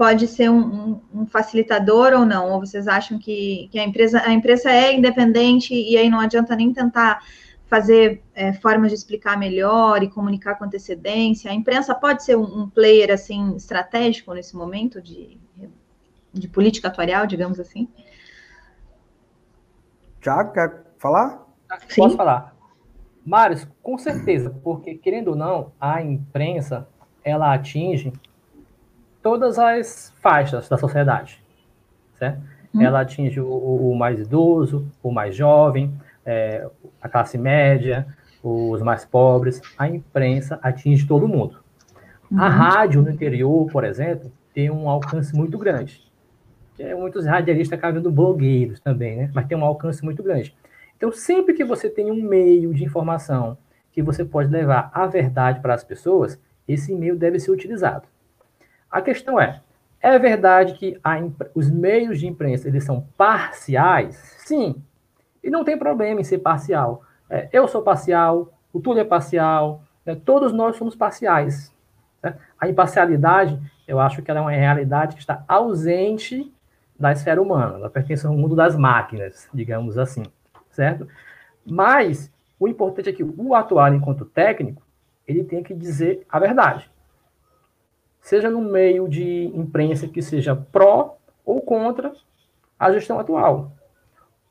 [0.00, 2.52] pode ser um, um, um, facilitador ou não?
[2.52, 6.56] Ou vocês acham que, que a, empresa, a empresa é independente e aí não adianta
[6.56, 7.22] nem tentar
[7.66, 11.50] fazer é, formas de explicar melhor e comunicar com antecedência?
[11.50, 15.36] A imprensa pode ser um, um player assim estratégico nesse momento de,
[16.32, 17.86] de política atuarial, digamos assim?
[20.18, 21.46] Tiago, quer falar?
[21.90, 22.00] Sim.
[22.00, 22.56] Posso falar.
[23.22, 26.88] Mário, com certeza, porque querendo ou não, a imprensa
[27.22, 28.14] ela atinge
[29.22, 31.42] todas as faixas da sociedade,
[32.18, 32.40] certo?
[32.74, 32.82] Hum.
[32.82, 35.92] Ela atinge o, o, mais idoso, o mais jovem,
[36.24, 36.68] é,
[37.02, 38.06] a classe média,
[38.42, 39.60] os mais pobres.
[39.76, 41.58] A imprensa atinge todo mundo.
[42.36, 42.48] A uhum.
[42.48, 46.08] rádio no interior, por exemplo, tem um alcance muito grande.
[46.78, 49.30] É, muitos radialistas acabam vendo blogueiros também, né?
[49.34, 50.56] Mas tem um alcance muito grande.
[50.96, 53.58] Então, sempre que você tem um meio de informação
[53.92, 58.06] que você pode levar a verdade para as pessoas, esse meio deve ser utilizado.
[58.90, 59.60] A questão é,
[60.00, 61.00] é verdade que
[61.54, 64.16] os meios de imprensa eles são parciais?
[64.38, 64.82] Sim.
[65.42, 67.04] E não tem problema em ser parcial.
[67.28, 71.72] É, eu sou parcial, o Túlio é parcial, né, todos nós somos parciais.
[72.22, 72.34] Né?
[72.58, 76.52] A imparcialidade, eu acho que ela é uma realidade que está ausente
[76.98, 80.22] da esfera humana, ela pertence ao mundo das máquinas, digamos assim,
[80.70, 81.08] certo?
[81.64, 84.82] Mas o importante é que o atuar enquanto técnico,
[85.26, 86.90] ele tem que dizer a verdade
[88.20, 92.12] seja no meio de imprensa que seja pró ou contra
[92.78, 93.72] a gestão atual.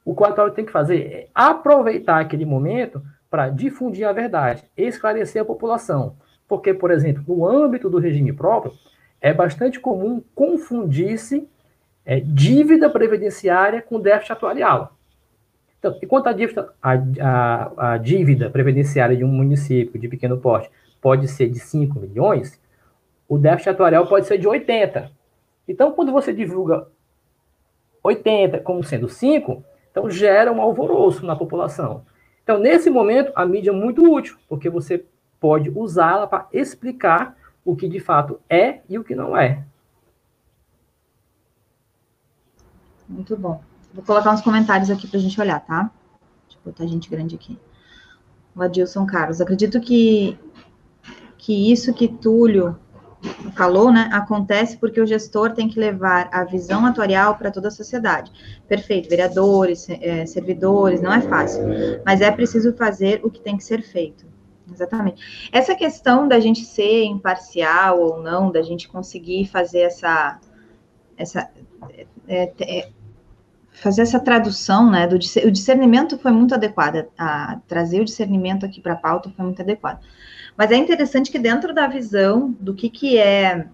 [0.04, 4.64] O que o atual tem que fazer é aproveitar aquele momento para difundir a verdade,
[4.76, 6.16] esclarecer a população.
[6.48, 8.74] Porque, por exemplo, no âmbito do regime próprio,
[9.22, 11.48] é bastante comum confundir-se
[12.06, 14.98] é, dívida previdenciária com déficit atuarial.
[15.78, 20.70] Então, enquanto a dívida, a, a, a dívida previdenciária de um município de pequeno porte
[21.02, 22.59] pode ser de 5 milhões,
[23.30, 25.12] o déficit atuarial pode ser de 80.
[25.68, 26.88] Então, quando você divulga
[28.04, 32.04] 80 como sendo 5, então gera um alvoroço na população.
[32.44, 35.06] Então, nesse momento, a mídia é muito útil, porque você
[35.40, 39.64] pode usá-la para explicar o que de fato é e o que não é.
[43.08, 43.62] Muito bom.
[43.94, 45.92] Vou colocar uns comentários aqui para a gente olhar, tá?
[46.48, 47.60] Deixa eu botar gente grande aqui.
[48.56, 49.40] O Adilson Carlos.
[49.40, 50.38] Acredito que
[51.38, 52.78] que isso que Túlio
[53.56, 57.72] falou, né, acontece porque o gestor tem que levar a visão atuarial para toda a
[57.72, 58.32] sociedade.
[58.68, 61.64] Perfeito, vereadores, é, servidores, não é fácil,
[62.06, 64.26] mas é preciso fazer o que tem que ser feito.
[64.72, 65.50] Exatamente.
[65.52, 70.40] Essa questão da gente ser imparcial ou não, da gente conseguir fazer essa,
[71.18, 71.50] essa
[72.28, 72.90] é, é,
[73.72, 78.82] fazer essa tradução, né, do o discernimento foi muito adequado, a, trazer o discernimento aqui
[78.82, 80.00] para a pauta foi muito adequado.
[80.60, 83.66] Mas é interessante que dentro da visão do que, que é,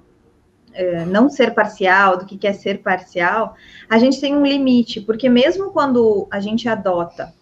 [0.72, 3.56] é não ser parcial, do que, que é ser parcial,
[3.90, 7.34] a gente tem um limite, porque mesmo quando a gente adota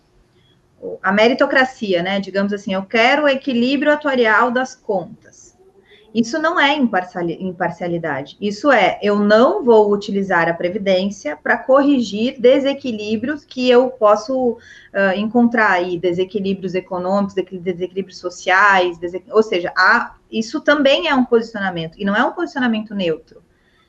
[1.02, 5.43] a meritocracia, né, digamos assim, eu quero o equilíbrio atuarial das contas,
[6.14, 8.38] isso não é imparcialidade.
[8.40, 15.18] Isso é, eu não vou utilizar a previdência para corrigir desequilíbrios que eu posso uh,
[15.18, 19.00] encontrar aí, desequilíbrios econômicos, desequilíbrios sociais,
[19.32, 23.42] ou seja, há, isso também é um posicionamento e não é um posicionamento neutro,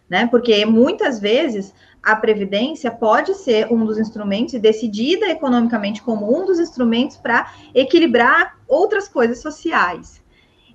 [0.08, 0.26] né?
[0.26, 6.58] Porque muitas vezes a previdência pode ser um dos instrumentos decidida economicamente como um dos
[6.58, 10.23] instrumentos para equilibrar outras coisas sociais.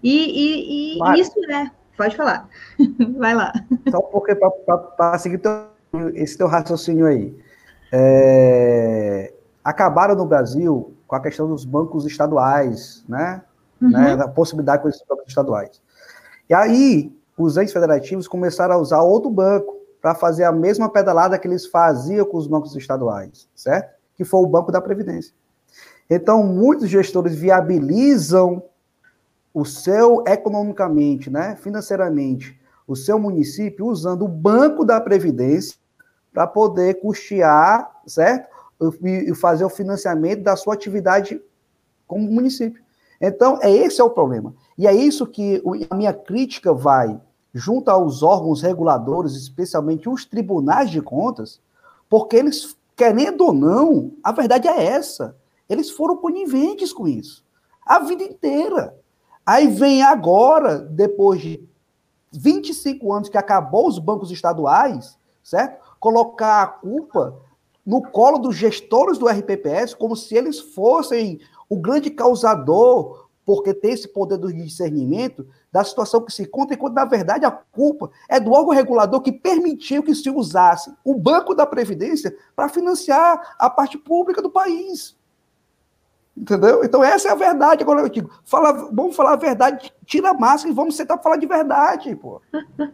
[0.04, 1.72] E, e, e isso, né?
[1.98, 2.48] Pode falar.
[3.18, 3.52] Vai lá.
[3.90, 5.70] Só porque para seguir teu,
[6.14, 7.38] esse teu raciocínio aí.
[7.92, 9.34] É,
[9.64, 13.42] acabaram no Brasil com a questão dos bancos estaduais, né?
[13.82, 13.90] Uhum.
[13.90, 15.82] né a possibilidade com esses bancos estaduais.
[16.50, 21.38] E aí, os entes federativos começaram a usar outro banco para fazer a mesma pedalada
[21.38, 23.94] que eles faziam com os bancos estaduais, certo?
[24.16, 25.34] Que foi o Banco da Previdência.
[26.10, 28.64] Então, muitos gestores viabilizam
[29.60, 35.78] o seu economicamente, né, financeiramente, o seu município usando o banco da previdência
[36.34, 38.50] para poder custear, certo?
[39.04, 41.42] E fazer o financiamento da sua atividade
[42.08, 42.82] como município.
[43.22, 44.54] Então, é esse é o problema.
[44.78, 47.20] E é isso que a minha crítica vai
[47.54, 51.60] junto aos órgãos reguladores, especialmente os tribunais de contas,
[52.10, 55.36] porque eles, querendo ou não, a verdade é essa.
[55.68, 57.44] Eles foram coniventes com isso.
[57.86, 58.96] A vida inteira.
[59.50, 61.68] Aí vem agora, depois de
[62.32, 65.84] 25 anos que acabou os bancos estaduais, certo?
[66.00, 67.36] Colocar a culpa
[67.84, 73.94] no colo dos gestores do RPPS, como se eles fossem o grande causador, porque tem
[73.94, 78.40] esse poder do discernimento da situação que se encontra, enquanto na verdade a culpa é
[78.40, 83.68] do órgão regulador que permitiu que se usasse o Banco da Previdência para financiar a
[83.68, 85.18] parte pública do país.
[86.40, 86.86] Entendeu?
[86.86, 87.84] Então, essa é a verdade.
[87.84, 91.24] Agora eu digo, fala, vamos falar a verdade, tira a máscara e vamos sentar para
[91.24, 92.42] falar de verdade, pô.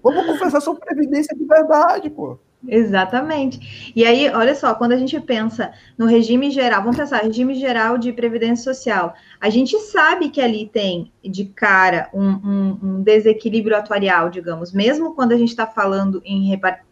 [0.01, 2.39] Vamos confessar sobre previdência de verdade, pô.
[2.67, 3.93] Exatamente.
[3.95, 7.97] E aí, olha só, quando a gente pensa no regime geral, vamos pensar, regime geral
[7.97, 13.77] de previdência social, a gente sabe que ali tem de cara um, um, um desequilíbrio
[13.77, 16.45] atuarial, digamos, mesmo quando a gente está falando em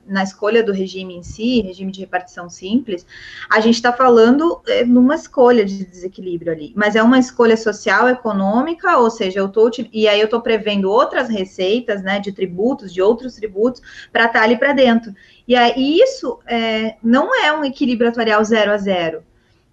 [0.05, 3.05] na escolha do regime em si, regime de repartição simples,
[3.49, 8.09] a gente está falando é, numa escolha de desequilíbrio ali, mas é uma escolha social,
[8.09, 12.93] econômica, ou seja, eu tô e aí eu estou prevendo outras receitas, né, de tributos,
[12.93, 15.13] de outros tributos, para estar tá ali para dentro.
[15.47, 19.23] E aí isso é, não é um equilíbrio atuarial zero a zero,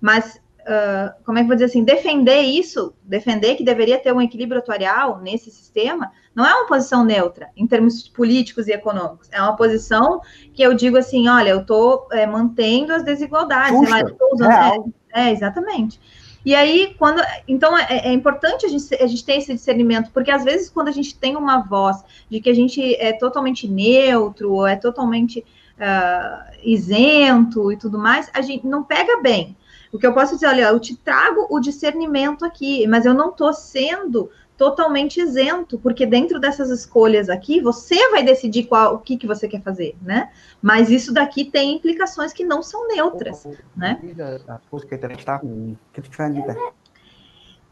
[0.00, 4.20] mas uh, como é que vou dizer assim, defender isso, defender que deveria ter um
[4.20, 9.28] equilíbrio atuarial nesse sistema, não é uma posição neutra em termos políticos e econômicos.
[9.32, 10.20] É uma posição
[10.54, 13.78] que eu digo assim, olha, eu estou é, mantendo as desigualdades.
[13.78, 16.00] Puxa, lá, usando, é, é, exatamente.
[16.44, 17.20] E aí, quando.
[17.46, 20.88] Então, é, é, importante a gente, a gente ter esse discernimento, porque às vezes, quando
[20.88, 25.44] a gente tem uma voz de que a gente é totalmente neutro, ou é totalmente
[25.80, 29.56] uh, isento e tudo mais, a gente não pega bem.
[29.92, 33.30] O que eu posso dizer, olha, eu te trago o discernimento aqui, mas eu não
[33.30, 39.16] estou sendo totalmente isento, porque dentro dessas escolhas aqui, você vai decidir qual, o que,
[39.16, 40.30] que você quer fazer, né?
[40.60, 43.98] Mas isso daqui tem implicações que não são neutras, né?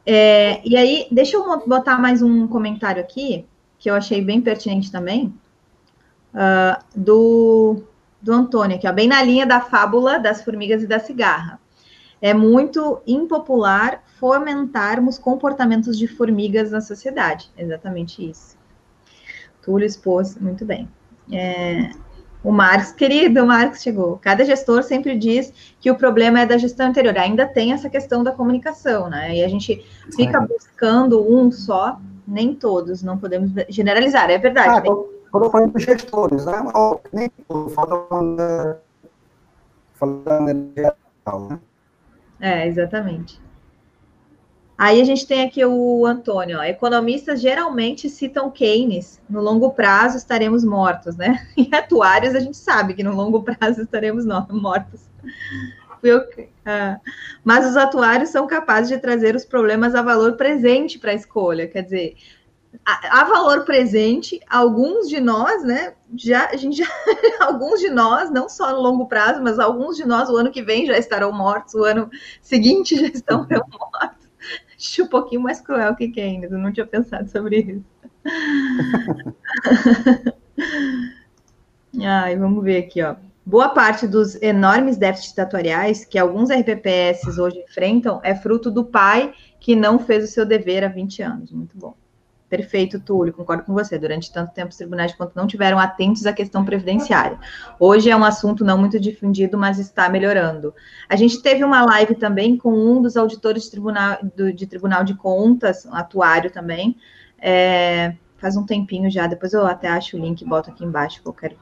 [0.06, 3.44] É, e aí, deixa eu botar mais um comentário aqui,
[3.78, 5.34] que eu achei bem pertinente também,
[6.32, 7.82] uh, do
[8.20, 11.60] do Antônio, aqui, ó, bem na linha da fábula das formigas e da cigarra.
[12.20, 17.50] É muito impopular fomentarmos comportamentos de formigas na sociedade.
[17.56, 18.56] Exatamente isso.
[19.62, 20.88] Túlio expôs muito bem.
[21.30, 21.90] É,
[22.42, 24.18] o Marcos, querido, o Marcos chegou.
[24.18, 27.16] Cada gestor sempre diz que o problema é da gestão anterior.
[27.16, 29.36] Ainda tem essa questão da comunicação, né?
[29.36, 34.88] E a gente fica buscando um só, nem todos, não podemos generalizar, é verdade.
[34.88, 36.52] Ah, eu falo dos gestores, né?
[37.12, 37.30] Nem
[37.74, 38.76] falando
[39.94, 41.60] falando geral, né?
[42.40, 43.40] É, exatamente.
[44.78, 50.16] Aí a gente tem aqui o Antônio, ó, economistas geralmente citam Keynes, no longo prazo
[50.16, 51.44] estaremos mortos, né?
[51.58, 55.00] E atuários a gente sabe que no longo prazo estaremos mortos.
[56.64, 57.00] Ah,
[57.42, 61.66] mas os atuários são capazes de trazer os problemas a valor presente para a escolha,
[61.66, 62.16] quer dizer,
[62.84, 65.94] a, a, valor presente, alguns de nós, né?
[66.16, 66.86] Já, a gente já,
[67.40, 70.62] alguns de nós, não só no longo prazo, mas alguns de nós, o ano que
[70.62, 72.10] vem já estarão mortos, o ano
[72.40, 74.28] seguinte já estão mortos.
[74.76, 77.84] Acho um pouquinho mais cruel que Keynes, eu não tinha pensado sobre isso.
[82.00, 83.16] Ai, vamos ver aqui, ó.
[83.44, 89.32] Boa parte dos enormes déficits atuariais que alguns RPPS hoje enfrentam é fruto do pai
[89.58, 91.50] que não fez o seu dever há 20 anos.
[91.50, 91.96] Muito bom.
[92.48, 93.98] Perfeito, Túlio, concordo com você.
[93.98, 97.38] Durante tanto tempo, os tribunais de contas não tiveram atentos à questão previdenciária.
[97.78, 100.74] Hoje é um assunto não muito difundido, mas está melhorando.
[101.08, 104.18] A gente teve uma live também com um dos auditores de tribunal,
[104.54, 106.96] de, tribunal de contas, um atuário também,
[107.38, 109.26] é, faz um tempinho já.
[109.26, 111.54] Depois eu até acho o link e boto aqui embaixo qualquer.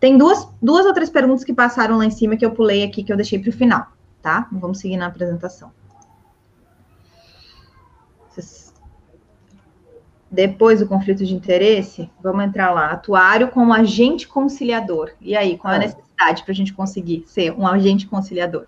[0.00, 3.12] Tem duas, duas outras perguntas que passaram lá em cima que eu pulei aqui, que
[3.12, 3.86] eu deixei para o final,
[4.20, 4.48] tá?
[4.50, 5.70] Vamos seguir na apresentação.
[8.30, 8.64] Vocês
[10.34, 15.12] depois do conflito de interesse, vamos entrar lá, atuário como agente conciliador.
[15.20, 15.86] E aí, qual é a é.
[15.86, 18.66] necessidade para a gente conseguir ser um agente conciliador?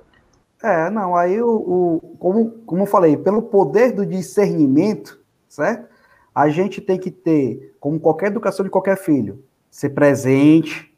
[0.62, 5.88] É, não, aí o, o, como, como eu falei, pelo poder do discernimento, certo?
[6.34, 10.94] A gente tem que ter, como qualquer educação de qualquer filho, ser presente,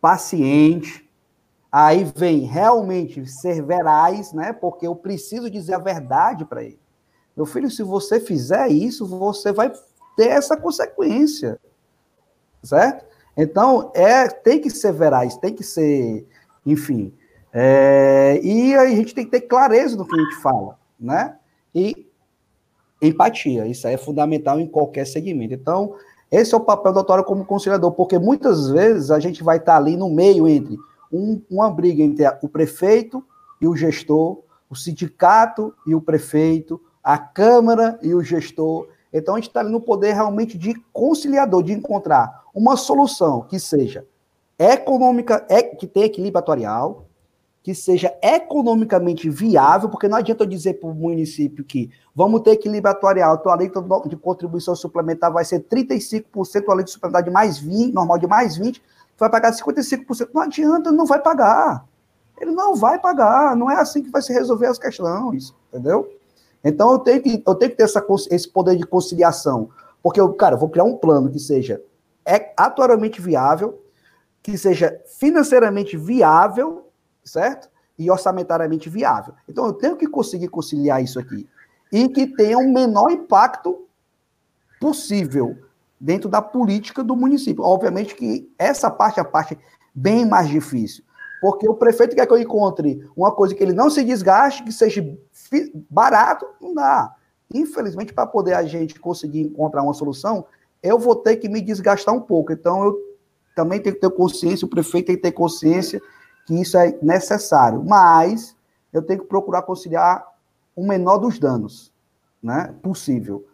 [0.00, 1.08] paciente,
[1.70, 4.52] aí vem realmente ser veraz, né?
[4.52, 6.80] Porque eu preciso dizer a verdade para ele.
[7.36, 9.70] Meu filho, se você fizer isso, você vai
[10.16, 11.60] ter essa consequência,
[12.62, 13.04] certo?
[13.36, 16.26] Então, é, tem que ser veraz, tem que ser,
[16.64, 17.12] enfim.
[17.52, 21.36] É, e a gente tem que ter clareza do que a gente fala, né?
[21.74, 22.06] E
[23.00, 25.54] empatia, isso aí é fundamental em qualquer segmento.
[25.54, 25.94] Então,
[26.30, 29.76] esse é o papel do autor como conciliador, porque muitas vezes a gente vai estar
[29.76, 30.76] ali no meio entre
[31.12, 33.24] um, uma briga entre o prefeito
[33.60, 38.88] e o gestor, o sindicato e o prefeito, a Câmara e o gestor.
[39.18, 44.06] Então a gente está no poder realmente de conciliador, de encontrar uma solução que seja
[44.58, 47.06] econômica, é, que tenha equilíbrio atuarial,
[47.62, 52.52] que seja economicamente viável, porque não adianta eu dizer para o município que vamos ter
[52.52, 53.70] equilíbrio atuarial, tua lei
[54.06, 58.26] de contribuição suplementar vai ser 35%, a lei de suplementar de mais 20%, normal de
[58.26, 58.80] mais 20%,
[59.18, 60.28] vai pagar 55%.
[60.32, 61.84] Não adianta, não vai pagar.
[62.40, 66.15] Ele não vai pagar, não é assim que vai se resolver as questões, entendeu?
[66.66, 69.70] Então eu tenho que, eu tenho que ter essa, esse poder de conciliação.
[70.02, 71.80] Porque eu, cara, eu vou criar um plano que seja
[72.24, 73.80] é, atualmente viável,
[74.42, 76.88] que seja financeiramente viável,
[77.24, 77.70] certo?
[77.96, 79.32] E orçamentariamente viável.
[79.48, 81.48] Então eu tenho que conseguir conciliar isso aqui.
[81.92, 83.86] E que tenha um menor impacto
[84.80, 85.56] possível
[86.00, 87.62] dentro da política do município.
[87.62, 89.56] Obviamente que essa parte é a parte
[89.94, 91.04] bem mais difícil.
[91.40, 94.72] Porque o prefeito quer que eu encontre uma coisa que ele não se desgaste, que
[94.72, 95.00] seja
[95.90, 97.14] barato, não dá.
[97.52, 100.46] Infelizmente, para poder a gente conseguir encontrar uma solução,
[100.82, 102.52] eu vou ter que me desgastar um pouco.
[102.52, 102.96] Então, eu
[103.54, 106.00] também tenho que ter consciência, o prefeito tem que ter consciência
[106.46, 107.82] que isso é necessário.
[107.84, 108.56] Mas
[108.92, 110.24] eu tenho que procurar conciliar
[110.74, 111.92] o menor dos danos,
[112.42, 112.74] né?
[112.82, 113.46] Possível.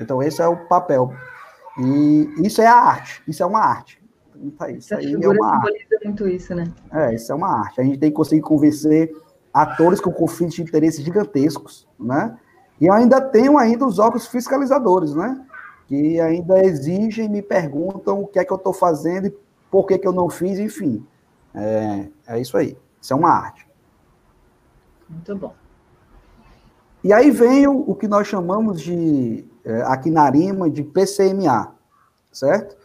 [0.00, 1.12] Então, esse é o papel.
[1.78, 4.02] E isso é a arte, isso é uma arte.
[4.58, 5.86] Tá, isso aí é uma arte.
[6.04, 6.64] muito isso, né?
[6.92, 7.80] É, isso é uma arte.
[7.80, 9.10] A gente tem que conseguir convencer
[9.56, 12.36] atores com conflitos de interesse gigantescos, né?
[12.78, 15.42] E ainda tenho ainda os órgãos fiscalizadores, né?
[15.86, 19.38] Que ainda exigem, me perguntam o que é que eu estou fazendo e
[19.70, 21.06] por que, que eu não fiz, enfim.
[21.54, 22.76] É, é isso aí.
[23.00, 23.66] Isso é uma arte.
[25.08, 25.54] Muito bom.
[27.02, 31.72] E aí vem o, o que nós chamamos de, é, aqui na Arima, de PCMA,
[32.30, 32.76] certo?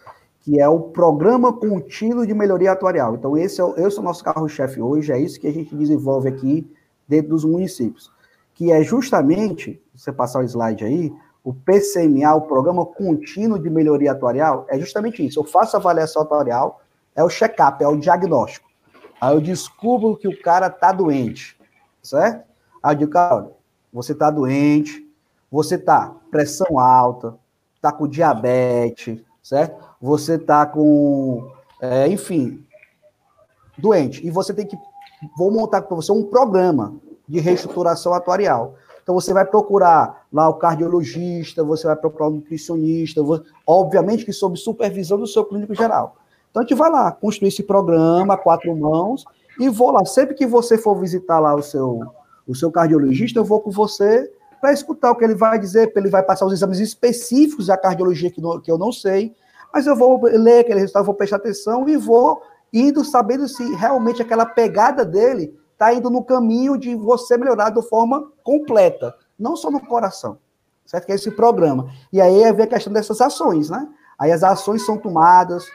[0.42, 3.16] Que é o Programa Contínuo de Melhoria Atuarial.
[3.16, 5.76] Então, esse é, o, esse é o nosso carro-chefe hoje, é isso que a gente
[5.76, 6.70] desenvolve aqui
[7.08, 8.12] dentro dos municípios,
[8.54, 11.14] que é justamente, você passar o slide aí,
[11.44, 15.40] o PCMA, o Programa Contínuo de Melhoria Atuarial, é justamente isso.
[15.40, 16.82] Eu faço avaliação atuarial,
[17.16, 18.70] é o check-up, é o diagnóstico.
[19.20, 21.58] Aí eu descubro que o cara está doente,
[22.02, 22.44] certo?
[22.82, 23.52] Aí eu digo, cara,
[23.94, 25.08] você está doente,
[25.52, 27.36] você está pressão alta,
[27.76, 29.91] está com diabetes, certo?
[30.02, 31.52] Você está com,
[31.82, 32.66] é, enfim,
[33.78, 34.26] doente.
[34.26, 34.78] E você tem que.
[35.38, 36.96] Vou montar para você um programa
[37.28, 38.76] de reestruturação atuarial.
[39.04, 43.22] Então você vai procurar lá o cardiologista, você vai procurar o nutricionista,
[43.66, 46.16] obviamente que sob supervisão do seu clínico geral.
[46.50, 49.26] Então a gente vai lá construir esse programa quatro mãos
[49.60, 50.06] e vou lá.
[50.06, 52.02] Sempre que você for visitar lá o seu,
[52.48, 56.10] o seu cardiologista, eu vou com você para escutar o que ele vai dizer, ele
[56.10, 59.34] vai passar os exames específicos da cardiologia que, que eu não sei,
[59.74, 62.42] mas eu vou ler aquele resultado, vou prestar atenção e vou
[62.74, 67.82] indo sabendo se realmente aquela pegada dele está indo no caminho de você melhorar de
[67.90, 70.38] forma completa, não só no coração,
[70.86, 71.06] certo?
[71.06, 71.90] Que é esse programa.
[72.14, 73.88] E aí é ver a questão dessas ações, né?
[74.18, 75.66] Aí as ações são tomadas,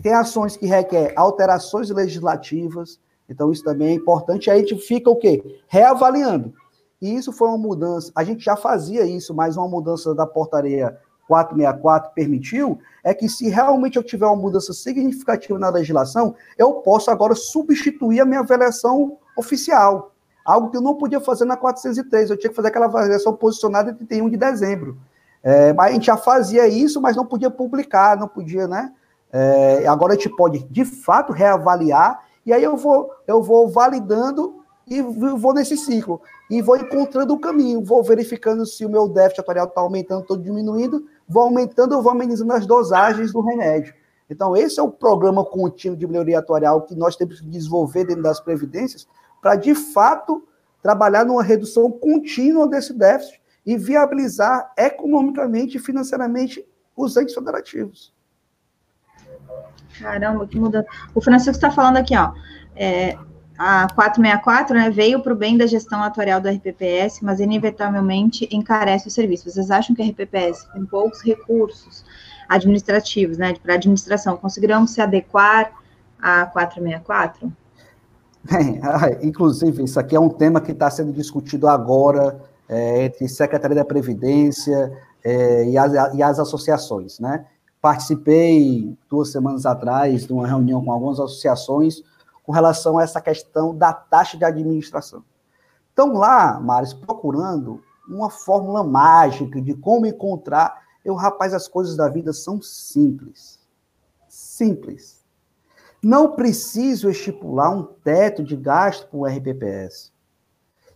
[0.00, 4.50] tem ações que requer alterações legislativas, então isso também é importante.
[4.50, 5.60] Aí a gente fica o quê?
[5.66, 6.54] Reavaliando.
[7.02, 10.96] E isso foi uma mudança, a gente já fazia isso, mas uma mudança da portaria
[11.26, 17.10] 464 permitiu, é que se realmente eu tiver uma mudança significativa na legislação, eu posso
[17.10, 20.12] agora substituir a minha avaliação oficial.
[20.44, 23.90] Algo que eu não podia fazer na 403, eu tinha que fazer aquela avaliação posicionada
[23.90, 24.96] em 31 de dezembro.
[25.42, 28.92] É, a gente já fazia isso, mas não podia publicar, não podia, né?
[29.32, 34.62] É, agora a gente pode, de fato, reavaliar, e aí eu vou, eu vou validando
[34.88, 36.20] e vou nesse ciclo.
[36.48, 40.36] E vou encontrando o caminho, vou verificando se o meu déficit atuarial está aumentando ou
[40.36, 43.94] diminuindo, vou aumentando ou vou amenizando as dosagens do remédio.
[44.28, 48.22] Então, esse é o programa contínuo de melhoria atuarial que nós temos que desenvolver dentro
[48.22, 49.06] das previdências
[49.40, 50.46] para, de fato,
[50.82, 56.66] trabalhar numa redução contínua desse déficit e viabilizar economicamente e financeiramente
[56.96, 58.14] os entes federativos.
[60.00, 60.86] Caramba, que mudança.
[61.14, 62.32] O Francisco está falando aqui, ó.
[62.74, 63.16] É,
[63.58, 69.08] a 464 né, veio para o bem da gestão atuarial do RPPS, mas inevitavelmente encarece
[69.08, 69.50] o serviço.
[69.50, 72.04] Vocês acham que a RPPS, com poucos recursos
[72.48, 75.72] administrativos, né, para administração, conseguirão se adequar
[76.20, 77.50] à 464?
[78.44, 78.80] Bem,
[79.22, 83.84] inclusive, isso aqui é um tema que está sendo discutido agora é, entre Secretaria da
[83.84, 84.92] Previdência
[85.24, 87.44] é, e, as, e as associações, né?
[87.80, 92.02] Participei duas semanas atrás de uma reunião com algumas associações
[92.46, 95.24] com relação a essa questão da taxa de administração.
[95.88, 100.80] Estão lá, Maris, procurando uma fórmula mágica de como encontrar.
[101.04, 103.58] Eu, rapaz, as coisas da vida são simples.
[104.28, 105.24] Simples.
[106.00, 110.12] Não preciso estipular um teto de gasto para o RPPS.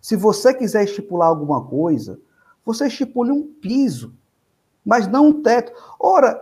[0.01, 2.21] Se você quiser estipular alguma coisa,
[2.65, 4.15] você estipule um piso,
[4.85, 5.73] mas não um teto.
[5.99, 6.41] Ora,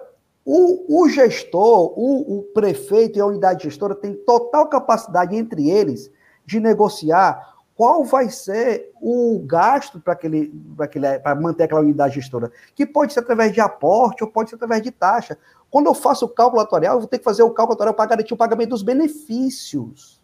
[0.51, 6.11] o, o gestor, o, o, prefeito e a unidade gestora têm total capacidade entre eles
[6.47, 10.51] de negociar qual vai ser o gasto para aquele,
[11.23, 14.81] para manter aquela unidade gestora, que pode ser através de aporte ou pode ser através
[14.81, 15.37] de taxa.
[15.71, 18.07] Quando eu faço o cálculo atuarial, eu vou ter que fazer o cálculo atuarial para
[18.09, 20.19] garantir o pagamento dos benefícios.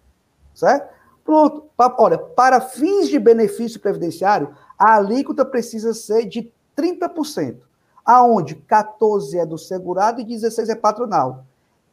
[0.54, 0.88] Certo?
[1.22, 1.68] Pronto.
[1.98, 7.56] Olha, para fins de benefício previdenciário, a alíquota precisa ser de 30%
[8.04, 11.44] aonde 14 é do segurado e 16 é patronal.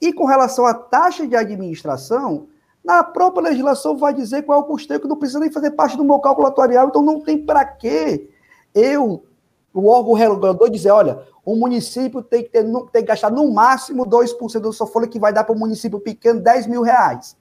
[0.01, 2.47] E com relação à taxa de administração,
[2.83, 5.95] na própria legislação vai dizer qual é o custeio que não precisa nem fazer parte
[5.95, 8.29] do meu cálculo atuarial, então não tem para quê
[8.73, 9.23] eu,
[9.73, 14.05] o órgão regulador, dizer, olha, o município tem que, ter, tem que gastar no máximo
[14.05, 17.37] 2% da sua folha, que vai dar para o município pequeno 10 mil reais.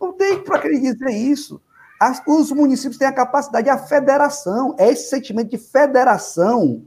[0.00, 1.60] Não tem para que ele dizer isso.
[1.98, 6.84] As, os municípios têm a capacidade, a federação, é esse sentimento de federação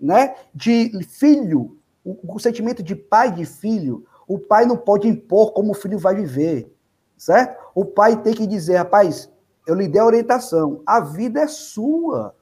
[0.00, 5.08] né, de filho, o, o sentimento de pai e de filho, o pai não pode
[5.08, 6.72] impor como o filho vai viver,
[7.16, 7.60] certo?
[7.74, 9.30] O pai tem que dizer, rapaz,
[9.66, 12.34] eu lhe dei a orientação, a vida é sua,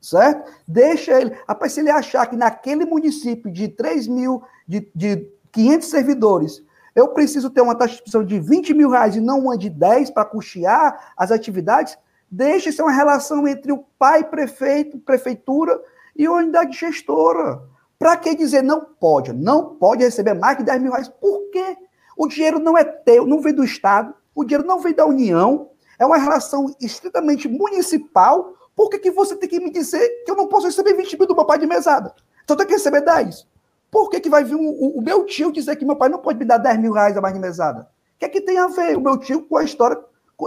[0.00, 0.50] certo?
[0.66, 5.88] Deixa ele, rapaz, se ele achar que naquele município de 3 mil, de, de 500
[5.88, 6.62] servidores,
[6.94, 10.10] eu preciso ter uma taxa de de 20 mil reais e não uma de 10
[10.10, 11.96] para custear as atividades,
[12.30, 15.80] deixa ser uma relação entre o pai prefeito, prefeitura
[16.16, 17.62] e unidade gestora.
[17.98, 19.32] Para que dizer não pode?
[19.32, 21.08] Não pode receber mais de 10 mil reais.
[21.08, 21.76] Por quê?
[22.16, 25.70] O dinheiro não é teu, não vem do Estado, o dinheiro não vem da União,
[25.98, 28.54] é uma relação estritamente municipal.
[28.74, 31.28] Por que, que você tem que me dizer que eu não posso receber 20 mil
[31.28, 32.14] do meu pai de mesada?
[32.46, 33.46] Só tenho que receber 10.
[33.90, 36.18] Por que, que vai vir o, o, o, meu tio dizer que meu pai não
[36.18, 37.82] pode me dar 10 mil reais a mais de mesada?
[37.82, 39.98] O que é que tem a ver o meu tio com a história,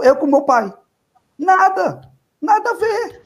[0.02, 0.72] eu com meu pai?
[1.38, 2.02] Nada.
[2.40, 3.25] Nada a ver.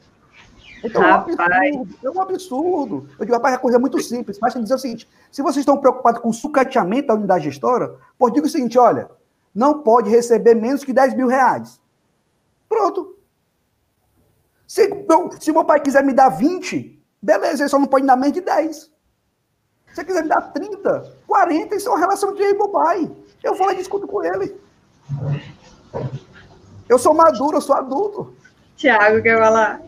[0.83, 3.09] Então, é um absurdo, é um absurdo.
[3.19, 4.39] Eu digo, rapaz, a coisa é muito simples.
[4.39, 8.35] Basta dizer o seguinte: se vocês estão preocupados com o sucateamento da unidade gestora, pode
[8.35, 9.09] digo o seguinte: olha,
[9.53, 11.79] não pode receber menos que 10 mil reais.
[12.67, 13.15] Pronto.
[14.65, 18.07] Se, meu, se meu pai quiser me dar 20, beleza, ele só não pode me
[18.07, 18.77] dar menos de 10.
[19.93, 23.11] Se ele quiser me dar 30, 40, isso é uma relação de meu pai.
[23.43, 24.55] Eu vou lá e discuto com ele.
[26.87, 28.33] Eu sou maduro, eu sou adulto.
[28.77, 29.81] Tiago, quer falar?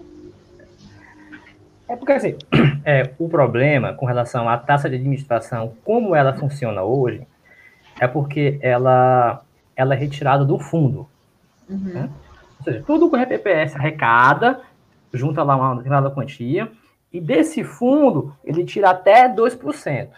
[1.87, 2.37] É porque, assim,
[2.85, 7.25] é, o problema com relação à taxa de administração, como ela funciona hoje,
[7.99, 9.43] é porque ela,
[9.75, 11.07] ela é retirada do fundo.
[11.69, 11.77] Uhum.
[11.77, 12.09] Né?
[12.59, 14.61] Ou seja, tudo que o RPPS arrecada
[15.13, 16.71] junta lá uma determinada quantia,
[17.11, 20.09] e desse fundo ele tira até 2%.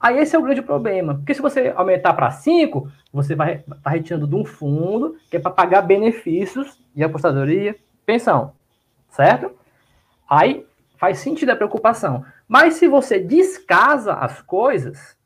[0.00, 3.76] Aí esse é o grande problema, porque se você aumentar para 5, você vai estar
[3.76, 8.52] tá retirando de um fundo que é para pagar benefícios de apostadoria, pensão,
[9.10, 9.50] certo?
[10.28, 10.64] Aí
[10.98, 12.24] faz sentido a preocupação.
[12.46, 15.16] Mas se você descasa as coisas,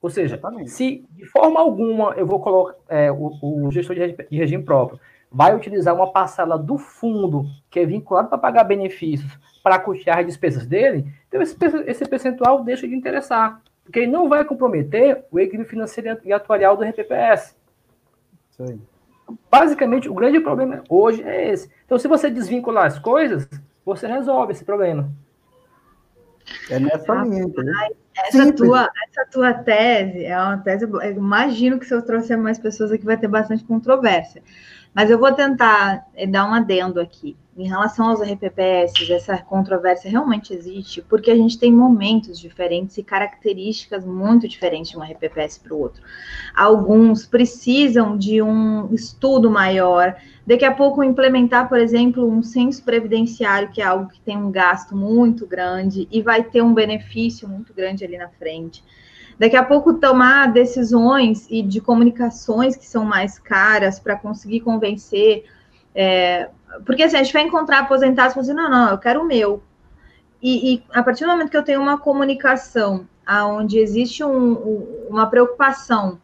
[0.00, 0.70] ou seja, Exatamente.
[0.70, 4.98] se de forma alguma eu vou colocar é, o, o, gestor de, de regime próprio
[5.30, 10.26] vai utilizar uma parcela do fundo que é vinculado para pagar benefícios para custear as
[10.26, 15.38] despesas dele, então esse, esse percentual deixa de interessar, porque ele não vai comprometer o
[15.38, 17.54] equilíbrio financeiro e atuarial do RPPS.
[18.50, 18.80] Sim.
[19.50, 21.70] Basicamente, o grande problema hoje é esse.
[21.84, 23.46] Então, se você desvincular as coisas,
[23.88, 25.10] você resolve esse problema.
[26.70, 27.74] É nessa ah, linha, entendeu?
[28.16, 30.84] Essa tua, essa tua tese é uma tese.
[30.84, 34.42] Eu imagino que se eu trouxer mais pessoas aqui vai ter bastante controvérsia.
[34.94, 37.36] Mas eu vou tentar eh, dar um adendo aqui.
[37.56, 43.02] Em relação aos RPPS, essa controvérsia realmente existe, porque a gente tem momentos diferentes e
[43.02, 46.00] características muito diferentes de um RPPS para o outro.
[46.54, 50.14] Alguns precisam de um estudo maior,
[50.46, 54.52] daqui a pouco implementar, por exemplo, um censo previdenciário, que é algo que tem um
[54.52, 58.84] gasto muito grande e vai ter um benefício muito grande ali na frente
[59.38, 65.44] daqui a pouco tomar decisões e de comunicações que são mais caras para conseguir convencer
[65.94, 66.50] é,
[66.84, 69.26] porque assim, a gente vai encontrar aposentados e falar assim, não, não, eu quero o
[69.26, 69.62] meu.
[70.40, 74.54] E, e, a partir do momento que eu tenho uma comunicação onde existe um,
[75.08, 76.18] uma preocupação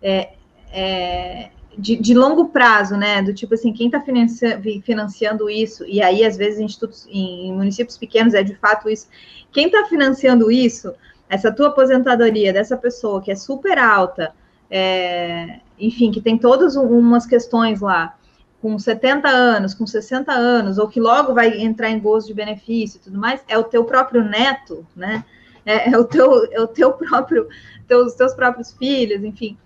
[0.00, 0.34] é,
[0.72, 3.20] é, de, de, longo prazo, né?
[3.20, 6.80] Do tipo assim, quem está financiando, financiando isso, e aí, às vezes,
[7.10, 9.08] em em municípios pequenos é de fato isso,
[9.52, 10.94] quem está financiando isso,
[11.28, 14.32] essa tua aposentadoria dessa pessoa que é super alta,
[14.70, 18.16] é, enfim, que tem todas umas questões lá
[18.60, 22.98] com 70 anos, com 60 anos, ou que logo vai entrar em gozo de benefício
[22.98, 25.24] e tudo mais, é o teu próprio neto, né?
[25.64, 27.48] É, é o teu, é o teu próprio,
[27.86, 29.56] teus, teus próprios filhos, enfim.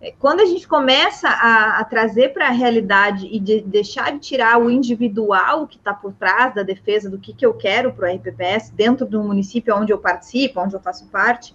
[0.00, 4.20] É, quando a gente começa a, a trazer para a realidade e de, deixar de
[4.20, 8.08] tirar o individual que está por trás da defesa do que, que eu quero para
[8.08, 11.54] o RPPS dentro do município onde eu participo, onde eu faço parte,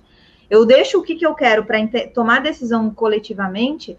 [0.50, 1.80] eu deixo o que, que eu quero para
[2.14, 3.98] tomar decisão coletivamente,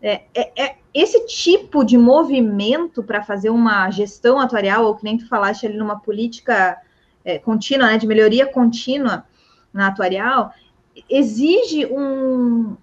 [0.00, 5.18] é, é, é, esse tipo de movimento para fazer uma gestão atuarial, ou que nem
[5.18, 6.78] tu falaste ali numa política
[7.24, 9.24] é, contínua, né, de melhoria contínua
[9.72, 10.52] na atuarial,
[11.08, 12.76] exige um,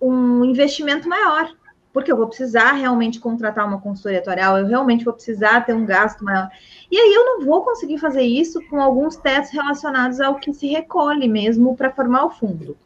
[0.00, 1.52] um investimento maior,
[1.92, 5.86] porque eu vou precisar realmente contratar uma consultoria atuarial, eu realmente vou precisar ter um
[5.86, 6.48] gasto maior.
[6.90, 10.66] E aí eu não vou conseguir fazer isso com alguns testes relacionados ao que se
[10.66, 12.76] recolhe mesmo para formar o fundo.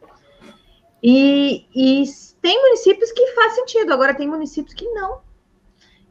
[1.01, 2.03] E, e
[2.41, 5.21] tem municípios que faz sentido, agora tem municípios que não.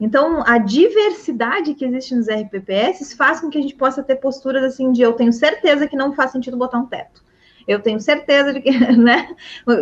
[0.01, 4.63] Então, a diversidade que existe nos RPPS faz com que a gente possa ter posturas
[4.63, 7.23] assim de eu tenho certeza que não faz sentido botar um teto.
[7.69, 9.37] Eu tenho certeza de que, né?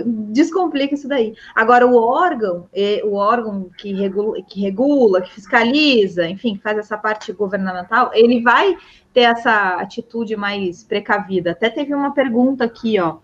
[0.05, 1.35] Descomplica isso daí.
[1.55, 2.69] Agora, o órgão,
[3.05, 8.77] o órgão que regula, que regula, que fiscaliza, enfim, faz essa parte governamental, ele vai
[9.15, 11.53] ter essa atitude mais precavida.
[11.53, 13.19] Até teve uma pergunta aqui, ó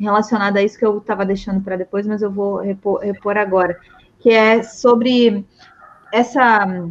[0.00, 3.78] relacionada a isso que eu estava deixando para depois, mas eu vou repor, repor, agora,
[4.18, 5.44] que é sobre
[6.10, 6.88] essa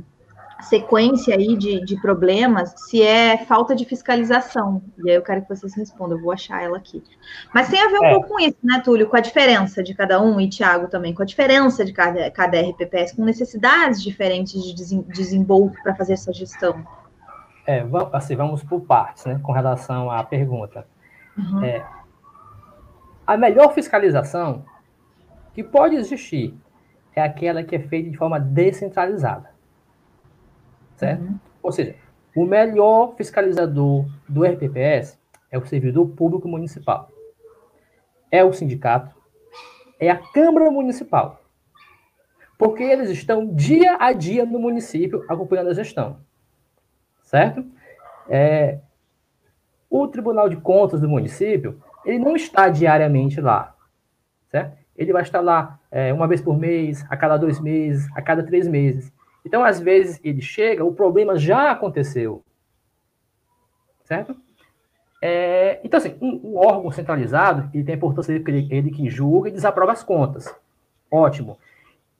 [0.61, 4.81] sequência aí de, de, problemas, se é falta de fiscalização.
[5.03, 7.01] E aí eu quero que vocês respondam, eu vou achar ela aqui.
[7.53, 8.13] Mas tem a ver um é.
[8.13, 9.07] pouco com isso, né, Túlio?
[9.07, 12.59] Com a diferença de cada um, e Tiago também, com a diferença de cada, cada
[12.59, 16.85] RPPS, com necessidades diferentes de desembolso para fazer essa gestão.
[17.65, 20.85] É, assim, vamos por partes, né, com relação à pergunta.
[21.37, 21.63] Uhum.
[21.63, 21.85] É,
[23.25, 24.65] a melhor fiscalização
[25.53, 26.57] que pode existir
[27.15, 29.58] é aquela que é feita de forma descentralizada.
[30.99, 31.21] Certo?
[31.21, 31.39] Uhum.
[31.63, 31.95] Ou seja,
[32.35, 35.17] o melhor fiscalizador do RPPS
[35.49, 37.09] é o servidor público municipal.
[38.29, 39.15] É o sindicato,
[39.97, 41.41] é a Câmara Municipal.
[42.57, 46.17] Porque eles estão dia a dia no município acompanhando a gestão.
[47.23, 47.65] Certo?
[48.27, 48.79] É,
[49.89, 53.73] o Tribunal de Contas do município ele não está diariamente lá,
[54.49, 54.77] certo?
[54.97, 58.43] Ele vai estar lá é, uma vez por mês, a cada dois meses, a cada
[58.43, 59.13] três meses.
[59.45, 62.43] Então, às vezes, ele chega, o problema já aconteceu,
[64.03, 64.35] certo?
[65.21, 69.49] É, então, assim, um, um, órgão centralizado, ele tem a importância dele, ele que julga
[69.49, 70.53] e desaprova as contas.
[71.11, 71.57] Ótimo.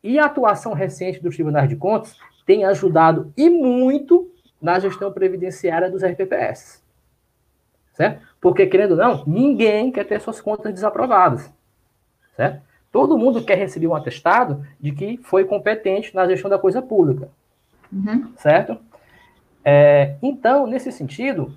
[0.04, 4.32] E a atuação recente dos tribunais de contas tem ajudado e muito
[4.62, 6.84] na gestão previdenciária dos RPPS.
[7.94, 8.26] Certo?
[8.40, 11.52] Porque, querendo ou não, ninguém quer ter suas contas desaprovadas.
[12.36, 12.62] Certo?
[12.92, 17.30] Todo mundo quer receber um atestado de que foi competente na gestão da coisa pública.
[17.92, 18.32] Uhum.
[18.38, 18.78] Certo?
[19.64, 21.54] É, então, nesse sentido,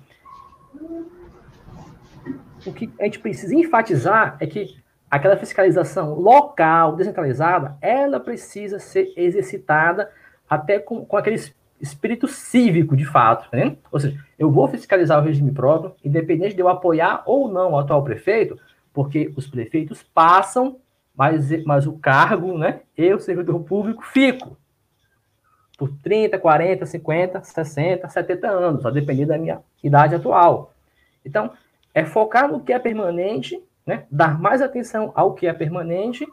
[2.65, 4.77] o que a gente precisa enfatizar é que
[5.09, 10.09] aquela fiscalização local, descentralizada, ela precisa ser exercitada
[10.49, 11.39] até com, com aquele
[11.79, 13.47] espírito cívico, de fato.
[13.51, 13.75] Né?
[13.91, 17.77] Ou seja, eu vou fiscalizar o regime próprio, independente de eu apoiar ou não o
[17.77, 18.57] atual prefeito,
[18.93, 20.77] porque os prefeitos passam,
[21.15, 24.57] mas, mas o cargo, né, eu, servidor público, fico
[25.77, 30.71] por 30, 40, 50, 60, 70 anos, a depender da minha idade atual.
[31.25, 31.51] Então,
[31.93, 36.25] é focar no que é permanente, né, dar mais atenção ao que é permanente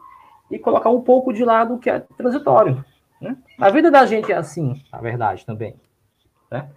[0.49, 2.83] e colocar um pouco de lado o que é transitório.
[3.19, 3.37] Né?
[3.59, 5.75] A vida da gente é assim, na verdade, também.
[6.49, 6.69] Né?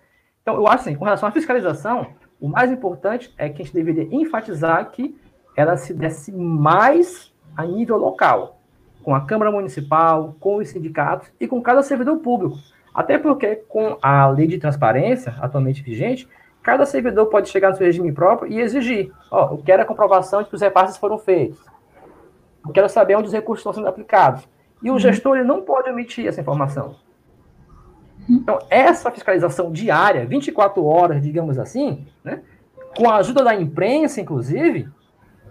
[0.42, 3.74] Então, eu acho assim, com relação à fiscalização, o mais importante é que a gente
[3.74, 5.18] deveria enfatizar que
[5.56, 8.58] ela se desse mais a nível local,
[9.02, 12.58] com a Câmara Municipal, com os sindicatos e com cada servidor público.
[12.94, 16.28] Até porque, com a lei de transparência atualmente vigente,
[16.62, 20.42] cada servidor pode chegar no seu regime próprio e exigir: ó, eu quero a comprovação
[20.42, 21.58] de que os repasses foram feitos.
[22.64, 24.48] Eu quero saber onde os recursos estão sendo aplicados.
[24.82, 24.98] E o uhum.
[24.98, 26.96] gestor ele não pode omitir essa informação.
[28.28, 32.42] Então, essa fiscalização diária, 24 horas, digamos assim, né,
[32.96, 34.88] com a ajuda da imprensa, inclusive,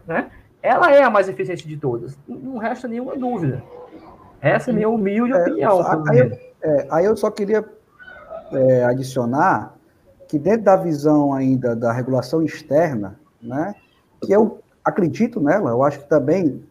[0.08, 0.32] né,
[0.64, 2.18] ela é a mais eficiente de todas.
[2.26, 3.61] Não resta nenhuma dúvida.
[4.41, 5.81] Essa é a minha humilde é, opinião.
[6.10, 6.31] Aí eu,
[6.61, 7.65] é, aí eu, só queria
[8.53, 9.76] é, adicionar
[10.27, 13.76] que dentro da visão ainda da regulação externa, né,
[14.22, 16.64] que eu acredito nela, eu acho que também,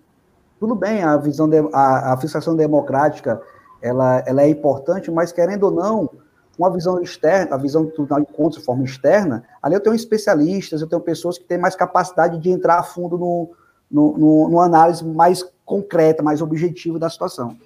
[0.58, 3.40] tudo bem, a visão, de, a, a fiscalização democrática,
[3.82, 6.10] ela, ela é importante, mas querendo ou não,
[6.58, 9.94] uma visão externa, a visão do Tribunal de Contas de forma externa, ali eu tenho
[9.94, 13.50] especialistas, eu tenho pessoas que têm mais capacidade de entrar a fundo no,
[13.92, 17.56] no, no, no análise mais concreta, mais objetiva da situação.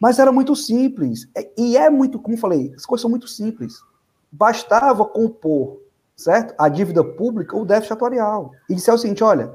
[0.00, 3.82] Mas era muito simples, é, e é muito, como falei, as coisas são muito simples.
[4.30, 5.78] Bastava compor,
[6.14, 6.54] certo?
[6.58, 8.52] A dívida pública ou o déficit atuarial.
[8.68, 9.54] E disser o seguinte, olha,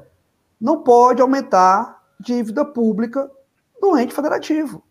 [0.60, 3.30] não pode aumentar dívida pública
[3.80, 4.82] do ente federativo,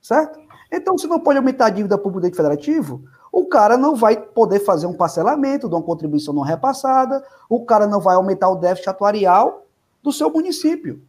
[0.00, 0.38] certo?
[0.70, 4.16] Então, se não pode aumentar a dívida pública do ente federativo, o cara não vai
[4.16, 8.56] poder fazer um parcelamento de uma contribuição não repassada, o cara não vai aumentar o
[8.56, 9.66] déficit atuarial
[10.02, 11.02] do seu município.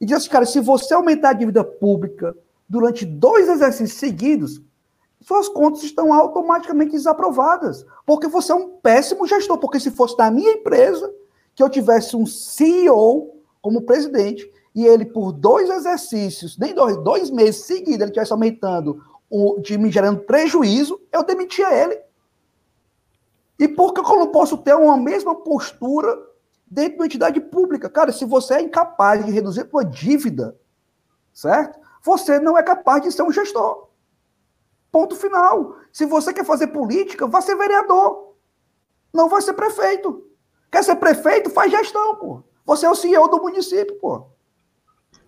[0.00, 2.36] E diz assim, cara, se você aumentar a dívida pública
[2.68, 4.60] durante dois exercícios seguidos,
[5.20, 10.30] suas contas estão automaticamente desaprovadas, porque você é um péssimo gestor, porque se fosse da
[10.30, 11.10] minha empresa,
[11.54, 17.30] que eu tivesse um CEO como presidente, e ele, por dois exercícios, nem dois, dois
[17.30, 21.98] meses seguidos, ele estivesse aumentando, o, de me gerando prejuízo, eu demitia ele.
[23.58, 26.18] E por que eu não posso ter uma mesma postura
[26.74, 27.88] dentro de uma entidade pública?
[27.88, 30.58] Cara, se você é incapaz de reduzir a sua dívida,
[31.32, 31.78] certo?
[32.02, 33.88] Você não é capaz de ser um gestor.
[34.90, 35.76] Ponto final.
[35.92, 38.34] Se você quer fazer política, vá ser vereador.
[39.12, 40.28] Não vai ser prefeito.
[40.70, 41.48] Quer ser prefeito?
[41.50, 42.42] Faz gestão, pô.
[42.66, 44.26] Você é o CEO do município, pô.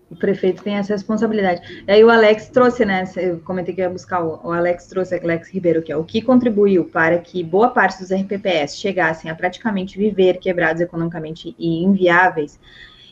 [0.08, 1.84] O prefeito tem essa responsabilidade.
[1.86, 3.04] E aí o Alex trouxe, né?
[3.16, 6.22] Eu comentei que ia buscar o, o Alex trouxe, Alex Ribeiro, que é o que
[6.22, 12.60] contribuiu para que boa parte dos RPPS chegassem a praticamente viver quebrados economicamente e inviáveis,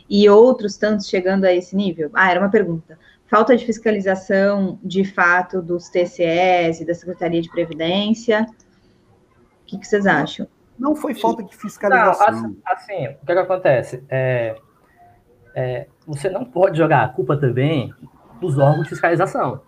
[0.09, 2.11] e outros tantos chegando a esse nível.
[2.15, 2.97] Ah, era uma pergunta.
[3.27, 8.47] Falta de fiscalização, de fato, dos TCS e da Secretaria de Previdência.
[9.63, 10.47] O que, que vocês acham?
[10.79, 12.33] Não foi falta de fiscalização.
[12.33, 14.05] Não, assim, assim, o que, que acontece?
[14.09, 14.55] É,
[15.55, 17.93] é, você não pode jogar a culpa também
[18.41, 19.63] dos órgãos de fiscalização.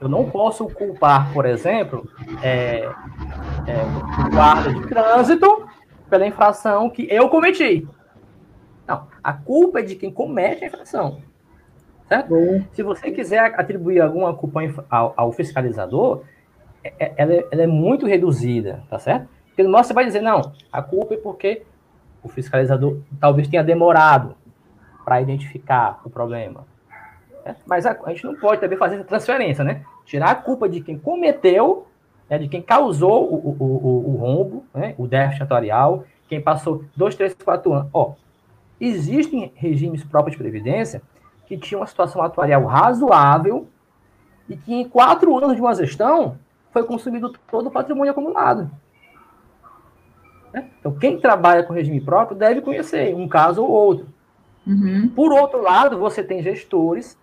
[0.00, 2.08] Eu não posso culpar, por exemplo,
[2.42, 2.88] é,
[3.66, 5.68] é, o guarda de trânsito
[6.10, 7.86] pela infração que eu cometi.
[8.86, 11.20] Não, a culpa é de quem comete a infração.
[12.08, 12.34] Certo?
[12.72, 14.60] Se você quiser atribuir alguma culpa
[14.90, 16.24] ao, ao fiscalizador,
[16.84, 19.28] é, é, ela é, ela é, muito reduzida, tá certo?
[19.46, 21.62] Porque no nosso você vai dizer, não, a culpa é porque
[22.22, 24.34] o fiscalizador talvez tenha demorado
[25.12, 26.64] para identificar o problema.
[27.44, 29.82] É, mas a, a, gente não pode também fazer essa transferência, né?
[30.06, 31.86] Tirar a culpa de quem cometeu,
[32.30, 36.84] né, de quem causou o, o, o, o rombo, né, o déficit atuarial, quem passou
[36.96, 37.90] dois, três, quatro anos.
[37.92, 38.14] Ó,
[38.80, 41.02] existem regimes próprios de previdência
[41.46, 43.68] que tinham uma situação atuarial razoável
[44.48, 46.38] e que em quatro anos de uma gestão
[46.70, 48.70] foi consumido todo o patrimônio acumulado.
[50.54, 50.70] Né?
[50.80, 54.06] Então, quem trabalha com regime próprio deve conhecer um caso ou outro.
[54.66, 55.08] Uhum.
[55.08, 57.18] Por outro lado, você tem gestores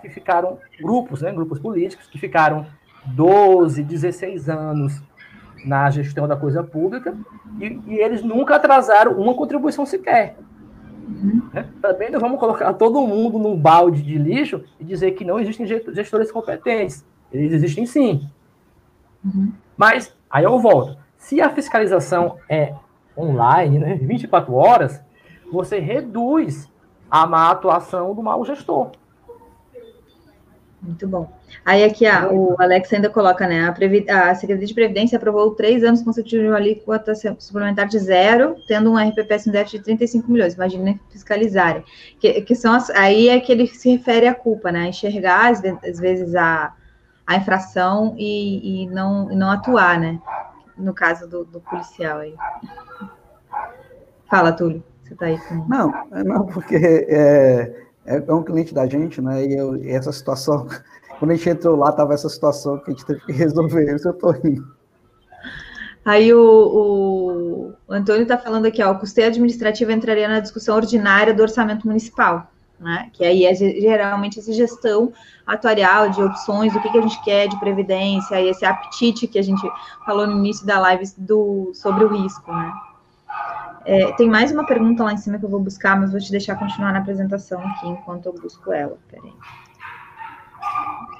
[0.00, 2.66] que ficaram, grupos, né, grupos políticos, que ficaram
[3.06, 5.02] 12, 16 anos
[5.64, 7.16] na gestão da coisa pública
[7.60, 10.36] e, e eles nunca atrasaram uma contribuição sequer.
[11.08, 11.42] Uhum.
[11.52, 11.68] Né?
[11.82, 15.66] Também não vamos colocar todo mundo num balde de lixo e dizer que não existem
[15.66, 17.04] gestores competentes.
[17.32, 18.28] Eles existem sim.
[19.24, 19.52] Uhum.
[19.76, 20.96] Mas Aí eu volto.
[21.16, 22.74] Se a fiscalização é
[23.16, 25.02] online, né, 24 horas,
[25.50, 26.70] você reduz
[27.10, 28.92] a má atuação do mau gestor.
[30.80, 31.30] Muito bom.
[31.64, 33.68] Aí aqui a, o Alex ainda coloca, né?
[33.68, 37.98] A, Previ, a Secretaria de Previdência aprovou três anos consecutivos de uma alíquota suplementar de
[37.98, 40.54] zero, tendo um RPPS no déficit de 35 milhões.
[40.54, 41.82] Imagina fiscalizarem.
[42.20, 44.88] Que, que são as, aí é que ele se refere à culpa, né?
[44.88, 45.60] Enxergar, às,
[45.98, 46.72] vezes, a,
[47.26, 50.20] a infração e, e, não, não atuar, né?
[50.76, 52.34] No caso do, do policial aí.
[54.30, 54.84] Fala, Túlio.
[55.08, 55.66] Você tá aí com...
[55.66, 55.92] Não,
[56.24, 57.72] não, porque é,
[58.04, 59.44] é um cliente da gente, né?
[59.44, 60.66] E, eu, e essa situação,
[61.18, 63.84] quando a gente entrou lá, tava essa situação que a gente teve que resolver.
[63.96, 64.76] Isso eu tô rindo.
[66.04, 70.76] Aí o, o, o Antônio está falando aqui, ó, o custeio administrativo entraria na discussão
[70.76, 73.10] ordinária do orçamento municipal, né?
[73.12, 75.12] Que aí é geralmente essa gestão
[75.46, 79.38] atuarial de opções, do que, que a gente quer de previdência, e esse apetite que
[79.38, 79.60] a gente
[80.06, 82.72] falou no início da live do, sobre o risco, né?
[83.90, 86.30] É, tem mais uma pergunta lá em cima que eu vou buscar, mas vou te
[86.30, 88.98] deixar continuar na apresentação aqui enquanto eu busco ela.
[89.10, 89.32] Peraí.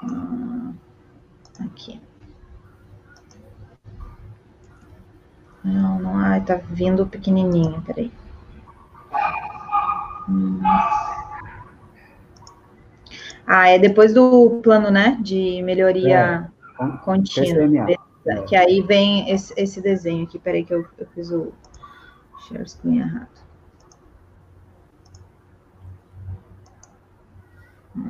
[0.03, 0.74] Hum,
[1.61, 1.99] aqui.
[5.65, 8.12] Não, não, ai, tá vindo pequenininho, peraí.
[10.28, 10.61] Hum.
[13.47, 17.86] Ah, é depois do plano, né, de melhoria é, contínua.
[18.47, 21.51] Que aí vem esse, esse desenho aqui, peraí que eu, eu fiz o
[22.49, 23.49] share screen errado.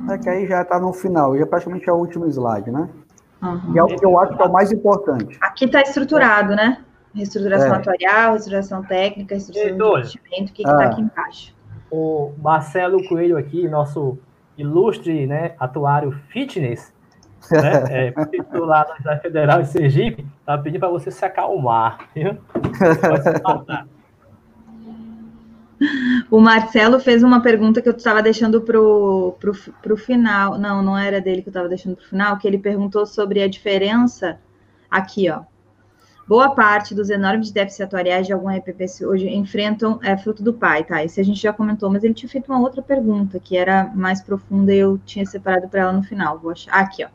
[0.09, 2.89] É que aí já está no final, já praticamente é o último slide, né?
[3.41, 3.73] Uhum.
[3.73, 5.37] E é o que eu acho que é o mais importante.
[5.41, 6.83] Aqui está estruturado, né?
[7.13, 7.77] Reestruturação é.
[7.77, 10.85] atuarial, reestruturação técnica, reestruturação de investimento, o que está ah.
[10.85, 11.55] aqui embaixo?
[11.89, 14.17] O Marcelo Coelho aqui, nosso
[14.57, 16.93] ilustre né, atuário fitness,
[17.49, 22.37] né, é, titular da Federal de Sergipe, está pedindo para você se acalmar, viu?
[22.53, 23.98] Pode se
[26.29, 30.57] o Marcelo fez uma pergunta que eu estava deixando para o final.
[30.57, 33.41] Não, não era dele que eu estava deixando para o final, que ele perguntou sobre
[33.41, 34.39] a diferença
[34.89, 35.43] aqui, ó.
[36.27, 40.83] Boa parte dos enormes déficits atuariais de algum RPPS hoje enfrentam é, fruto do pai,
[40.83, 41.03] tá?
[41.03, 44.21] Esse a gente já comentou, mas ele tinha feito uma outra pergunta que era mais
[44.21, 46.37] profunda e eu tinha separado para ela no final.
[46.37, 46.71] Vou achar.
[46.71, 47.07] Aqui, ó.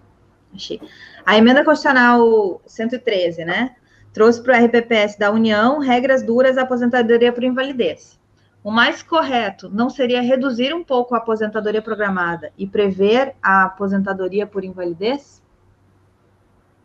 [0.52, 0.80] Achei.
[1.24, 3.76] A emenda constitucional 113, né?
[4.12, 8.18] Trouxe para o RPPS da União regras duras à aposentadoria por invalidez.
[8.64, 14.46] O mais correto não seria reduzir um pouco a aposentadoria programada e prever a aposentadoria
[14.46, 15.42] por invalidez?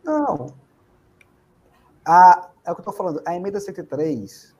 [0.04, 0.52] Não.
[2.04, 3.22] A, é o que eu estou falando.
[3.24, 4.54] A emenda 103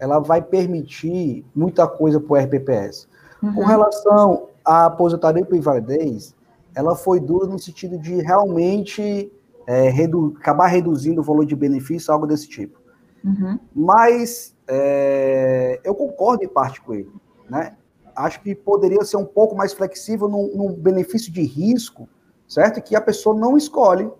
[0.00, 3.06] ela vai permitir muita coisa para o RPPS.
[3.42, 3.54] Uhum.
[3.54, 6.34] Com relação à aposentadoria por invalidez,
[6.74, 9.30] ela foi dura no sentido de realmente
[9.66, 12.80] é, redu acabar reduzindo o valor de benefício, algo desse tipo.
[13.22, 13.60] Uhum.
[13.74, 17.12] Mas é, eu concordo em parte com ele.
[17.48, 17.76] Né?
[18.14, 22.08] Acho que poderia ser um pouco mais flexível no, benefício de risco,
[22.48, 22.80] certo?
[22.82, 24.10] Que a pessoa não escolhe.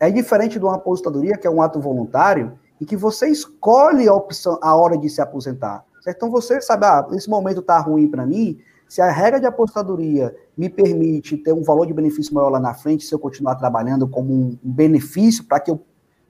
[0.00, 4.14] É diferente de uma aposentadoria, que é um ato voluntário, e que você escolhe a
[4.14, 5.84] opção, a hora de se aposentar.
[6.00, 6.16] Certo?
[6.16, 8.58] Então você sabe, ah, esse momento está ruim para mim,
[8.88, 12.74] se a regra de apostadoria me permite ter um valor de benefício maior lá na
[12.74, 15.80] frente, se eu continuar trabalhando como um benefício para que eu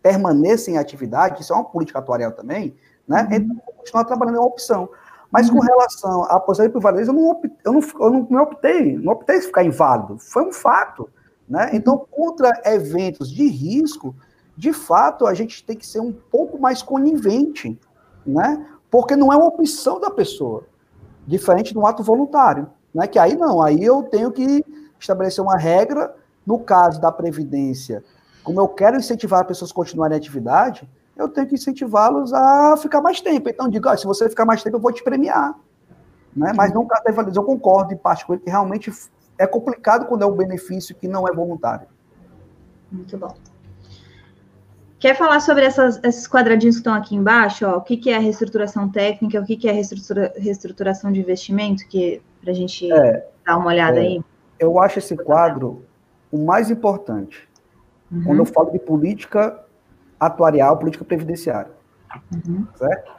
[0.02, 2.74] permaneça em atividade, isso é uma política atuarial também,
[3.06, 3.28] né?
[3.30, 3.36] Uhum.
[3.36, 4.88] Então, continuar trabalhando é uma opção.
[5.30, 5.62] Mas com uhum.
[5.62, 9.12] relação à aposentadoria por invalidez, eu não, optei, eu, não, eu não, não optei, não
[9.12, 11.08] optei em ficar inválido, foi um fato.
[11.48, 11.66] Né?
[11.66, 11.76] Uhum.
[11.76, 14.14] Então, contra eventos de risco,
[14.56, 17.78] de fato, a gente tem que ser um pouco mais conivente,
[18.24, 18.64] né?
[18.90, 20.64] porque não é uma opção da pessoa,
[21.26, 22.70] diferente de um ato voluntário.
[22.94, 23.08] Né?
[23.08, 24.64] Que aí não, aí eu tenho que
[25.00, 26.14] estabelecer uma regra,
[26.46, 28.04] no caso da Previdência,
[28.44, 32.76] como eu quero incentivar as pessoas a continuarem em atividade, eu tenho que incentivá-los a
[32.76, 33.48] ficar mais tempo.
[33.48, 35.54] Então, digo, ah, se você ficar mais tempo, eu vou te premiar.
[36.34, 36.52] Né?
[36.56, 36.86] Mas não
[37.34, 38.92] eu concordo em parte com ele que realmente
[39.38, 41.86] é complicado quando é um benefício que não é voluntário.
[42.90, 43.34] Muito bom.
[44.98, 47.66] Quer falar sobre essas, esses quadradinhos que estão aqui embaixo?
[47.66, 51.86] Ó, o que, que é reestruturação técnica, o que, que é reestrutura, reestruturação de investimento,
[51.86, 54.24] que para a gente é, dar uma olhada é, aí?
[54.58, 55.84] Eu acho esse quadro
[56.32, 57.46] o mais importante.
[58.10, 58.24] Uhum.
[58.24, 59.63] Quando eu falo de política
[60.26, 61.70] atuarial, política previdenciária.
[62.32, 62.66] Uhum.
[62.76, 63.12] Certo?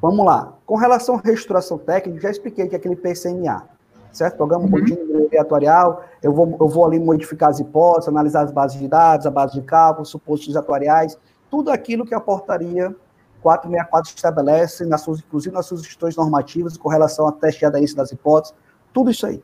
[0.00, 0.52] Vamos lá.
[0.66, 3.66] Com relação à reestruturação técnica, já expliquei que é aquele PCMA,
[4.12, 4.36] certo?
[4.36, 4.84] Programa uhum.
[5.28, 9.26] De Atuarial, eu vou, eu vou ali modificar as hipóteses, analisar as bases de dados,
[9.26, 11.18] a base de cálculo, supostos atuariais,
[11.50, 12.94] tudo aquilo que a portaria
[13.42, 17.96] 464 estabelece, nas suas, inclusive nas suas instituições normativas, com relação a teste de aderência
[17.96, 18.56] das hipóteses,
[18.92, 19.42] tudo isso aí,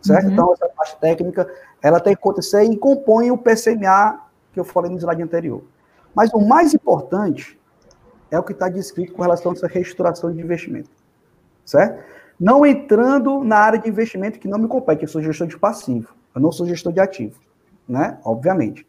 [0.00, 0.26] certo?
[0.26, 0.32] Uhum.
[0.32, 1.48] Então, essa parte técnica,
[1.82, 4.20] ela tem que acontecer e compõe o PCMA
[4.52, 5.62] que eu falei no slide anterior.
[6.14, 7.58] Mas o mais importante
[8.30, 10.90] é o que está descrito com relação a essa reestruturação de investimento.
[11.64, 12.02] Certo?
[12.38, 16.14] Não entrando na área de investimento que não me compete, eu sou gestor de passivo,
[16.34, 17.38] eu não sou gestor de ativo,
[17.88, 18.18] né?
[18.24, 18.86] Obviamente.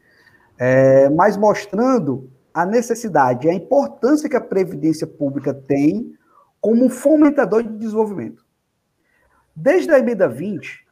[0.57, 6.13] É, mas mostrando a necessidade, a importância que a Previdência Pública tem
[6.61, 8.45] como fomentador de desenvolvimento.
[9.55, 10.85] Desde a emenda 20,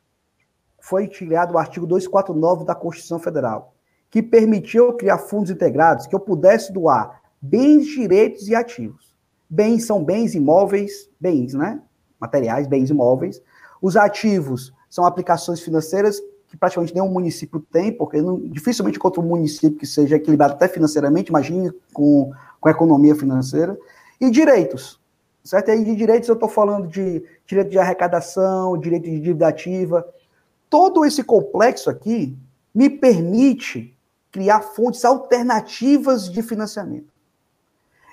[0.79, 3.75] foi criado o artigo 249 da Constituição Federal,
[4.09, 9.15] que permitiu criar fundos integrados que eu pudesse doar bens, direitos e ativos.
[9.49, 11.81] Bens são bens imóveis, bens, né?
[12.19, 13.41] Materiais, bens imóveis.
[13.81, 19.25] Os ativos são aplicações financeiras que praticamente nenhum município tem, porque não, dificilmente encontra um
[19.25, 23.77] município que seja equilibrado até financeiramente, imagine com, com a economia financeira.
[24.19, 24.99] E direitos,
[25.43, 25.69] certo?
[25.69, 30.07] E aí de direitos eu estou falando de direito de arrecadação, direito de dívida ativa.
[30.69, 32.37] Todo esse complexo aqui
[32.73, 33.96] me permite
[34.37, 37.11] criar fontes alternativas de financiamento.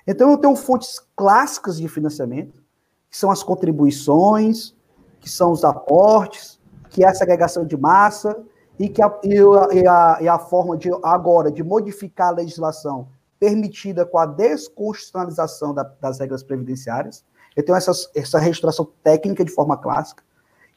[0.06, 2.62] Então, eu tenho fontes clássicas de financiamento,
[3.10, 4.74] que são as contribuições,
[5.20, 8.42] que são os aportes, que é essa agregação de massa,
[8.78, 14.06] e que a, e a, e a forma de agora de modificar a legislação permitida
[14.06, 17.22] com a desconstitucionalização da, das regras previdenciárias.
[17.54, 20.22] Eu tenho essa, essa reestruturação técnica de forma clássica,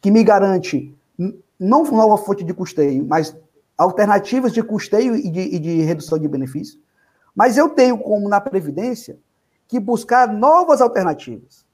[0.01, 0.93] que me garante
[1.57, 3.33] não nova fonte de custeio, mas
[3.77, 6.79] alternativas de custeio e de, e de redução de benefício.
[7.35, 9.19] Mas eu tenho como na Previdência
[9.67, 11.65] que buscar novas alternativas,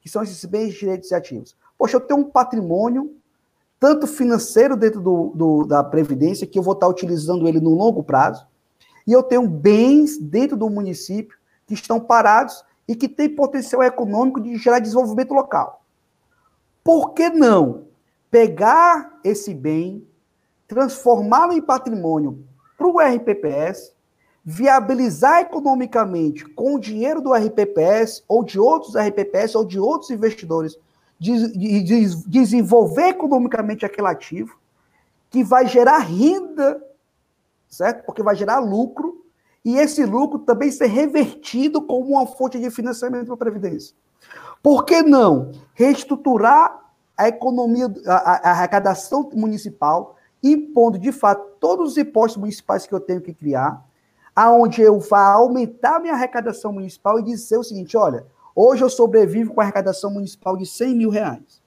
[0.00, 1.56] que são esses bens, direitos e ativos.
[1.78, 3.14] Poxa, eu tenho um patrimônio,
[3.78, 8.02] tanto financeiro dentro do, do, da Previdência, que eu vou estar utilizando ele no longo
[8.02, 8.46] prazo,
[9.06, 11.36] e eu tenho bens dentro do município
[11.66, 15.84] que estão parados e que têm potencial econômico de gerar desenvolvimento local.
[16.82, 17.84] Por que não
[18.30, 20.06] pegar esse bem,
[20.72, 22.42] transformá-lo em patrimônio
[22.78, 23.92] para o RPPS,
[24.42, 30.78] viabilizar economicamente com o dinheiro do RPPS ou de outros RPPS ou de outros investidores,
[31.18, 34.58] de, de desenvolver economicamente aquele ativo,
[35.30, 36.82] que vai gerar renda,
[37.68, 38.04] certo?
[38.06, 39.24] Porque vai gerar lucro,
[39.64, 43.94] e esse lucro também ser revertido como uma fonte de financiamento para a Previdência.
[44.62, 46.80] Por que não reestruturar
[47.16, 53.00] a economia, a, a arrecadação municipal, impondo de fato todos os impostos municipais que eu
[53.00, 53.84] tenho que criar,
[54.34, 59.54] aonde eu vá aumentar minha arrecadação municipal e dizer o seguinte: olha, hoje eu sobrevivo
[59.54, 61.62] com a arrecadação municipal de 100 mil reais.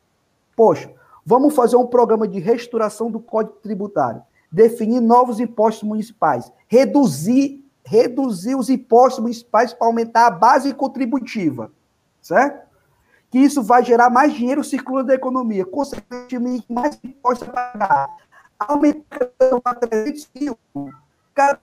[0.55, 0.91] Poxa,
[1.25, 4.21] vamos fazer um programa de restauração do Código Tributário,
[4.51, 11.71] definir novos impostos municipais, reduzir, reduzir os impostos municipais para aumentar a base contributiva,
[12.21, 12.65] certo?
[13.29, 18.25] Que isso vai gerar mais dinheiro circulando da economia, consequentemente, mais impostos a pagar.
[18.59, 19.31] Aumentar
[19.63, 20.57] a 300 mil.
[21.33, 21.59] Cara,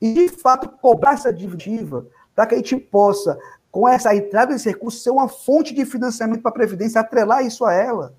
[0.00, 3.38] e de fato cobrar essa dívida para que a gente possa,
[3.70, 7.64] com essa entrada desse recurso, ser uma fonte de financiamento para a Previdência, atrelar isso
[7.64, 8.14] a ela.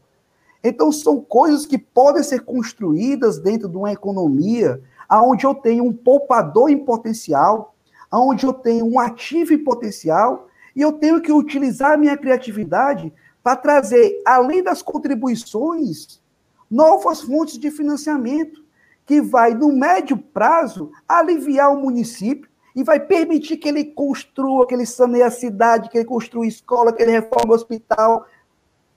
[0.64, 5.92] Então, são coisas que podem ser construídas dentro de uma economia aonde eu tenho um
[5.92, 7.76] poupador em potencial,
[8.10, 13.12] aonde eu tenho um ativo em potencial, e eu tenho que utilizar a minha criatividade
[13.44, 16.22] para trazer, além das contribuições,
[16.70, 18.64] novas fontes de financiamento,
[19.06, 24.74] que vai, no médio prazo, aliviar o município e vai permitir que ele construa, que
[24.74, 28.26] ele saneie a cidade, que ele construa escola, que ele reforme o hospital.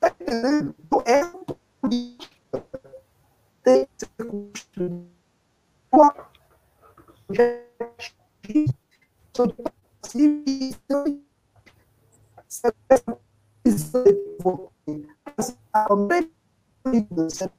[0.04, 0.74] Está entendendo?
[0.86, 1.24] Então, é
[1.80, 2.64] política.
[3.62, 5.14] Tem que ser construída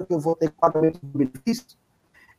[0.08, 1.78] eu vou ter pagamento de benefícios.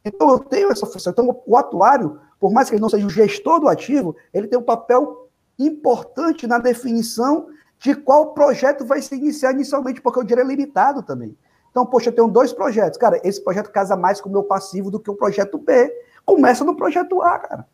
[0.05, 1.13] Então, eu tenho essa função.
[1.13, 4.59] Então, o atuário, por mais que ele não seja o gestor do ativo, ele tem
[4.59, 5.29] um papel
[5.59, 11.03] importante na definição de qual projeto vai se iniciar inicialmente, porque o dinheiro é limitado
[11.03, 11.37] também.
[11.71, 12.99] Então, poxa, eu tenho dois projetos.
[12.99, 15.93] Cara, esse projeto casa mais com o meu passivo do que o projeto B.
[16.25, 17.67] Começa no projeto A, cara.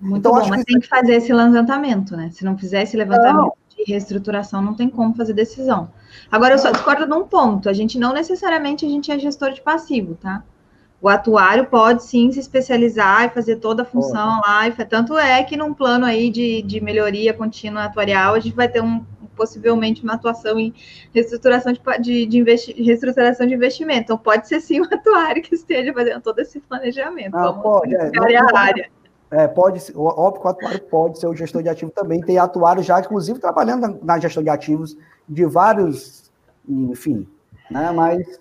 [0.00, 0.72] Muito então, bom, mas que...
[0.72, 2.30] tem que fazer esse levantamento, né?
[2.30, 3.76] Se não fizer esse levantamento não.
[3.76, 5.90] de reestruturação, não tem como fazer decisão.
[6.30, 7.68] Agora, eu só discordo num ponto.
[7.68, 10.44] A gente não necessariamente a gente é gestor de passivo, tá?
[11.00, 14.66] O atuário pode sim se especializar e fazer toda a função lá.
[14.66, 18.68] E, tanto é que num plano aí de, de melhoria contínua atuarial, a gente vai
[18.68, 19.04] ter um
[19.38, 20.74] possivelmente uma atuação em
[21.14, 24.00] reestruturação de, de, de, investi, reestruturação de investimento.
[24.00, 27.36] Então, pode ser sim um atuário que esteja fazendo todo esse planejamento.
[27.36, 28.90] Ah, pode, é, não, a área.
[29.30, 32.20] É, pode ser, óbvio que o atuário pode ser o gestor de ativo também.
[32.20, 34.96] Tem atuário já, inclusive, trabalhando na gestão de ativos
[35.28, 36.32] de vários,
[36.68, 37.28] enfim,
[37.70, 37.92] né?
[37.92, 38.40] Mas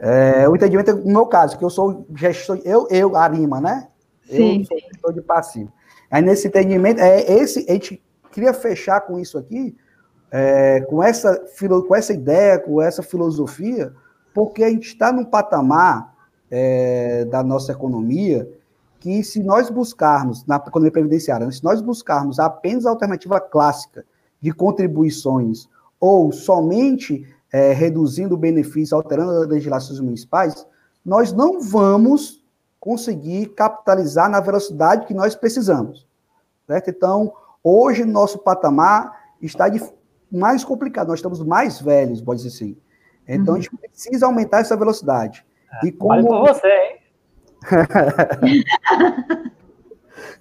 [0.00, 3.88] é, o entendimento, no meu caso, que eu sou gestor, eu, eu, Arima, né?
[4.24, 4.60] Sim.
[4.60, 5.72] Eu sou gestor de passivo.
[6.10, 9.76] Aí, nesse entendimento, é esse, a gente queria fechar com isso aqui,
[10.30, 11.42] é, com, essa,
[11.86, 13.92] com essa ideia, com essa filosofia,
[14.32, 16.14] porque a gente está num patamar
[16.50, 18.48] é, da nossa economia
[19.00, 24.04] que se nós buscarmos, na economia previdenciária, né, se nós buscarmos apenas a alternativa clássica
[24.40, 25.68] de contribuições
[26.00, 30.66] ou somente é, reduzindo o benefício, alterando as legislações municipais,
[31.04, 32.44] nós não vamos
[32.78, 36.06] conseguir capitalizar na velocidade que nós precisamos.
[36.66, 36.90] Certo?
[36.90, 39.82] Então, hoje, nosso patamar está de,
[40.30, 42.76] mais complicado, nós estamos mais velhos, pode dizer assim.
[43.26, 43.60] Então, uhum.
[43.60, 45.44] a gente precisa aumentar essa velocidade.
[45.82, 46.10] É, e como...
[46.10, 46.98] Vale por você, hein?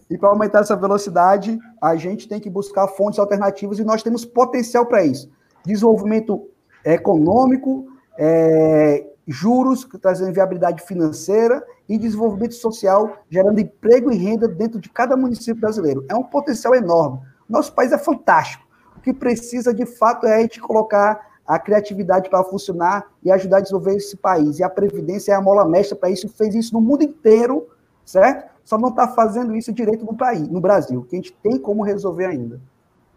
[0.10, 4.24] e para aumentar essa velocidade, a gente tem que buscar fontes alternativas e nós temos
[4.24, 5.30] potencial para isso.
[5.66, 6.50] Desenvolvimento
[6.94, 7.88] econômico,
[8.18, 15.18] é, juros trazendo viabilidade financeira e desenvolvimento social, gerando emprego e renda dentro de cada
[15.18, 16.06] município brasileiro.
[16.10, 17.20] É um potencial enorme.
[17.48, 18.66] Nosso país é fantástico.
[18.96, 23.58] O que precisa, de fato, é a gente colocar a criatividade para funcionar e ajudar
[23.58, 24.60] a desenvolver esse país.
[24.60, 27.68] E a Previdência é a mola mestra para isso, fez isso no mundo inteiro,
[28.04, 28.52] certo?
[28.66, 31.84] Só não está fazendo isso direito no país, no Brasil, que a gente tem como
[31.84, 32.60] resolver ainda.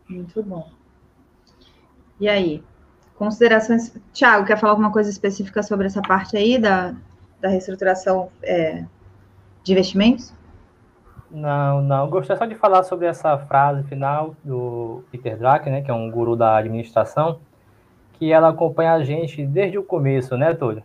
[0.09, 0.71] Muito bom.
[2.21, 2.63] E aí?
[3.21, 3.95] Considerações.
[4.15, 6.95] Tiago, quer falar alguma coisa específica sobre essa parte aí da,
[7.39, 8.83] da reestruturação é,
[9.63, 10.33] de investimentos?
[11.31, 12.09] Não, não.
[12.09, 16.11] Gostaria só de falar sobre essa frase final do Peter Drucker, né, que é um
[16.11, 17.41] guru da administração,
[18.15, 20.83] que ela acompanha a gente desde o começo, né, Túlio?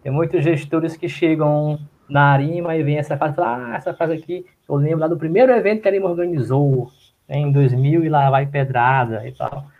[0.00, 4.46] Tem muitos gestores que chegam na Arima e vem essa frase, ah, essa frase aqui,
[4.68, 6.92] eu lembro lá do primeiro evento que a Arima organizou,
[7.28, 9.73] né, em 2000, e lá vai pedrada e tal.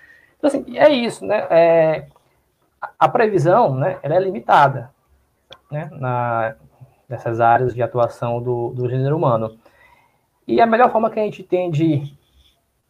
[0.44, 1.46] Então, assim, é isso, né?
[1.48, 2.06] É,
[2.98, 4.90] a previsão, né, ela é limitada,
[5.70, 6.54] né, na,
[7.08, 9.58] nessas áreas de atuação do, do gênero humano.
[10.46, 12.14] E a melhor forma que a gente tem de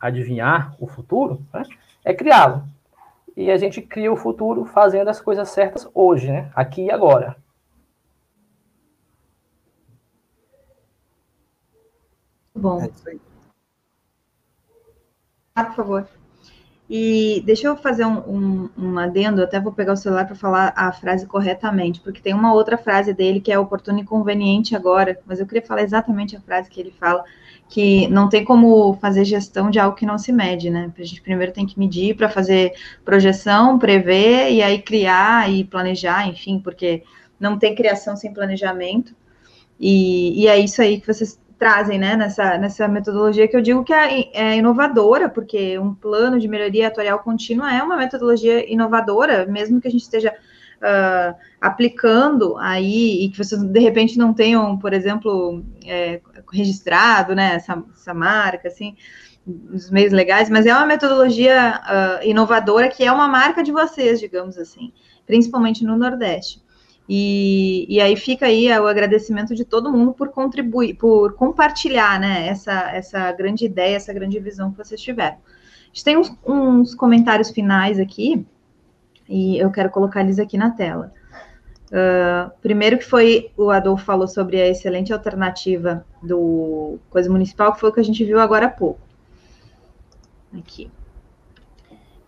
[0.01, 1.63] adivinhar o futuro né,
[2.05, 2.65] é criá-lo
[3.37, 6.51] e a gente cria o futuro fazendo as coisas certas hoje, né?
[6.57, 7.37] Aqui e agora.
[12.53, 12.83] Bom.
[12.83, 13.21] É isso aí.
[15.55, 16.24] Ah, por favor.
[16.89, 20.73] E deixa eu fazer um, um, um adendo, até vou pegar o celular para falar
[20.77, 25.19] a frase corretamente, porque tem uma outra frase dele que é oportuno e conveniente agora,
[25.24, 27.24] mas eu queria falar exatamente a frase que ele fala,
[27.70, 30.93] que não tem como fazer gestão de algo que não se mede, né?
[30.98, 36.28] A gente primeiro tem que medir para fazer projeção, prever e aí criar e planejar,
[36.28, 37.02] enfim, porque
[37.40, 39.15] não tem criação sem planejamento.
[39.81, 43.85] E, e é isso aí que vocês trazem, né, nessa, nessa metodologia que eu digo
[43.85, 49.47] que é, é, inovadora, porque um plano de melhoria atuarial contínua é uma metodologia inovadora,
[49.47, 54.79] mesmo que a gente esteja uh, aplicando aí e que vocês de repente não tenham,
[54.79, 56.21] por exemplo, é,
[56.53, 58.97] registrado, né, essa, essa marca, assim,
[59.47, 64.19] nos meios legais, mas é uma metodologia uh, inovadora que é uma marca de vocês,
[64.19, 64.93] digamos assim,
[65.27, 66.64] principalmente no Nordeste.
[67.09, 72.49] E, e aí fica aí o agradecimento de todo mundo por contribuir, por compartilhar, né,
[72.49, 75.37] essa, essa grande ideia, essa grande visão que vocês tiveram.
[75.37, 78.47] A gente tem uns, uns comentários finais aqui,
[79.29, 81.13] e eu quero colocar eles aqui na tela.
[81.87, 87.81] Uh, primeiro que foi, o Adolfo falou sobre a excelente alternativa do Coisa Municipal, que
[87.81, 89.01] foi o que a gente viu agora há pouco.
[90.59, 90.91] Aqui.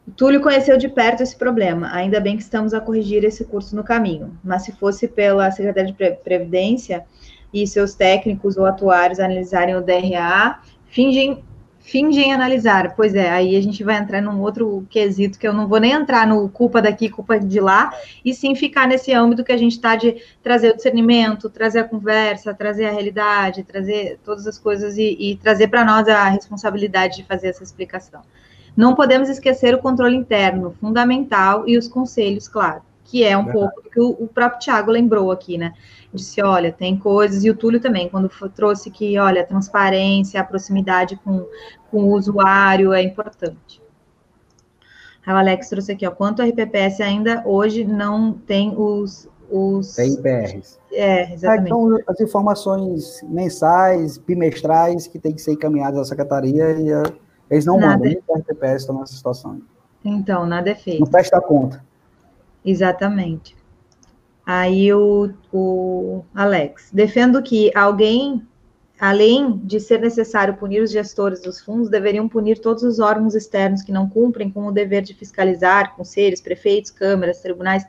[0.06, 3.74] O Túlio conheceu de perto esse problema, ainda bem que estamos a corrigir esse curso
[3.74, 7.04] no caminho, mas se fosse pela Secretaria de Previdência
[7.52, 11.42] e seus técnicos ou atuários analisarem o DRA, fingem
[11.86, 12.94] fingem analisar.
[12.96, 15.92] Pois é, aí a gente vai entrar num outro quesito que eu não vou nem
[15.92, 17.92] entrar no culpa daqui, culpa de lá,
[18.24, 21.84] e sim ficar nesse âmbito que a gente está de trazer o discernimento, trazer a
[21.84, 27.18] conversa, trazer a realidade, trazer todas as coisas e, e trazer para nós a responsabilidade
[27.18, 28.22] de fazer essa explicação.
[28.76, 33.52] Não podemos esquecer o controle interno, fundamental, e os conselhos, claro, que é um é.
[33.52, 35.72] pouco do que o, o próprio Tiago lembrou aqui, né?
[36.16, 40.44] disse, olha, tem coisas, e o Túlio também, quando trouxe que, olha, a transparência, a
[40.44, 41.46] proximidade com,
[41.90, 43.82] com o usuário é importante.
[45.24, 49.28] Aí o Alex trouxe aqui, ó, quanto a RPPS ainda hoje não tem os...
[49.50, 50.78] os tem IPRs.
[50.92, 51.64] É, exatamente.
[51.64, 57.02] É, então, as informações mensais, bimestrais, que tem que ser encaminhadas à secretaria, e a,
[57.50, 57.98] eles não Nada.
[57.98, 59.60] mandam, nem a RPPS está nessa situação.
[60.04, 61.00] Então, nada é feito.
[61.00, 61.84] Não presta conta.
[62.64, 63.56] Exatamente.
[64.44, 68.46] Aí o, o Alex, defendo que alguém,
[69.00, 73.82] além de ser necessário punir os gestores dos fundos, deveriam punir todos os órgãos externos
[73.82, 77.84] que não cumprem com o dever de fiscalizar, conselhos, prefeitos, câmaras, tribunais,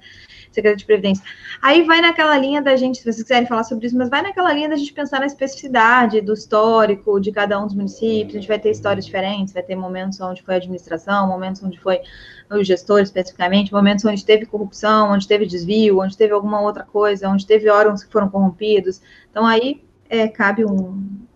[0.58, 1.24] Secretaria de Previdência.
[1.62, 4.52] Aí vai naquela linha da gente, se vocês quiserem falar sobre isso, mas vai naquela
[4.52, 8.48] linha da gente pensar na especificidade do histórico de cada um dos municípios, a gente
[8.48, 12.02] vai ter histórias diferentes, vai ter momentos onde foi a administração, momentos onde foi
[12.50, 17.30] o gestor especificamente, momentos onde teve corrupção, onde teve desvio, onde teve alguma outra coisa,
[17.30, 19.02] onde teve órgãos que foram corrompidos.
[19.30, 21.28] Então aí é, cabe um,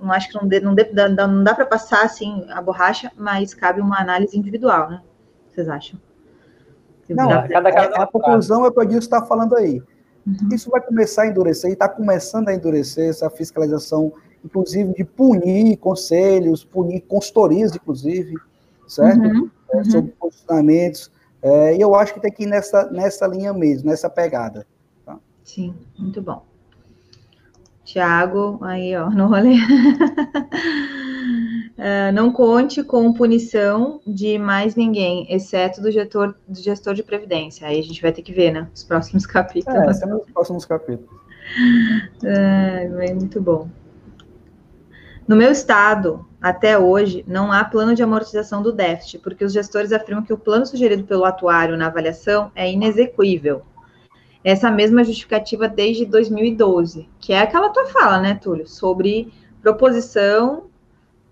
[0.00, 0.74] não acho que não, dê, não,
[1.28, 5.02] não dá para passar assim a borracha, mas cabe uma análise individual, né?
[5.50, 6.00] Vocês acham?
[7.10, 9.82] Não, cada, cada, a, conclusão é o que o Adilson está falando aí.
[10.26, 10.48] Uhum.
[10.52, 14.12] Isso vai começar a endurecer, e está começando a endurecer essa fiscalização,
[14.44, 18.34] inclusive de punir conselhos, punir consultorias, inclusive,
[18.88, 19.20] certo?
[19.20, 19.50] Uhum.
[19.72, 19.84] É, uhum.
[19.84, 21.10] sobre posicionamentos.
[21.42, 24.66] É, e eu acho que tem que ir nessa, nessa linha mesmo, nessa pegada.
[25.04, 25.18] Tá?
[25.42, 26.42] Sim, muito bom.
[27.84, 29.56] Tiago, aí, ó, no rolê.
[31.72, 37.66] Uh, não conte com punição de mais ninguém, exceto do gestor, do gestor de previdência.
[37.66, 38.68] Aí a gente vai ter que ver, né?
[38.74, 39.80] Os próximos capítulos.
[39.80, 41.10] É, são os próximos capítulos.
[42.22, 43.68] Uh, muito bom.
[45.26, 49.90] No meu estado, até hoje, não há plano de amortização do déficit, porque os gestores
[49.90, 53.62] afirmam que o plano sugerido pelo atuário na avaliação é inexequível.
[54.44, 59.32] Essa mesma justificativa desde 2012, que é aquela tua fala, né, Túlio, sobre
[59.62, 60.64] proposição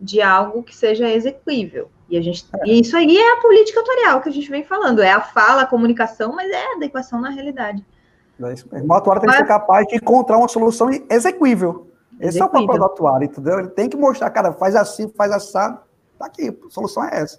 [0.03, 1.89] de algo que seja execuível.
[2.11, 5.01] E, a gente, e isso aí é a política atuarial que a gente vem falando,
[5.01, 7.85] é a fala, a comunicação, mas é a adequação na realidade.
[8.41, 8.83] É.
[8.83, 9.37] O atuário tem mas...
[9.37, 11.87] que ser capaz de encontrar uma solução execuível.
[12.21, 12.61] Esse execuível.
[12.61, 13.59] é o papel do atuário, entendeu?
[13.61, 15.81] Ele tem que mostrar, cara, faz assim, faz assado,
[16.19, 17.39] tá aqui, a solução é essa.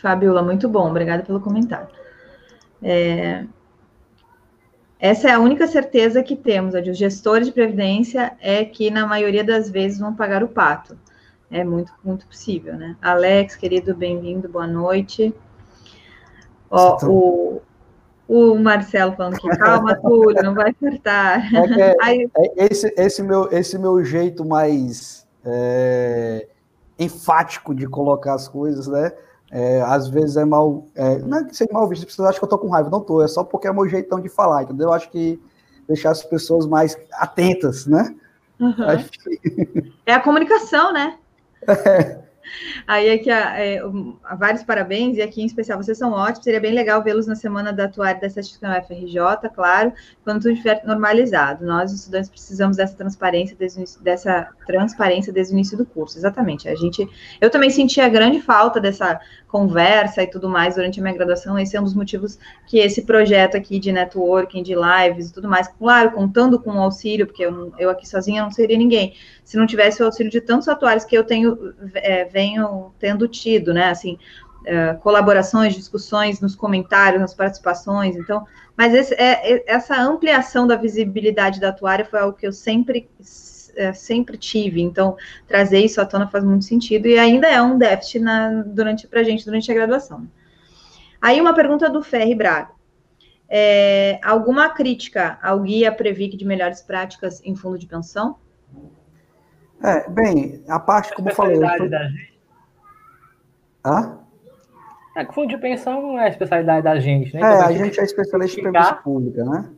[0.00, 1.88] Fabiola, muito bom, obrigada pelo comentário.
[2.82, 3.44] É,
[5.00, 8.90] essa é a única certeza que temos, a de os gestores de previdência, é que
[8.90, 10.98] na maioria das vezes vão pagar o pato.
[11.50, 12.94] É muito, muito possível, né?
[13.00, 15.34] Alex, querido, bem-vindo, boa noite.
[16.70, 17.62] Ó, tá o,
[18.28, 21.42] o Marcelo falando que calma, Túlio, não vai apertar.
[21.54, 22.30] É, é, Aí...
[22.36, 26.46] é esse, esse, meu, esse meu jeito mais é,
[26.98, 29.10] enfático de colocar as coisas, né?
[29.50, 30.84] É, às vezes é mal.
[30.94, 33.00] É, não é que seja mal visto, vocês acham que eu tô com raiva, não
[33.00, 34.88] tô, é só porque é meu jeitão de falar, entendeu?
[34.88, 35.40] Eu acho que
[35.88, 38.14] deixar as pessoas mais atentas, né?
[38.60, 38.74] Uhum.
[39.10, 39.92] Que...
[40.04, 41.16] É a comunicação, né?
[41.66, 42.18] É.
[42.86, 43.80] Aí aqui, é,
[44.38, 47.72] vários parabéns, e aqui em especial, vocês são ótimos, seria bem legal vê-los na semana
[47.72, 49.92] da atuária da certificação FRJ, claro,
[50.24, 51.64] quando tudo estiver normalizado.
[51.64, 56.68] Nós, estudantes, precisamos dessa transparência desde dessa transparência desde o início do curso, exatamente.
[56.68, 57.08] A gente,
[57.40, 61.58] eu também senti a grande falta dessa conversa e tudo mais durante a minha graduação,
[61.58, 65.48] esse é um dos motivos que esse projeto aqui de networking, de lives e tudo
[65.48, 69.56] mais, claro, contando com o auxílio, porque eu, eu aqui sozinha não seria ninguém, se
[69.56, 73.90] não tivesse o auxílio de tantos atuários que eu tenho, é, venho tendo tido, né,
[73.90, 74.16] assim,
[74.64, 78.46] é, colaborações, discussões nos comentários, nas participações, então,
[78.76, 83.08] mas esse, é, é essa ampliação da visibilidade da atuária foi algo que eu sempre
[83.74, 85.16] é, sempre tive, então
[85.46, 89.22] trazer isso à tona faz muito sentido e ainda é um déficit na, durante para
[89.22, 90.28] gente durante a graduação.
[91.20, 92.70] Aí uma pergunta do Ferri Braga.
[93.48, 98.36] É, alguma crítica ao guia Previc de melhores práticas em fundo de pensão?
[99.82, 101.56] É, bem, a parte, como eu falei.
[101.56, 102.38] Eu da gente.
[103.84, 104.18] Hã?
[105.16, 107.40] É, que fundo de pensão não é a especialidade da gente, né?
[107.40, 109.68] É, então, a gente é especialista em previdência pública, né?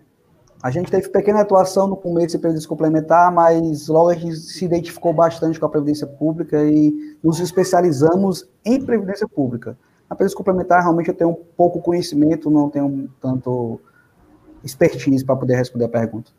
[0.62, 4.66] A gente teve pequena atuação no começo de previdência complementar, mas logo a gente se
[4.66, 9.78] identificou bastante com a previdência pública e nos especializamos em previdência pública.
[10.08, 13.80] Na previdência complementar, realmente eu tenho um pouco conhecimento, não tenho tanto
[14.62, 16.30] expertise para poder responder a pergunta.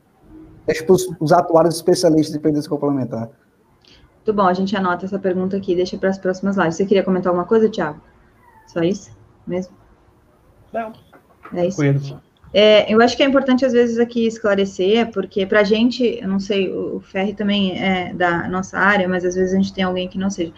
[0.68, 3.28] Deixa para os atuários especialistas em previdência complementar.
[4.22, 6.76] Muito bom, a gente anota essa pergunta aqui, deixa para as próximas lives.
[6.76, 8.00] Você queria comentar alguma coisa, Tiago?
[8.68, 9.12] Só isso
[9.48, 9.76] mesmo?
[10.72, 10.94] Não.
[11.54, 11.82] É isso.
[12.54, 16.28] É, eu acho que é importante, às vezes, aqui esclarecer, porque para a gente, eu
[16.28, 19.84] não sei, o Ferri também é da nossa área, mas às vezes a gente tem
[19.84, 20.54] alguém que não seja.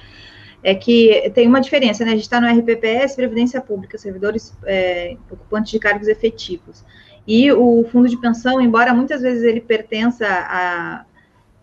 [0.61, 2.11] É que tem uma diferença, né?
[2.11, 6.83] A gente está no RPPS, Previdência Pública, servidores é, ocupantes de cargos efetivos.
[7.27, 11.05] E o fundo de pensão, embora muitas vezes ele pertença a,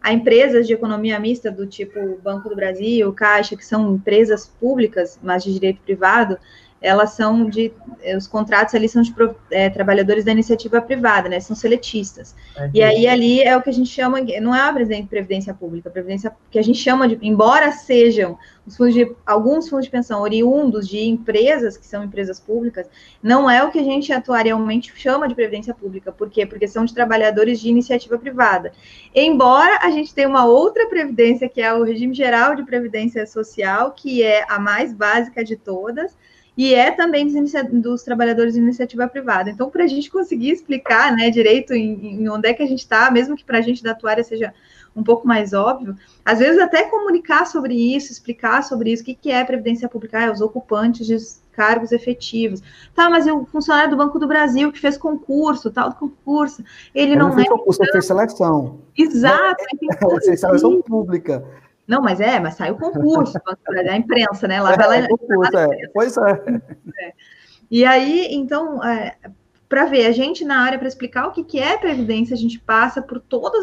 [0.00, 5.18] a empresas de economia mista do tipo Banco do Brasil, Caixa, que são empresas públicas,
[5.22, 6.38] mas de direito privado,
[6.80, 9.14] elas são de, eh, os contratos ali são de
[9.50, 12.34] é, trabalhadores da iniciativa privada, né, são seletistas.
[12.56, 14.72] É e aí ali é o que a gente chama, não é a
[15.08, 19.68] previdência pública, a previdência que a gente chama de, embora sejam os fundos de, alguns
[19.68, 22.88] fundos de pensão oriundos de empresas que são empresas públicas,
[23.22, 26.12] não é o que a gente atuarialmente chama de previdência pública.
[26.12, 26.46] Por quê?
[26.46, 28.72] Porque são de trabalhadores de iniciativa privada.
[29.14, 33.92] Embora a gente tenha uma outra previdência, que é o regime geral de previdência social,
[33.92, 36.16] que é a mais básica de todas,
[36.60, 39.48] e é também dos, dos, trabalhadores de iniciativa privada.
[39.48, 42.80] Então, para a gente conseguir explicar né, direito em, em onde é que a gente
[42.80, 44.52] está, mesmo que para a gente da atuária seja
[44.94, 49.14] um pouco mais óbvio, às vezes até comunicar sobre isso, explicar sobre isso, o que,
[49.14, 51.16] que é previdência pública, ah, é os ocupantes de
[51.52, 52.60] cargos efetivos.
[52.94, 56.62] Tá, mas o funcionário do Banco do Brasil que fez concurso, tal concurso,
[56.94, 58.80] ele não, não fez é concurso, ele fez seleção.
[58.98, 59.64] Exato.
[59.82, 61.42] É, é, seleção pública.
[61.90, 63.36] Não, mas é, mas saiu concurso,
[63.90, 64.62] a imprensa, né?
[64.62, 65.68] Lá, é, lá, concurso, é.
[65.92, 66.30] Pois é.
[67.00, 67.12] é.
[67.68, 69.16] E aí, então, é,
[69.70, 72.58] para ver, a gente na área, para explicar o que, que é previdência, a gente
[72.58, 73.56] passa por toda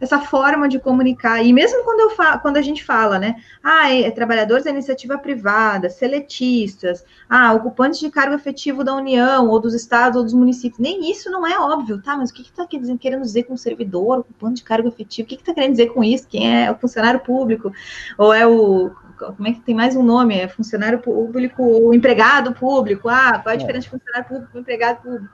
[0.00, 1.40] essa forma de comunicar.
[1.44, 3.36] E mesmo quando, eu falo, quando a gente fala, né?
[3.62, 9.46] Ah, é, é trabalhadores da iniciativa privada, seletistas, ah, ocupantes de cargo efetivo da União,
[9.46, 10.80] ou dos estados, ou dos municípios.
[10.80, 12.16] Nem isso não é óbvio, tá?
[12.16, 15.24] Mas o que está que tá querendo dizer com servidor, ocupante de cargo efetivo?
[15.24, 16.26] O que está que querendo dizer com isso?
[16.26, 17.72] Quem é o funcionário público?
[18.18, 20.38] Ou é o como é que tem mais um nome?
[20.38, 23.08] É funcionário público ou empregado público.
[23.08, 23.56] Ah, qual é a é.
[23.56, 25.28] diferença de funcionário público e empregado público?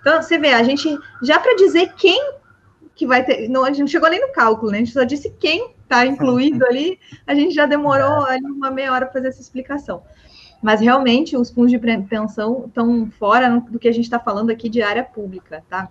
[0.00, 2.32] Então, você vê, a gente, já para dizer quem
[2.94, 4.78] que vai ter, não, a gente não chegou nem no cálculo, né?
[4.78, 8.92] A gente só disse quem está incluído ali, a gente já demorou ali uma meia
[8.92, 10.02] hora para fazer essa explicação.
[10.60, 14.68] Mas realmente os fundos de pensão estão fora do que a gente está falando aqui
[14.68, 15.88] de área pública, tá?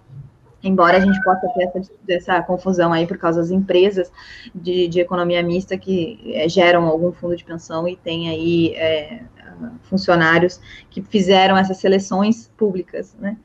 [0.64, 4.12] Embora a gente possa ter essa, essa, confusão aí por causa das empresas
[4.54, 9.22] de, de economia mista que é, geram algum fundo de pensão e tem aí é,
[9.84, 10.60] funcionários
[10.90, 13.38] que fizeram essas seleções públicas, né?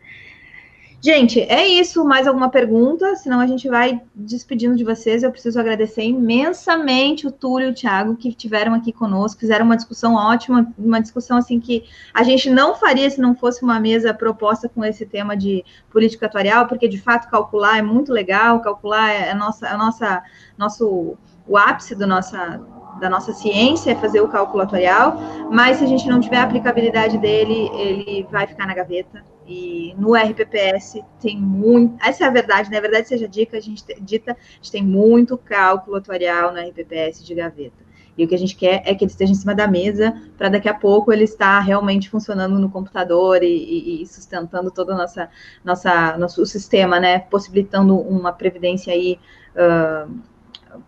[1.04, 2.04] Gente, é isso.
[2.04, 3.16] Mais alguma pergunta?
[3.16, 5.24] Senão a gente vai despedindo de vocês.
[5.24, 9.74] Eu preciso agradecer imensamente o Túlio e o Thiago que estiveram aqui conosco, fizeram uma
[9.74, 11.82] discussão ótima, uma discussão assim que
[12.14, 16.26] a gente não faria se não fosse uma mesa proposta com esse tema de política
[16.26, 20.22] atuarial, porque de fato calcular é muito legal, calcular é a nossa, a nossa,
[20.56, 21.18] nosso
[21.48, 22.60] o ápice do nossa
[23.02, 25.16] da nossa ciência é fazer o cálculo atuarial,
[25.50, 29.24] mas se a gente não tiver a aplicabilidade dele, ele vai ficar na gaveta.
[29.44, 31.96] E no RPPS tem muito.
[32.00, 32.80] Essa é a verdade, na né?
[32.80, 37.34] verdade seja dica, a gente dita, a gente tem muito cálculo atuarial no RPPS de
[37.34, 37.82] gaveta.
[38.16, 40.48] E o que a gente quer é que ele esteja em cima da mesa, para
[40.48, 45.28] daqui a pouco ele estar realmente funcionando no computador e, e sustentando todo o nossa,
[45.64, 47.18] nossa, nosso sistema, né?
[47.18, 49.18] Possibilitando uma previdência aí.
[49.56, 50.31] Uh,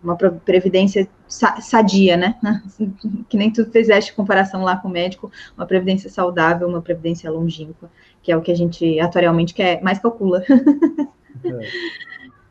[0.03, 2.35] uma previdência sadia, né?
[3.29, 7.89] Que nem tu fizeste comparação lá com o médico, uma previdência saudável, uma previdência longínqua,
[8.21, 10.43] que é o que a gente atualmente quer, mais calcula.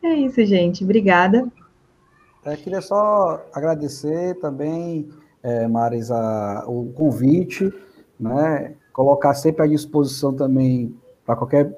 [0.03, 0.83] É, é isso, gente.
[0.83, 1.47] Obrigada.
[2.43, 5.09] É, queria só agradecer também,
[5.41, 7.73] é, Marisa, o convite,
[8.19, 8.75] né?
[8.93, 10.95] Colocar sempre à disposição também
[11.25, 11.75] para qualquer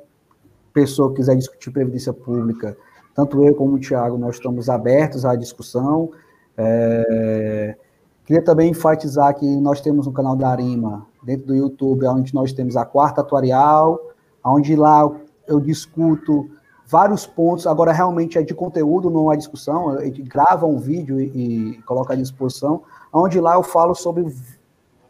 [0.74, 2.78] pessoa que quiser discutir previdência pública
[3.18, 6.12] tanto eu como o Tiago, nós estamos abertos à discussão.
[6.56, 7.76] É,
[8.24, 12.54] queria também enfatizar que nós temos um canal da Arima, dentro do YouTube, onde nós
[12.54, 14.00] temos a quarta atuarial,
[14.46, 15.10] onde lá
[15.48, 16.48] eu discuto
[16.86, 21.20] vários pontos, agora realmente é de conteúdo, não é discussão, a gente grava um vídeo
[21.20, 24.32] e, e coloca à disposição, onde lá eu falo sobre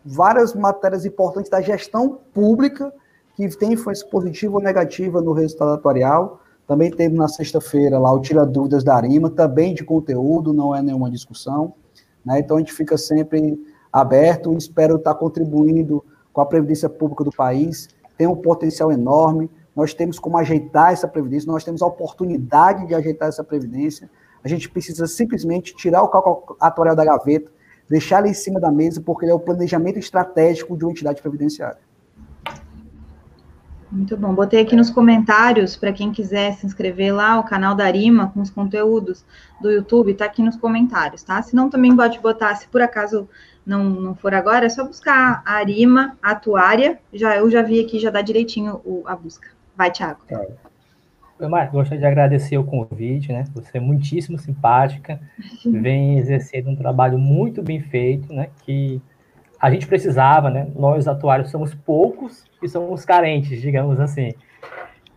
[0.06, 2.90] várias matérias importantes da gestão pública
[3.36, 8.20] que tem influência positiva ou negativa no resultado atuarial, também teve na sexta-feira lá o
[8.20, 11.74] Tira Dúvidas da Arima, também de conteúdo, não é nenhuma discussão.
[12.26, 12.40] Né?
[12.40, 13.58] Então a gente fica sempre
[13.92, 16.04] aberto espero estar contribuindo
[16.34, 17.88] com a Previdência Pública do país.
[18.18, 22.94] Tem um potencial enorme, nós temos como ajeitar essa Previdência, nós temos a oportunidade de
[22.94, 24.10] ajeitar essa Previdência.
[24.44, 26.58] A gente precisa simplesmente tirar o cálculo
[26.96, 27.50] da gaveta,
[27.90, 31.22] deixar ele em cima da mesa, porque ele é o planejamento estratégico de uma entidade
[31.22, 31.87] previdenciária.
[33.92, 34.34] Muito bom.
[34.34, 38.42] Botei aqui nos comentários para quem quiser se inscrever lá, o canal da Arima com
[38.42, 39.24] os conteúdos
[39.62, 41.42] do YouTube, está aqui nos comentários, tá?
[41.42, 43.30] Se não, também pode botar, se por acaso
[43.66, 47.00] não, não for agora, é só buscar a Arima Atuária.
[47.14, 49.48] Já, eu já vi aqui, já dá direitinho o, a busca.
[49.76, 50.20] Vai, Thiago.
[50.28, 50.46] Tá.
[51.40, 53.46] Eu, Marcos, gostaria de agradecer o convite, né?
[53.54, 55.20] Você é muitíssimo simpática,
[55.66, 58.50] vem exercendo um trabalho muito bem feito, né?
[58.64, 59.02] Que
[59.60, 60.68] a gente precisava, né?
[60.76, 64.34] Nós atuários somos poucos e somos carentes, digamos assim.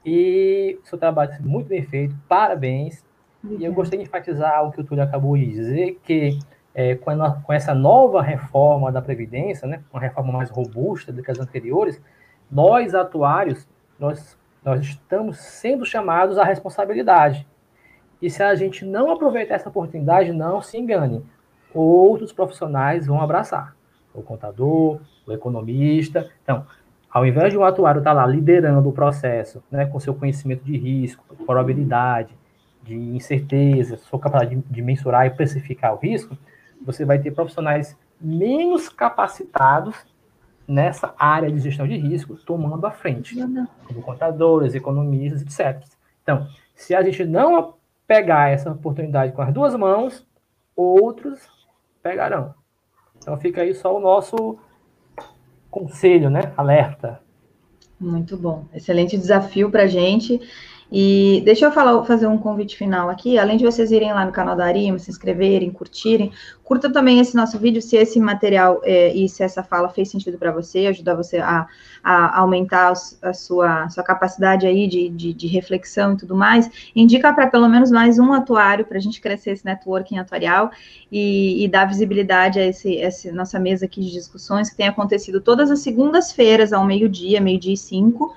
[0.05, 3.05] E o seu trabalho muito bem feito, parabéns.
[3.45, 6.39] E eu gostei de enfatizar o que o Túlio acabou de dizer, que
[6.75, 11.23] é, com, a, com, essa nova reforma da Previdência, né, uma reforma mais robusta do
[11.23, 12.01] que as anteriores,
[12.51, 13.69] nós, atuários,
[13.99, 17.47] nós, nós estamos sendo chamados à responsabilidade.
[18.21, 21.25] E se a gente não aproveitar essa oportunidade, não se engane,
[21.73, 23.75] outros profissionais vão abraçar.
[24.13, 26.29] O contador, o economista.
[26.43, 26.67] Então,
[27.11, 30.77] ao invés de um atuário estar lá liderando o processo, né, com seu conhecimento de
[30.77, 32.35] risco, probabilidade,
[32.83, 36.37] de incerteza, sua capacidade de, de mensurar e precificar o risco,
[36.85, 39.97] você vai ter profissionais menos capacitados
[40.67, 43.37] nessa área de gestão de risco tomando a frente,
[43.87, 45.85] como contadores, economistas, etc.
[46.23, 47.75] Então, se a gente não
[48.07, 50.27] pegar essa oportunidade com as duas mãos,
[50.77, 51.41] outros
[52.03, 52.55] pegarão.
[53.17, 54.59] Então fica aí só o nosso
[55.71, 56.53] conselho, né?
[56.57, 57.21] Alerta.
[57.99, 58.65] Muito bom.
[58.75, 60.41] Excelente desafio para a gente.
[60.93, 63.39] E deixa eu falar, fazer um convite final aqui.
[63.39, 66.33] Além de vocês irem lá no canal da Arima, se inscreverem, curtirem,
[66.65, 70.37] curta também esse nosso vídeo se esse material é, e se essa fala fez sentido
[70.37, 71.69] para você, ajudar você a,
[72.03, 72.93] a aumentar
[73.23, 76.69] a sua, sua capacidade aí de, de, de reflexão e tudo mais.
[76.95, 80.73] Indica para pelo menos mais um atuário para a gente crescer esse networking atuarial
[81.11, 85.41] e, e dar visibilidade a esse, essa nossa mesa aqui de discussões que tem acontecido
[85.41, 88.35] todas as segundas-feiras ao meio-dia, meio-dia e cinco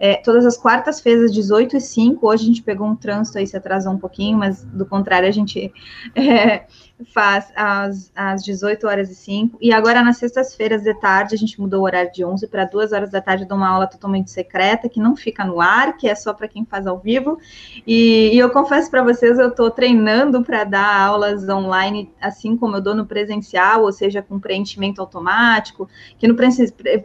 [0.00, 2.26] é, todas as quartas-feiras, 18 e 5.
[2.26, 5.30] Hoje a gente pegou um trânsito aí, se atrasou um pouquinho, mas do contrário, a
[5.30, 5.70] gente
[6.16, 6.64] é,
[7.12, 9.58] faz às, às 18 horas e 5.
[9.60, 12.92] E agora, nas sextas-feiras de tarde, a gente mudou o horário de 11 para 2
[12.92, 16.14] horas da tarde, dou uma aula totalmente secreta, que não fica no ar, que é
[16.14, 17.38] só para quem faz ao vivo.
[17.86, 22.76] E, e eu confesso para vocês, eu estou treinando para dar aulas online, assim como
[22.76, 26.36] eu dou no presencial, ou seja, com preenchimento automático, que no,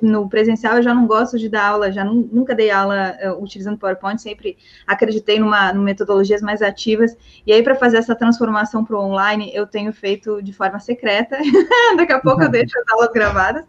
[0.02, 3.78] no presencial eu já não gosto de dar aula, já nunca dei aula uh, utilizando
[3.78, 7.16] PowerPoint, sempre acreditei numa, numa metodologias mais ativas.
[7.48, 10.80] E aí, para fazer essa transformação para o online, eu tenho tenho feito de forma
[10.80, 11.38] secreta.
[11.98, 13.66] Daqui a pouco eu deixo as aulas gravadas.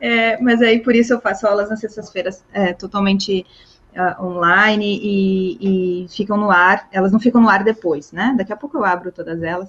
[0.00, 3.44] É, mas aí por isso eu faço aulas nas sextas-feiras é, totalmente
[3.96, 6.88] uh, online e, e, ficam no ar.
[6.92, 8.34] Elas não ficam no ar depois, né?
[8.36, 9.68] Daqui a pouco eu abro todas elas.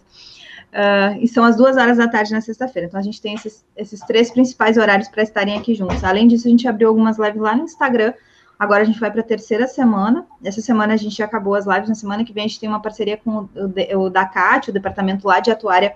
[0.72, 2.88] Uh, e são as duas horas da tarde na sexta-feira.
[2.88, 6.04] Então a gente tem esses, esses três principais horários para estarem aqui juntos.
[6.04, 8.14] Além disso, a gente abriu algumas lives lá no Instagram
[8.58, 10.26] Agora a gente vai para a terceira semana.
[10.44, 11.90] Essa semana a gente acabou as lives.
[11.90, 15.28] Na semana que vem a gente tem uma parceria com o, o DACAT, o departamento
[15.28, 15.96] lá de atuária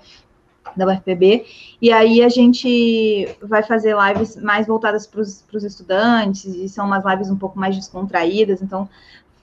[0.76, 1.46] da UFPB,
[1.82, 7.06] e aí a gente vai fazer lives mais voltadas para os estudantes, e são umas
[7.06, 8.90] lives um pouco mais descontraídas, então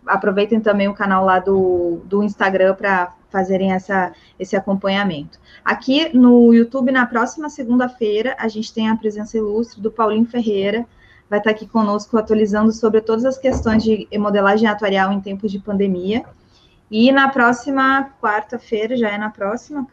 [0.06, 5.38] aproveitem também o canal lá do, do Instagram para fazerem essa, esse acompanhamento.
[5.64, 10.86] Aqui no YouTube, na próxima segunda-feira, a gente tem a presença ilustre do Paulinho Ferreira,
[11.28, 15.58] vai estar aqui conosco atualizando sobre todas as questões de modelagem atuarial em tempos de
[15.58, 16.24] pandemia.
[16.90, 19.86] E na próxima quarta-feira, já é na próxima,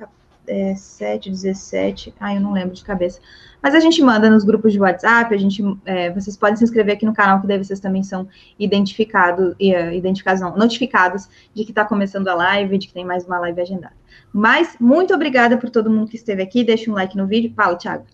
[0.48, 3.20] é, 7, 17, ai, eu não lembro de cabeça.
[3.62, 6.96] Mas a gente manda nos grupos de WhatsApp, a gente, é, vocês podem se inscrever
[6.96, 8.28] aqui no canal, que daí vocês também são
[8.58, 13.26] identificados, uh, identificados não, notificados de que está começando a live, de que tem mais
[13.26, 13.94] uma live agendada.
[14.34, 17.54] Mas, muito obrigada por todo mundo que esteve aqui, deixa um like no vídeo.
[17.56, 18.06] Fala, Thiago.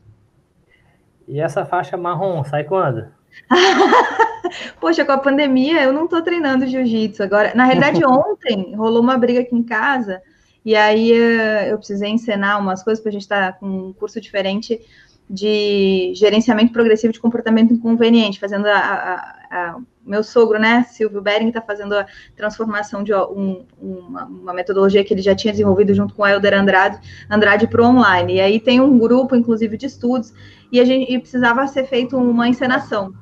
[1.28, 3.08] E essa faixa marrom sai quando?
[4.80, 7.54] Poxa, com a pandemia eu não estou treinando jiu-jitsu agora.
[7.54, 10.22] Na realidade, ontem rolou uma briga aqui em casa
[10.64, 13.94] e aí uh, eu precisei ensinar umas coisas para a gente estar tá com um
[13.94, 14.80] curso diferente
[15.30, 21.50] de gerenciamento progressivo de comportamento inconveniente, fazendo a, a, a meu sogro, né, Silvio Bering,
[21.50, 22.06] está fazendo a
[22.36, 26.54] transformação de um, uma, uma, metodologia que ele já tinha desenvolvido junto com o Helder
[26.54, 27.00] Andrade,
[27.30, 28.36] Andrade para o online.
[28.36, 30.34] E aí tem um grupo, inclusive, de estudos,
[30.72, 33.14] e a gente e precisava ser feito uma encenação.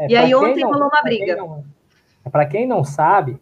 [0.00, 1.36] É, e aí ontem não, rolou uma briga.
[2.30, 3.38] Para quem não sabe,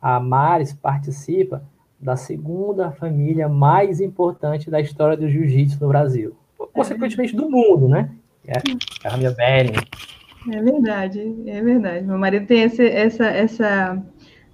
[0.00, 1.62] a Maris participa
[1.98, 6.36] da segunda família mais importante da história do jiu-jitsu no Brasil.
[6.72, 8.10] Consequentemente do mundo, né?
[8.46, 8.58] É
[9.04, 9.74] a família Bering.
[10.52, 12.06] É verdade, é verdade.
[12.06, 14.02] Meu marido tem esse, essa, essa,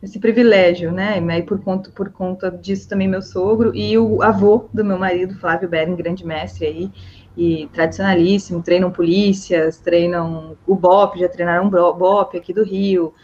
[0.02, 1.18] esse privilégio, né?
[1.18, 5.38] E por conta, por conta disso também meu sogro e o avô do meu marido,
[5.38, 6.90] Flávio Bering, grande mestre aí,
[7.36, 13.14] e tradicionalíssimo, treinam polícias, treinam o BOP, já treinaram o BOP aqui do Rio,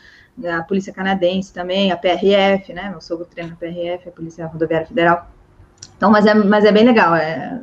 [0.45, 2.89] a Polícia Canadense também, a PRF, né?
[2.91, 5.31] Meu sogro treina a PRF, a Polícia Rodoviária Federal.
[5.97, 7.15] Então, mas é, mas é bem legal.
[7.15, 7.61] É, é,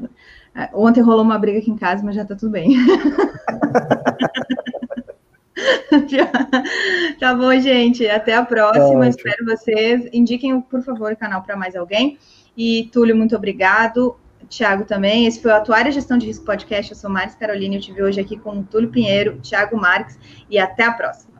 [0.73, 2.75] ontem rolou uma briga aqui em casa, mas já tá tudo bem.
[7.19, 8.07] tá bom, gente.
[8.07, 9.01] Até a próxima.
[9.01, 10.09] Tá Espero vocês.
[10.11, 12.17] Indiquem, por favor, o canal para mais alguém.
[12.55, 14.17] E, Túlio, muito obrigado.
[14.49, 15.27] Tiago também.
[15.27, 16.91] Esse foi o Atuária Gestão de Risco Podcast.
[16.91, 20.17] Eu sou Maris Carolina e eu tive hoje aqui com o Túlio Pinheiro, Tiago Marques
[20.49, 21.37] e até a próxima.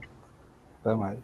[0.81, 1.18] Até mais.